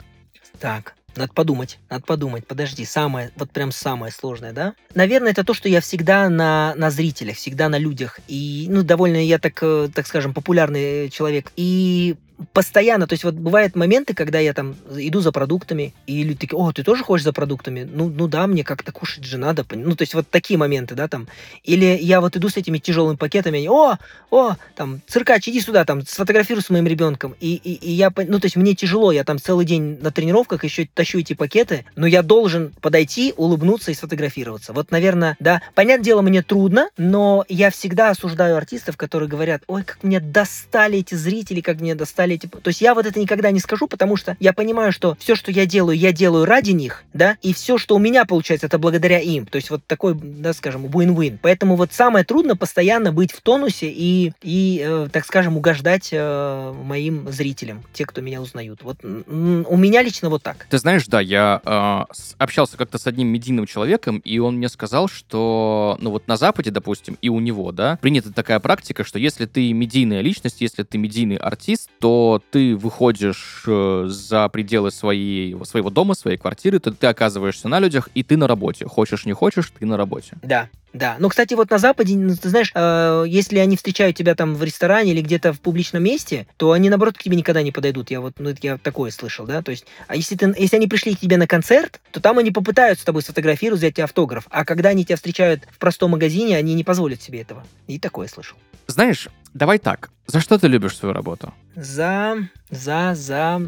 Так, 0.60 0.93
надо 1.15 1.34
подумать, 1.34 1.80
надо 1.89 2.03
подумать. 2.03 2.45
Подожди, 2.45 2.86
самое, 2.86 3.32
вот 3.38 3.49
прям 3.49 3.71
самое 3.71 4.12
сложное, 4.12 4.53
да? 4.53 4.75
Наверное, 4.93 5.32
это 5.32 5.43
то, 5.43 5.56
что 5.56 5.67
я 5.67 5.82
всегда 5.82 6.30
на, 6.30 6.75
на 6.77 6.91
зрителях, 6.91 7.38
всегда 7.38 7.69
на 7.69 7.80
людях. 7.80 8.19
И, 8.27 8.67
ну, 8.69 8.84
довольно 8.84 9.17
я 9.17 9.39
так, 9.39 9.58
э, 9.63 9.89
так 9.91 10.06
скажем, 10.06 10.36
популярный 10.36 11.10
человек. 11.10 11.51
И 11.56 12.17
постоянно, 12.54 13.08
то 13.08 13.13
есть 13.13 13.23
вот 13.23 13.34
бывают 13.34 13.76
моменты, 13.76 14.13
когда 14.13 14.39
я 14.39 14.54
там 14.54 14.76
иду 14.95 15.21
за 15.21 15.32
продуктами, 15.32 15.93
и 16.06 16.23
люди 16.23 16.39
такие, 16.39 16.58
о, 16.58 16.71
ты 16.71 16.84
тоже 16.84 17.04
хочешь 17.04 17.23
за 17.23 17.34
продуктами? 17.34 17.88
Ну, 17.91 18.10
ну 18.10 18.28
да, 18.28 18.47
мне 18.47 18.63
как-то 18.63 18.91
кушать 18.91 19.23
же 19.23 19.38
надо. 19.38 19.65
Ну, 19.71 19.95
то 19.95 20.04
есть 20.04 20.13
вот 20.13 20.30
такие 20.30 20.58
моменты, 20.58 20.95
да, 20.95 21.08
там. 21.08 21.28
Или 21.63 21.97
я 22.00 22.21
вот 22.21 22.36
иду 22.36 22.50
с 22.50 22.58
этими 22.58 22.78
тяжелыми 22.78 23.15
пакетами, 23.15 23.58
они, 23.58 23.69
о, 23.69 23.97
о, 24.32 24.56
там, 24.76 25.02
циркач, 25.08 25.47
иди 25.47 25.62
сюда, 25.62 25.86
там, 25.86 26.06
сфотографируй 26.06 26.62
с 26.62 26.69
моим 26.69 26.88
ребенком. 26.88 27.36
И, 27.39 27.56
и, 27.56 27.73
и 27.73 27.91
я, 27.91 28.12
ну, 28.15 28.39
то 28.39 28.45
есть 28.45 28.56
мне 28.56 28.76
тяжело, 28.76 29.12
я 29.12 29.23
там 29.23 29.39
целый 29.39 29.65
день 29.65 29.97
на 30.02 30.12
тренировках 30.12 30.63
еще 30.63 30.88
тащу 30.93 31.19
эти 31.19 31.34
пакеты, 31.34 31.86
но 31.95 32.06
я 32.08 32.21
должен 32.21 32.71
подойти, 32.82 33.34
улыбнуться 33.38 33.91
и 33.91 33.93
сфотографироваться. 33.93 34.73
Вот, 34.73 34.91
наверное, 34.91 35.36
да, 35.39 35.62
понятное 35.76 36.06
дело, 36.06 36.21
мне 36.21 36.41
трудно, 36.41 36.89
но 36.97 37.45
я 37.50 37.71
всегда 37.71 38.12
осуждаю 38.12 38.58
артистов, 38.58 38.97
которые 38.97 39.30
говорят, 39.30 39.63
ой, 39.67 39.84
как 39.84 40.04
мне 40.04 40.19
достали 40.19 41.00
эти 41.00 41.15
зрители, 41.15 41.62
как 41.62 41.80
мне 41.80 41.95
достали 41.95 42.27
далее. 42.28 42.38
Типа, 42.38 42.60
то 42.60 42.68
есть 42.70 42.82
я 42.82 42.94
вот 42.94 43.06
это 43.06 43.20
никогда 43.20 43.52
не 43.52 43.60
скажу, 43.60 43.88
потому 43.88 44.16
что 44.18 44.36
я 44.40 44.54
понимаю, 44.54 44.92
что 44.92 45.16
все, 45.20 45.36
что 45.36 45.52
я 45.52 45.66
делаю, 45.66 45.98
я 45.98 46.12
делаю 46.12 46.46
ради 46.46 46.72
них, 46.72 47.04
да, 47.13 47.38
и 47.42 47.54
все, 47.54 47.78
что 47.78 47.96
у 47.96 48.00
меня 48.00 48.26
получается, 48.26 48.68
это 48.68 48.78
благодаря 48.78 49.20
им. 49.20 49.46
То 49.46 49.56
есть 49.56 49.70
вот 49.70 49.86
такой, 49.86 50.16
да, 50.16 50.54
скажем, 50.54 50.86
win-win. 50.86 51.40
Поэтому 51.42 51.76
вот 51.76 51.94
самое 51.94 52.26
трудно 52.26 52.56
постоянно 52.56 53.12
быть 53.12 53.32
в 53.32 53.42
тонусе 53.42 53.90
и, 53.90 54.34
и 54.42 54.84
э, 54.86 55.08
так 55.12 55.26
скажем, 55.26 55.58
угождать 55.58 56.10
э, 56.12 56.74
моим 56.84 57.32
зрителям, 57.32 57.84
те, 57.94 58.06
кто 58.06 58.22
меня 58.22 58.42
узнают. 58.42 58.84
Вот 58.84 58.98
у 59.04 59.78
меня 59.78 60.02
лично 60.02 60.30
вот 60.30 60.44
так. 60.44 60.68
Ты 60.70 60.78
знаешь, 60.78 61.06
да, 61.08 61.22
я 61.22 61.62
э, 61.63 62.13
общался 62.38 62.78
как-то 62.78 62.98
с 62.98 63.08
одним 63.08 63.28
медийным 63.28 63.66
человеком, 63.66 64.20
и 64.20 64.40
он 64.40 64.58
мне 64.58 64.70
сказал, 64.70 65.08
что, 65.08 65.98
ну 66.00 66.12
вот 66.12 66.28
на 66.28 66.38
Западе, 66.38 66.72
допустим, 66.72 67.18
и 67.22 67.30
у 67.30 67.40
него, 67.40 67.72
да, 67.72 67.98
принята 68.02 68.34
такая 68.34 68.60
практика, 68.60 69.04
что 69.04 69.20
если 69.20 69.46
ты 69.46 69.72
медийная 69.74 70.22
личность, 70.22 70.62
если 70.62 70.84
ты 70.84 70.98
медийный 70.98 71.38
артист, 71.38 71.90
то 72.00 72.16
ты 72.51 72.75
выходишь 72.75 73.63
э, 73.67 74.06
за 74.08 74.49
пределы 74.49 74.91
своей, 74.91 75.56
своего 75.65 75.89
дома, 75.89 76.13
своей 76.13 76.38
квартиры, 76.38 76.80
то 76.80 76.91
ты 76.91 77.08
оказываешься 77.08 77.67
на 77.67 77.80
людях, 77.80 78.10
и 78.13 78.23
ты 78.23 78.38
на 78.38 78.47
работе. 78.47 78.86
Хочешь, 78.86 79.25
не 79.25 79.34
хочешь, 79.34 79.71
ты 79.77 79.86
на 79.86 79.97
работе. 79.97 80.34
Да, 80.41 80.69
да. 80.93 81.17
Ну, 81.19 81.30
кстати, 81.30 81.53
вот 81.53 81.69
на 81.69 81.77
Западе, 81.77 82.15
ну, 82.15 82.36
ты 82.36 82.49
знаешь, 82.49 82.71
э, 82.73 83.25
если 83.27 83.60
они 83.60 83.75
встречают 83.75 84.15
тебя 84.15 84.36
там 84.36 84.56
в 84.56 84.63
ресторане 84.63 85.12
или 85.12 85.21
где-то 85.21 85.53
в 85.53 85.60
публичном 85.60 86.03
месте, 86.03 86.47
то 86.58 86.71
они, 86.71 86.89
наоборот, 86.89 87.17
к 87.17 87.23
тебе 87.23 87.36
никогда 87.36 87.62
не 87.62 87.71
подойдут. 87.71 88.10
Я 88.10 88.21
вот, 88.21 88.34
ну, 88.39 88.53
я 88.62 88.77
такое 88.77 89.12
слышал, 89.12 89.45
да. 89.45 89.62
То 89.62 89.71
есть, 89.71 89.86
а 90.08 90.15
если, 90.15 90.36
ты, 90.36 90.53
если 90.58 90.77
они 90.77 90.88
пришли 90.88 91.15
к 91.15 91.19
тебе 91.19 91.38
на 91.38 91.47
концерт, 91.47 91.99
то 92.12 92.19
там 92.19 92.38
они 92.38 92.51
попытаются 92.51 93.03
с 93.03 93.06
тобой 93.06 93.21
сфотографировать, 93.21 93.80
взять 93.80 93.99
автограф. 93.99 94.47
А 94.49 94.65
когда 94.65 94.89
они 94.89 95.06
тебя 95.06 95.17
встречают 95.17 95.63
в 95.69 95.77
простом 95.77 96.12
магазине, 96.12 96.58
они 96.58 96.73
не 96.73 96.84
позволят 96.84 97.21
себе 97.21 97.41
этого. 97.41 97.63
И 97.88 97.99
такое 97.99 98.27
слышал. 98.27 98.58
Знаешь, 98.88 99.28
давай 99.54 99.80
так. 99.80 100.10
За 100.26 100.39
что 100.39 100.58
ты 100.58 100.67
любишь 100.67 100.97
свою 100.97 101.13
работу? 101.13 101.54
За, 101.76 102.38
за, 102.69 103.13
за... 103.15 103.62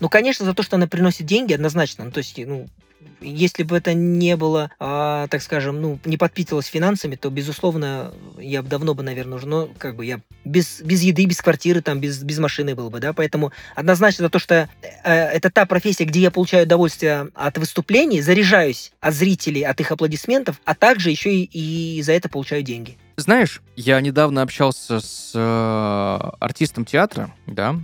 Ну, 0.00 0.08
конечно, 0.08 0.44
за 0.44 0.54
то, 0.54 0.62
что 0.62 0.76
она 0.76 0.86
приносит 0.86 1.26
деньги, 1.26 1.52
однозначно. 1.52 2.04
Ну, 2.04 2.10
то 2.10 2.18
есть, 2.18 2.38
ну, 2.38 2.66
если 3.20 3.62
бы 3.62 3.76
это 3.76 3.94
не 3.94 4.36
было, 4.36 4.70
а, 4.78 5.26
так 5.28 5.42
скажем, 5.42 5.80
ну, 5.80 5.98
не 6.04 6.16
подпитывалось 6.16 6.66
финансами, 6.66 7.16
то, 7.16 7.30
безусловно, 7.30 8.12
я 8.38 8.62
бы 8.62 8.68
давно 8.68 8.94
бы, 8.94 9.02
наверное, 9.02 9.38
уже, 9.38 9.46
ну, 9.46 9.70
как 9.78 9.96
бы 9.96 10.04
я 10.04 10.20
без, 10.44 10.80
без 10.82 11.02
еды, 11.02 11.24
без 11.26 11.40
квартиры, 11.40 11.82
там, 11.82 12.00
без, 12.00 12.22
без 12.22 12.38
машины 12.38 12.74
был 12.74 12.90
бы, 12.90 13.00
да, 13.00 13.12
поэтому 13.12 13.52
однозначно 13.74 14.24
за 14.24 14.30
то, 14.30 14.38
что 14.38 14.68
э, 14.82 15.12
это 15.12 15.50
та 15.50 15.66
профессия, 15.66 16.04
где 16.04 16.20
я 16.20 16.30
получаю 16.30 16.64
удовольствие 16.64 17.28
от 17.34 17.58
выступлений, 17.58 18.20
заряжаюсь 18.20 18.92
от 19.00 19.14
зрителей, 19.14 19.62
от 19.62 19.80
их 19.80 19.92
аплодисментов, 19.92 20.60
а 20.64 20.74
также 20.74 21.10
еще 21.10 21.34
и, 21.34 21.44
и 21.44 22.02
за 22.02 22.12
это 22.12 22.28
получаю 22.28 22.62
деньги. 22.62 22.98
Знаешь, 23.16 23.62
я 23.76 24.00
недавно 24.00 24.42
общался 24.42 25.00
с 25.00 25.32
э, 25.34 26.30
артистом 26.40 26.84
театра, 26.84 27.34
да, 27.46 27.76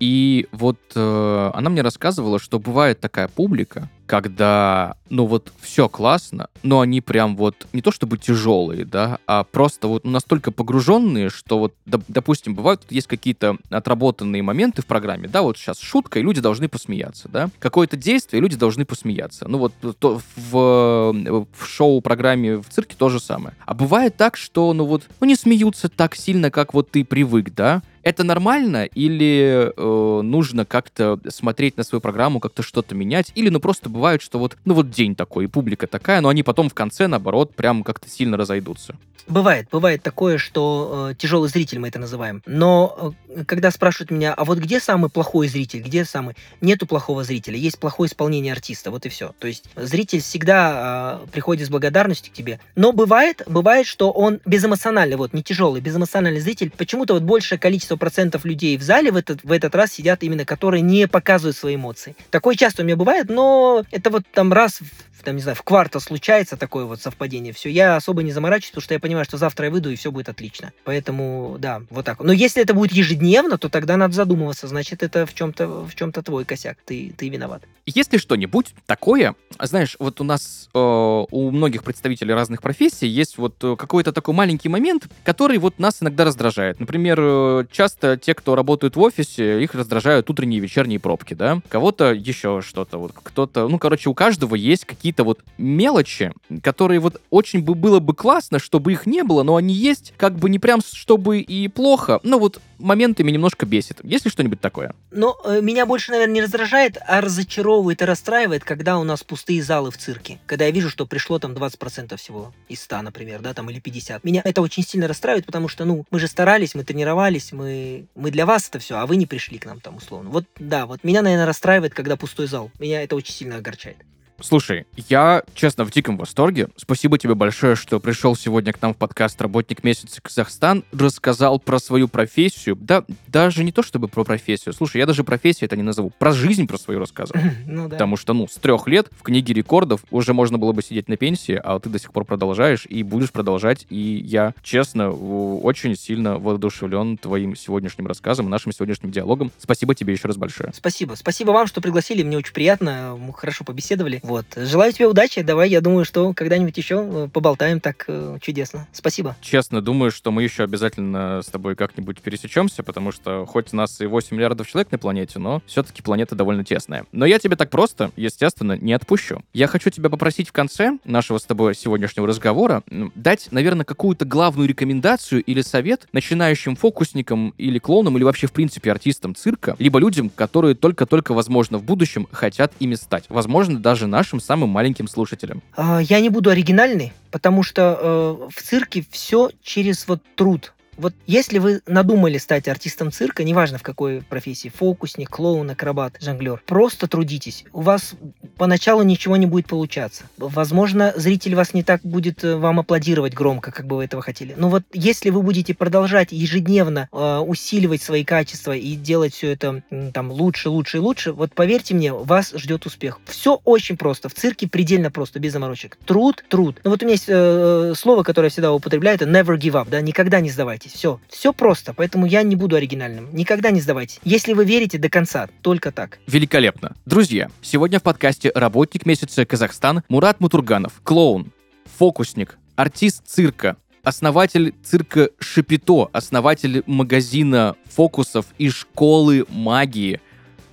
и 0.00 0.48
вот 0.50 0.80
э, 0.96 1.50
она 1.54 1.70
мне 1.70 1.82
рассказывала, 1.82 2.40
что 2.40 2.58
бывает 2.58 2.98
такая 3.00 3.28
публика, 3.28 3.88
когда, 4.06 4.96
ну 5.08 5.26
вот, 5.26 5.52
все 5.60 5.88
классно, 5.88 6.48
но 6.62 6.80
они 6.80 7.00
прям 7.00 7.36
вот 7.36 7.66
не 7.72 7.82
то 7.82 7.90
чтобы 7.90 8.18
тяжелые, 8.18 8.84
да, 8.84 9.18
а 9.26 9.44
просто 9.44 9.88
вот 9.88 10.04
настолько 10.04 10.50
погруженные, 10.52 11.30
что 11.30 11.58
вот, 11.58 11.74
допустим, 11.84 12.54
бывают, 12.54 12.82
есть 12.90 13.06
какие-то 13.06 13.58
отработанные 13.70 14.42
моменты 14.42 14.82
в 14.82 14.86
программе, 14.86 15.28
да, 15.28 15.42
вот 15.42 15.56
сейчас 15.56 15.78
шутка, 15.80 16.18
и 16.18 16.22
люди 16.22 16.40
должны 16.40 16.68
посмеяться, 16.68 17.28
да, 17.28 17.48
какое-то 17.58 17.96
действие, 17.96 18.38
и 18.38 18.42
люди 18.42 18.56
должны 18.56 18.84
посмеяться. 18.84 19.46
Ну 19.48 19.58
вот 19.58 19.72
то, 19.98 20.20
в, 20.36 21.12
в 21.12 21.66
шоу-программе 21.66 22.56
в 22.56 22.68
цирке 22.68 22.96
то 22.96 23.08
же 23.08 23.20
самое. 23.20 23.56
А 23.64 23.74
бывает 23.74 24.16
так, 24.16 24.36
что, 24.36 24.72
ну 24.72 24.84
вот, 24.84 25.04
ну 25.20 25.26
не 25.26 25.36
смеются 25.36 25.88
так 25.88 26.14
сильно, 26.14 26.50
как 26.50 26.74
вот 26.74 26.90
ты 26.90 27.04
привык, 27.04 27.54
да, 27.54 27.82
это 28.02 28.24
нормально 28.24 28.84
или 28.84 29.72
э, 29.74 30.20
нужно 30.22 30.64
как-то 30.64 31.18
смотреть 31.28 31.76
на 31.76 31.84
свою 31.84 32.00
программу, 32.00 32.40
как-то 32.40 32.62
что-то 32.62 32.94
менять, 32.94 33.32
или 33.34 33.48
ну 33.48 33.60
просто 33.60 33.88
бывает, 33.92 34.22
что 34.22 34.38
вот, 34.38 34.56
ну 34.64 34.74
вот 34.74 34.90
день 34.90 35.14
такой, 35.14 35.44
и 35.44 35.48
публика 35.48 35.86
такая, 35.86 36.20
но 36.20 36.28
они 36.28 36.42
потом 36.42 36.68
в 36.68 36.74
конце, 36.74 37.06
наоборот, 37.06 37.54
прям 37.54 37.84
как-то 37.84 38.08
сильно 38.08 38.36
разойдутся. 38.36 38.96
Бывает, 39.28 39.68
бывает 39.70 40.02
такое, 40.02 40.36
что 40.36 41.10
э, 41.10 41.14
тяжелый 41.14 41.48
зритель 41.48 41.78
мы 41.78 41.88
это 41.88 41.98
называем. 41.98 42.42
Но 42.44 43.14
э, 43.28 43.44
когда 43.44 43.70
спрашивают 43.70 44.10
меня, 44.10 44.34
а 44.34 44.44
вот 44.44 44.58
где 44.58 44.80
самый 44.80 45.10
плохой 45.10 45.46
зритель, 45.48 45.80
где 45.80 46.04
самый... 46.04 46.34
Нету 46.60 46.86
плохого 46.86 47.22
зрителя, 47.22 47.56
есть 47.56 47.78
плохое 47.78 48.08
исполнение 48.08 48.52
артиста, 48.52 48.90
вот 48.90 49.06
и 49.06 49.08
все. 49.08 49.32
То 49.38 49.46
есть 49.46 49.64
зритель 49.76 50.20
всегда 50.20 51.20
э, 51.22 51.30
приходит 51.30 51.68
с 51.68 51.70
благодарностью 51.70 52.32
к 52.32 52.36
тебе. 52.36 52.58
Но 52.74 52.92
бывает, 52.92 53.42
бывает, 53.46 53.86
что 53.86 54.10
он 54.10 54.40
безэмоциональный, 54.44 55.16
вот, 55.16 55.32
не 55.32 55.42
тяжелый, 55.42 55.80
безэмоциональный 55.80 56.40
зритель. 56.40 56.72
Почему-то 56.76 57.14
вот 57.14 57.22
большее 57.22 57.58
количество 57.58 57.96
процентов 57.96 58.44
людей 58.44 58.76
в 58.76 58.82
зале 58.82 59.12
в 59.12 59.16
этот, 59.16 59.44
в 59.44 59.52
этот 59.52 59.74
раз 59.76 59.92
сидят 59.92 60.24
именно, 60.24 60.44
которые 60.44 60.82
не 60.82 61.06
показывают 61.06 61.56
свои 61.56 61.76
эмоции. 61.76 62.16
Такое 62.30 62.56
часто 62.56 62.82
у 62.82 62.84
меня 62.84 62.96
бывает, 62.96 63.28
но 63.28 63.81
это 63.90 64.10
вот 64.10 64.24
там 64.32 64.52
раз 64.52 64.80
там, 65.22 65.36
не 65.36 65.42
знаю, 65.42 65.56
в 65.56 65.62
квартал 65.62 66.00
случается 66.00 66.56
такое 66.56 66.84
вот 66.84 67.00
совпадение, 67.00 67.52
все, 67.52 67.70
я 67.70 67.96
особо 67.96 68.22
не 68.22 68.32
заморачиваюсь, 68.32 68.70
потому 68.70 68.82
что 68.82 68.94
я 68.94 69.00
понимаю, 69.00 69.24
что 69.24 69.36
завтра 69.36 69.66
я 69.66 69.70
выйду, 69.72 69.90
и 69.90 69.96
все 69.96 70.10
будет 70.10 70.28
отлично. 70.28 70.72
Поэтому, 70.84 71.56
да, 71.58 71.82
вот 71.90 72.04
так. 72.04 72.20
Но 72.20 72.32
если 72.32 72.62
это 72.62 72.74
будет 72.74 72.92
ежедневно, 72.92 73.58
то 73.58 73.68
тогда 73.68 73.96
надо 73.96 74.14
задумываться, 74.14 74.68
значит, 74.68 75.02
это 75.02 75.26
в 75.26 75.34
чем-то 75.34 75.84
в 75.84 75.94
чем-то 75.94 76.22
твой 76.22 76.44
косяк, 76.44 76.78
ты, 76.84 77.12
ты 77.16 77.28
виноват. 77.28 77.62
Если 77.86 78.18
что-нибудь 78.18 78.74
такое, 78.86 79.34
знаешь, 79.58 79.96
вот 79.98 80.20
у 80.20 80.24
нас, 80.24 80.68
э, 80.72 80.78
у 80.78 81.50
многих 81.50 81.82
представителей 81.82 82.32
разных 82.32 82.62
профессий 82.62 83.08
есть 83.08 83.38
вот 83.38 83.56
э, 83.64 83.74
какой-то 83.76 84.12
такой 84.12 84.34
маленький 84.34 84.68
момент, 84.68 85.08
который 85.24 85.58
вот 85.58 85.78
нас 85.78 86.00
иногда 86.00 86.24
раздражает. 86.24 86.78
Например, 86.78 87.18
э, 87.20 87.64
часто 87.72 88.16
те, 88.16 88.34
кто 88.34 88.54
работают 88.54 88.94
в 88.94 89.00
офисе, 89.00 89.62
их 89.62 89.74
раздражают 89.74 90.30
утренние 90.30 90.58
и 90.58 90.60
вечерние 90.60 91.00
пробки, 91.00 91.34
да? 91.34 91.60
Кого-то 91.68 92.12
еще 92.12 92.62
что-то, 92.62 92.98
вот 92.98 93.12
кто-то, 93.14 93.66
ну, 93.68 93.78
короче, 93.78 94.10
у 94.10 94.14
каждого 94.14 94.54
есть 94.54 94.84
какие 94.84 95.11
какие-то 95.12 95.24
вот 95.24 95.40
мелочи, 95.58 96.32
которые 96.62 97.00
вот 97.00 97.20
очень 97.30 97.62
бы 97.62 97.74
было 97.74 98.00
бы 98.00 98.14
классно, 98.14 98.58
чтобы 98.58 98.92
их 98.92 99.06
не 99.06 99.22
было, 99.22 99.42
но 99.42 99.56
они 99.56 99.74
есть, 99.74 100.14
как 100.16 100.36
бы 100.36 100.48
не 100.48 100.58
прям 100.58 100.80
чтобы 100.82 101.40
и 101.40 101.68
плохо, 101.68 102.20
но 102.22 102.38
вот 102.38 102.60
моментами 102.78 103.30
немножко 103.30 103.66
бесит. 103.66 103.98
Есть 104.02 104.24
ли 104.24 104.30
что-нибудь 104.30 104.60
такое? 104.60 104.94
Но 105.10 105.36
э, 105.44 105.60
меня 105.60 105.86
больше, 105.86 106.10
наверное, 106.10 106.34
не 106.34 106.42
раздражает, 106.42 106.98
а 107.06 107.20
разочаровывает 107.20 108.02
и 108.02 108.04
расстраивает, 108.04 108.64
когда 108.64 108.98
у 108.98 109.04
нас 109.04 109.22
пустые 109.22 109.62
залы 109.62 109.90
в 109.90 109.96
цирке. 109.96 110.38
Когда 110.46 110.64
я 110.64 110.70
вижу, 110.70 110.88
что 110.88 111.06
пришло 111.06 111.38
там 111.38 111.52
20% 111.52 112.16
всего 112.16 112.52
из 112.68 112.82
100, 112.82 113.02
например, 113.02 113.40
да, 113.40 113.54
там, 113.54 113.70
или 113.70 113.80
50. 113.80 114.24
Меня 114.24 114.42
это 114.44 114.62
очень 114.62 114.82
сильно 114.82 115.06
расстраивает, 115.08 115.46
потому 115.46 115.68
что, 115.68 115.84
ну, 115.84 116.04
мы 116.10 116.18
же 116.18 116.26
старались, 116.26 116.74
мы 116.74 116.84
тренировались, 116.84 117.52
мы, 117.52 118.06
мы 118.14 118.30
для 118.30 118.46
вас 118.46 118.68
это 118.68 118.78
все, 118.78 118.96
а 118.96 119.06
вы 119.06 119.16
не 119.16 119.26
пришли 119.26 119.58
к 119.58 119.66
нам 119.66 119.80
там, 119.80 119.96
условно. 119.96 120.30
Вот, 120.30 120.44
да, 120.58 120.86
вот 120.86 121.04
меня, 121.04 121.22
наверное, 121.22 121.46
расстраивает, 121.46 121.94
когда 121.94 122.16
пустой 122.16 122.46
зал. 122.46 122.70
Меня 122.78 123.02
это 123.02 123.14
очень 123.14 123.32
сильно 123.32 123.56
огорчает. 123.56 123.98
Слушай, 124.42 124.86
я, 125.08 125.44
честно, 125.54 125.84
в 125.84 125.90
диком 125.92 126.16
восторге. 126.16 126.68
Спасибо 126.76 127.16
тебе 127.16 127.34
большое, 127.34 127.76
что 127.76 128.00
пришел 128.00 128.34
сегодня 128.34 128.72
к 128.72 128.82
нам 128.82 128.92
в 128.92 128.96
подкаст 128.96 129.40
«Работник 129.40 129.84
месяца 129.84 130.20
Казахстан», 130.20 130.82
рассказал 130.92 131.60
про 131.60 131.78
свою 131.78 132.08
профессию. 132.08 132.76
Да, 132.76 133.04
даже 133.28 133.62
не 133.62 133.70
то 133.70 133.82
чтобы 133.82 134.08
про 134.08 134.24
профессию. 134.24 134.72
Слушай, 134.72 134.98
я 134.98 135.06
даже 135.06 135.22
профессию 135.22 135.66
это 135.66 135.76
не 135.76 135.82
назову. 135.82 136.10
Про 136.18 136.32
жизнь 136.32 136.66
про 136.66 136.76
свою 136.76 136.98
рассказывал. 136.98 137.40
Ну 137.66 137.84
да. 137.84 137.90
Потому 137.90 138.16
что, 138.16 138.32
ну, 138.32 138.48
с 138.48 138.54
трех 138.56 138.88
лет 138.88 139.08
в 139.12 139.22
книге 139.22 139.54
рекордов 139.54 140.04
уже 140.10 140.34
можно 140.34 140.58
было 140.58 140.72
бы 140.72 140.82
сидеть 140.82 141.08
на 141.08 141.16
пенсии, 141.16 141.60
а 141.62 141.78
ты 141.78 141.88
до 141.88 141.98
сих 141.98 142.12
пор 142.12 142.24
продолжаешь 142.24 142.86
и 142.88 143.02
будешь 143.02 143.30
продолжать. 143.30 143.86
И 143.90 144.22
я, 144.24 144.54
честно, 144.62 145.10
очень 145.10 145.96
сильно 145.96 146.38
воодушевлен 146.38 147.16
твоим 147.16 147.54
сегодняшним 147.54 148.08
рассказом, 148.08 148.50
нашим 148.50 148.72
сегодняшним 148.72 149.12
диалогом. 149.12 149.52
Спасибо 149.58 149.94
тебе 149.94 150.12
еще 150.12 150.26
раз 150.26 150.36
большое. 150.36 150.72
Спасибо. 150.74 151.14
Спасибо 151.14 151.52
вам, 151.52 151.66
что 151.66 151.80
пригласили. 151.80 152.22
Мне 152.22 152.38
очень 152.38 152.52
приятно. 152.52 153.16
Мы 153.18 153.32
хорошо 153.32 153.64
побеседовали. 153.64 154.20
Вот. 154.32 154.46
Желаю 154.56 154.94
тебе 154.94 155.08
удачи. 155.08 155.42
Давай, 155.42 155.68
я 155.68 155.82
думаю, 155.82 156.06
что 156.06 156.32
когда-нибудь 156.32 156.74
еще 156.78 157.06
э, 157.06 157.28
поболтаем 157.30 157.80
так 157.80 158.06
э, 158.08 158.38
чудесно. 158.40 158.88
Спасибо. 158.90 159.36
Честно, 159.42 159.82
думаю, 159.82 160.10
что 160.10 160.30
мы 160.30 160.42
еще 160.42 160.64
обязательно 160.64 161.42
с 161.42 161.48
тобой 161.48 161.76
как-нибудь 161.76 162.22
пересечемся, 162.22 162.82
потому 162.82 163.12
что 163.12 163.44
хоть 163.44 163.74
у 163.74 163.76
нас 163.76 164.00
и 164.00 164.06
8 164.06 164.34
миллиардов 164.34 164.66
человек 164.68 164.90
на 164.90 164.96
планете, 164.96 165.38
но 165.38 165.60
все-таки 165.66 166.00
планета 166.00 166.34
довольно 166.34 166.64
тесная. 166.64 167.04
Но 167.12 167.26
я 167.26 167.38
тебя 167.38 167.56
так 167.56 167.68
просто, 167.68 168.10
естественно, 168.16 168.78
не 168.80 168.94
отпущу. 168.94 169.42
Я 169.52 169.66
хочу 169.66 169.90
тебя 169.90 170.08
попросить 170.08 170.48
в 170.48 170.52
конце 170.52 170.96
нашего 171.04 171.36
с 171.36 171.44
тобой 171.44 171.74
сегодняшнего 171.74 172.26
разговора 172.26 172.82
дать, 173.14 173.48
наверное, 173.50 173.84
какую-то 173.84 174.24
главную 174.24 174.66
рекомендацию 174.66 175.42
или 175.42 175.60
совет 175.60 176.08
начинающим 176.14 176.74
фокусникам 176.74 177.52
или 177.58 177.78
клоунам, 177.78 178.16
или 178.16 178.24
вообще, 178.24 178.46
в 178.46 178.52
принципе, 178.52 178.92
артистам 178.92 179.34
цирка, 179.34 179.76
либо 179.78 179.98
людям, 179.98 180.30
которые 180.30 180.74
только-только, 180.74 181.34
возможно, 181.34 181.76
в 181.76 181.84
будущем 181.84 182.28
хотят 182.32 182.72
ими 182.78 182.94
стать. 182.94 183.24
Возможно, 183.28 183.78
даже 183.78 184.06
нашим 184.22 184.40
самым 184.40 184.68
маленьким 184.68 185.08
слушателям? 185.08 185.62
А, 185.76 186.00
я 186.00 186.20
не 186.20 186.28
буду 186.28 186.50
оригинальный, 186.50 187.12
потому 187.32 187.64
что 187.64 187.98
э, 188.00 188.48
в 188.54 188.62
цирке 188.62 189.04
все 189.10 189.50
через 189.62 190.06
вот 190.06 190.22
труд. 190.36 190.72
Вот 191.02 191.14
если 191.26 191.58
вы 191.58 191.82
надумали 191.88 192.38
стать 192.38 192.68
артистом 192.68 193.10
цирка, 193.10 193.42
неважно 193.42 193.76
в 193.76 193.82
какой 193.82 194.22
профессии, 194.22 194.68
фокусник, 194.68 195.30
клоун, 195.30 195.68
акробат, 195.68 196.14
жонглер, 196.20 196.62
просто 196.64 197.08
трудитесь. 197.08 197.64
У 197.72 197.80
вас 197.80 198.14
поначалу 198.56 199.02
ничего 199.02 199.36
не 199.36 199.46
будет 199.46 199.66
получаться. 199.66 200.22
Возможно, 200.36 201.12
зритель 201.16 201.56
вас 201.56 201.74
не 201.74 201.82
так 201.82 202.02
будет 202.04 202.44
э, 202.44 202.54
вам 202.54 202.78
аплодировать 202.78 203.34
громко, 203.34 203.72
как 203.72 203.88
бы 203.88 203.96
вы 203.96 204.04
этого 204.04 204.22
хотели. 204.22 204.54
Но 204.56 204.68
вот 204.68 204.84
если 204.92 205.30
вы 205.30 205.42
будете 205.42 205.74
продолжать 205.74 206.28
ежедневно 206.30 207.08
э, 207.10 207.38
усиливать 207.38 208.00
свои 208.00 208.22
качества 208.24 208.70
и 208.70 208.94
делать 208.94 209.34
все 209.34 209.50
это 209.50 209.82
э, 209.90 210.12
там 210.14 210.30
лучше, 210.30 210.68
лучше 210.68 210.98
и 210.98 211.00
лучше, 211.00 211.32
вот 211.32 211.52
поверьте 211.52 211.96
мне, 211.96 212.12
вас 212.12 212.52
ждет 212.54 212.86
успех. 212.86 213.18
Все 213.24 213.60
очень 213.64 213.96
просто. 213.96 214.28
В 214.28 214.34
цирке 214.34 214.68
предельно 214.68 215.10
просто, 215.10 215.40
без 215.40 215.52
заморочек. 215.52 215.98
Труд, 216.06 216.44
труд. 216.48 216.80
Ну 216.84 216.90
вот 216.90 217.02
у 217.02 217.06
меня 217.06 217.14
есть 217.14 217.26
э, 217.26 217.94
слово, 217.96 218.22
которое 218.22 218.46
я 218.46 218.50
всегда 218.50 218.72
употребляю, 218.72 219.16
это 219.16 219.24
never 219.24 219.58
give 219.58 219.72
up, 219.72 219.88
да, 219.90 220.00
никогда 220.00 220.38
не 220.38 220.50
сдавайтесь 220.50 220.91
сдавайтесь. 220.92 220.98
Все. 220.98 221.20
Все 221.28 221.52
просто. 221.52 221.94
Поэтому 221.94 222.26
я 222.26 222.42
не 222.42 222.56
буду 222.56 222.76
оригинальным. 222.76 223.34
Никогда 223.34 223.70
не 223.70 223.80
сдавайтесь. 223.80 224.20
Если 224.24 224.52
вы 224.52 224.64
верите 224.64 224.98
до 224.98 225.08
конца, 225.08 225.48
только 225.62 225.90
так. 225.92 226.18
Великолепно. 226.26 226.94
Друзья, 227.06 227.50
сегодня 227.62 227.98
в 227.98 228.02
подкасте 228.02 228.52
«Работник 228.54 229.06
месяца 229.06 229.44
Казахстан» 229.44 230.02
Мурат 230.08 230.40
Мутурганов, 230.40 231.00
клоун, 231.02 231.52
фокусник, 231.98 232.58
артист 232.76 233.22
цирка, 233.26 233.76
основатель 234.02 234.74
цирка 234.84 235.30
Шапито, 235.38 236.08
основатель 236.12 236.82
магазина 236.86 237.76
фокусов 237.90 238.46
и 238.58 238.68
школы 238.70 239.46
магии. 239.48 240.20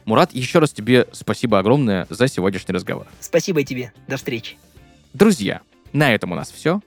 Мурат, 0.06 0.34
еще 0.34 0.60
раз 0.60 0.72
тебе 0.72 1.08
спасибо 1.12 1.60
огромное 1.60 2.08
за 2.10 2.28
сегодняшний 2.28 2.74
разговор. 2.74 3.06
Спасибо 3.20 3.64
тебе. 3.64 3.94
До 4.08 4.18
встречи. 4.18 4.58
Друзья, 5.14 5.62
на 5.94 6.14
этом 6.14 6.32
у 6.32 6.36
нас 6.36 6.52
все. 6.52 6.82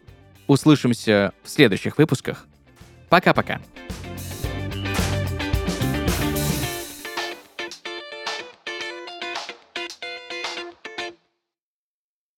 Услышимся 0.48 1.32
в 1.44 1.48
следующих 1.48 1.98
выпусках. 1.98 2.46
Пока-пока. 3.12 3.60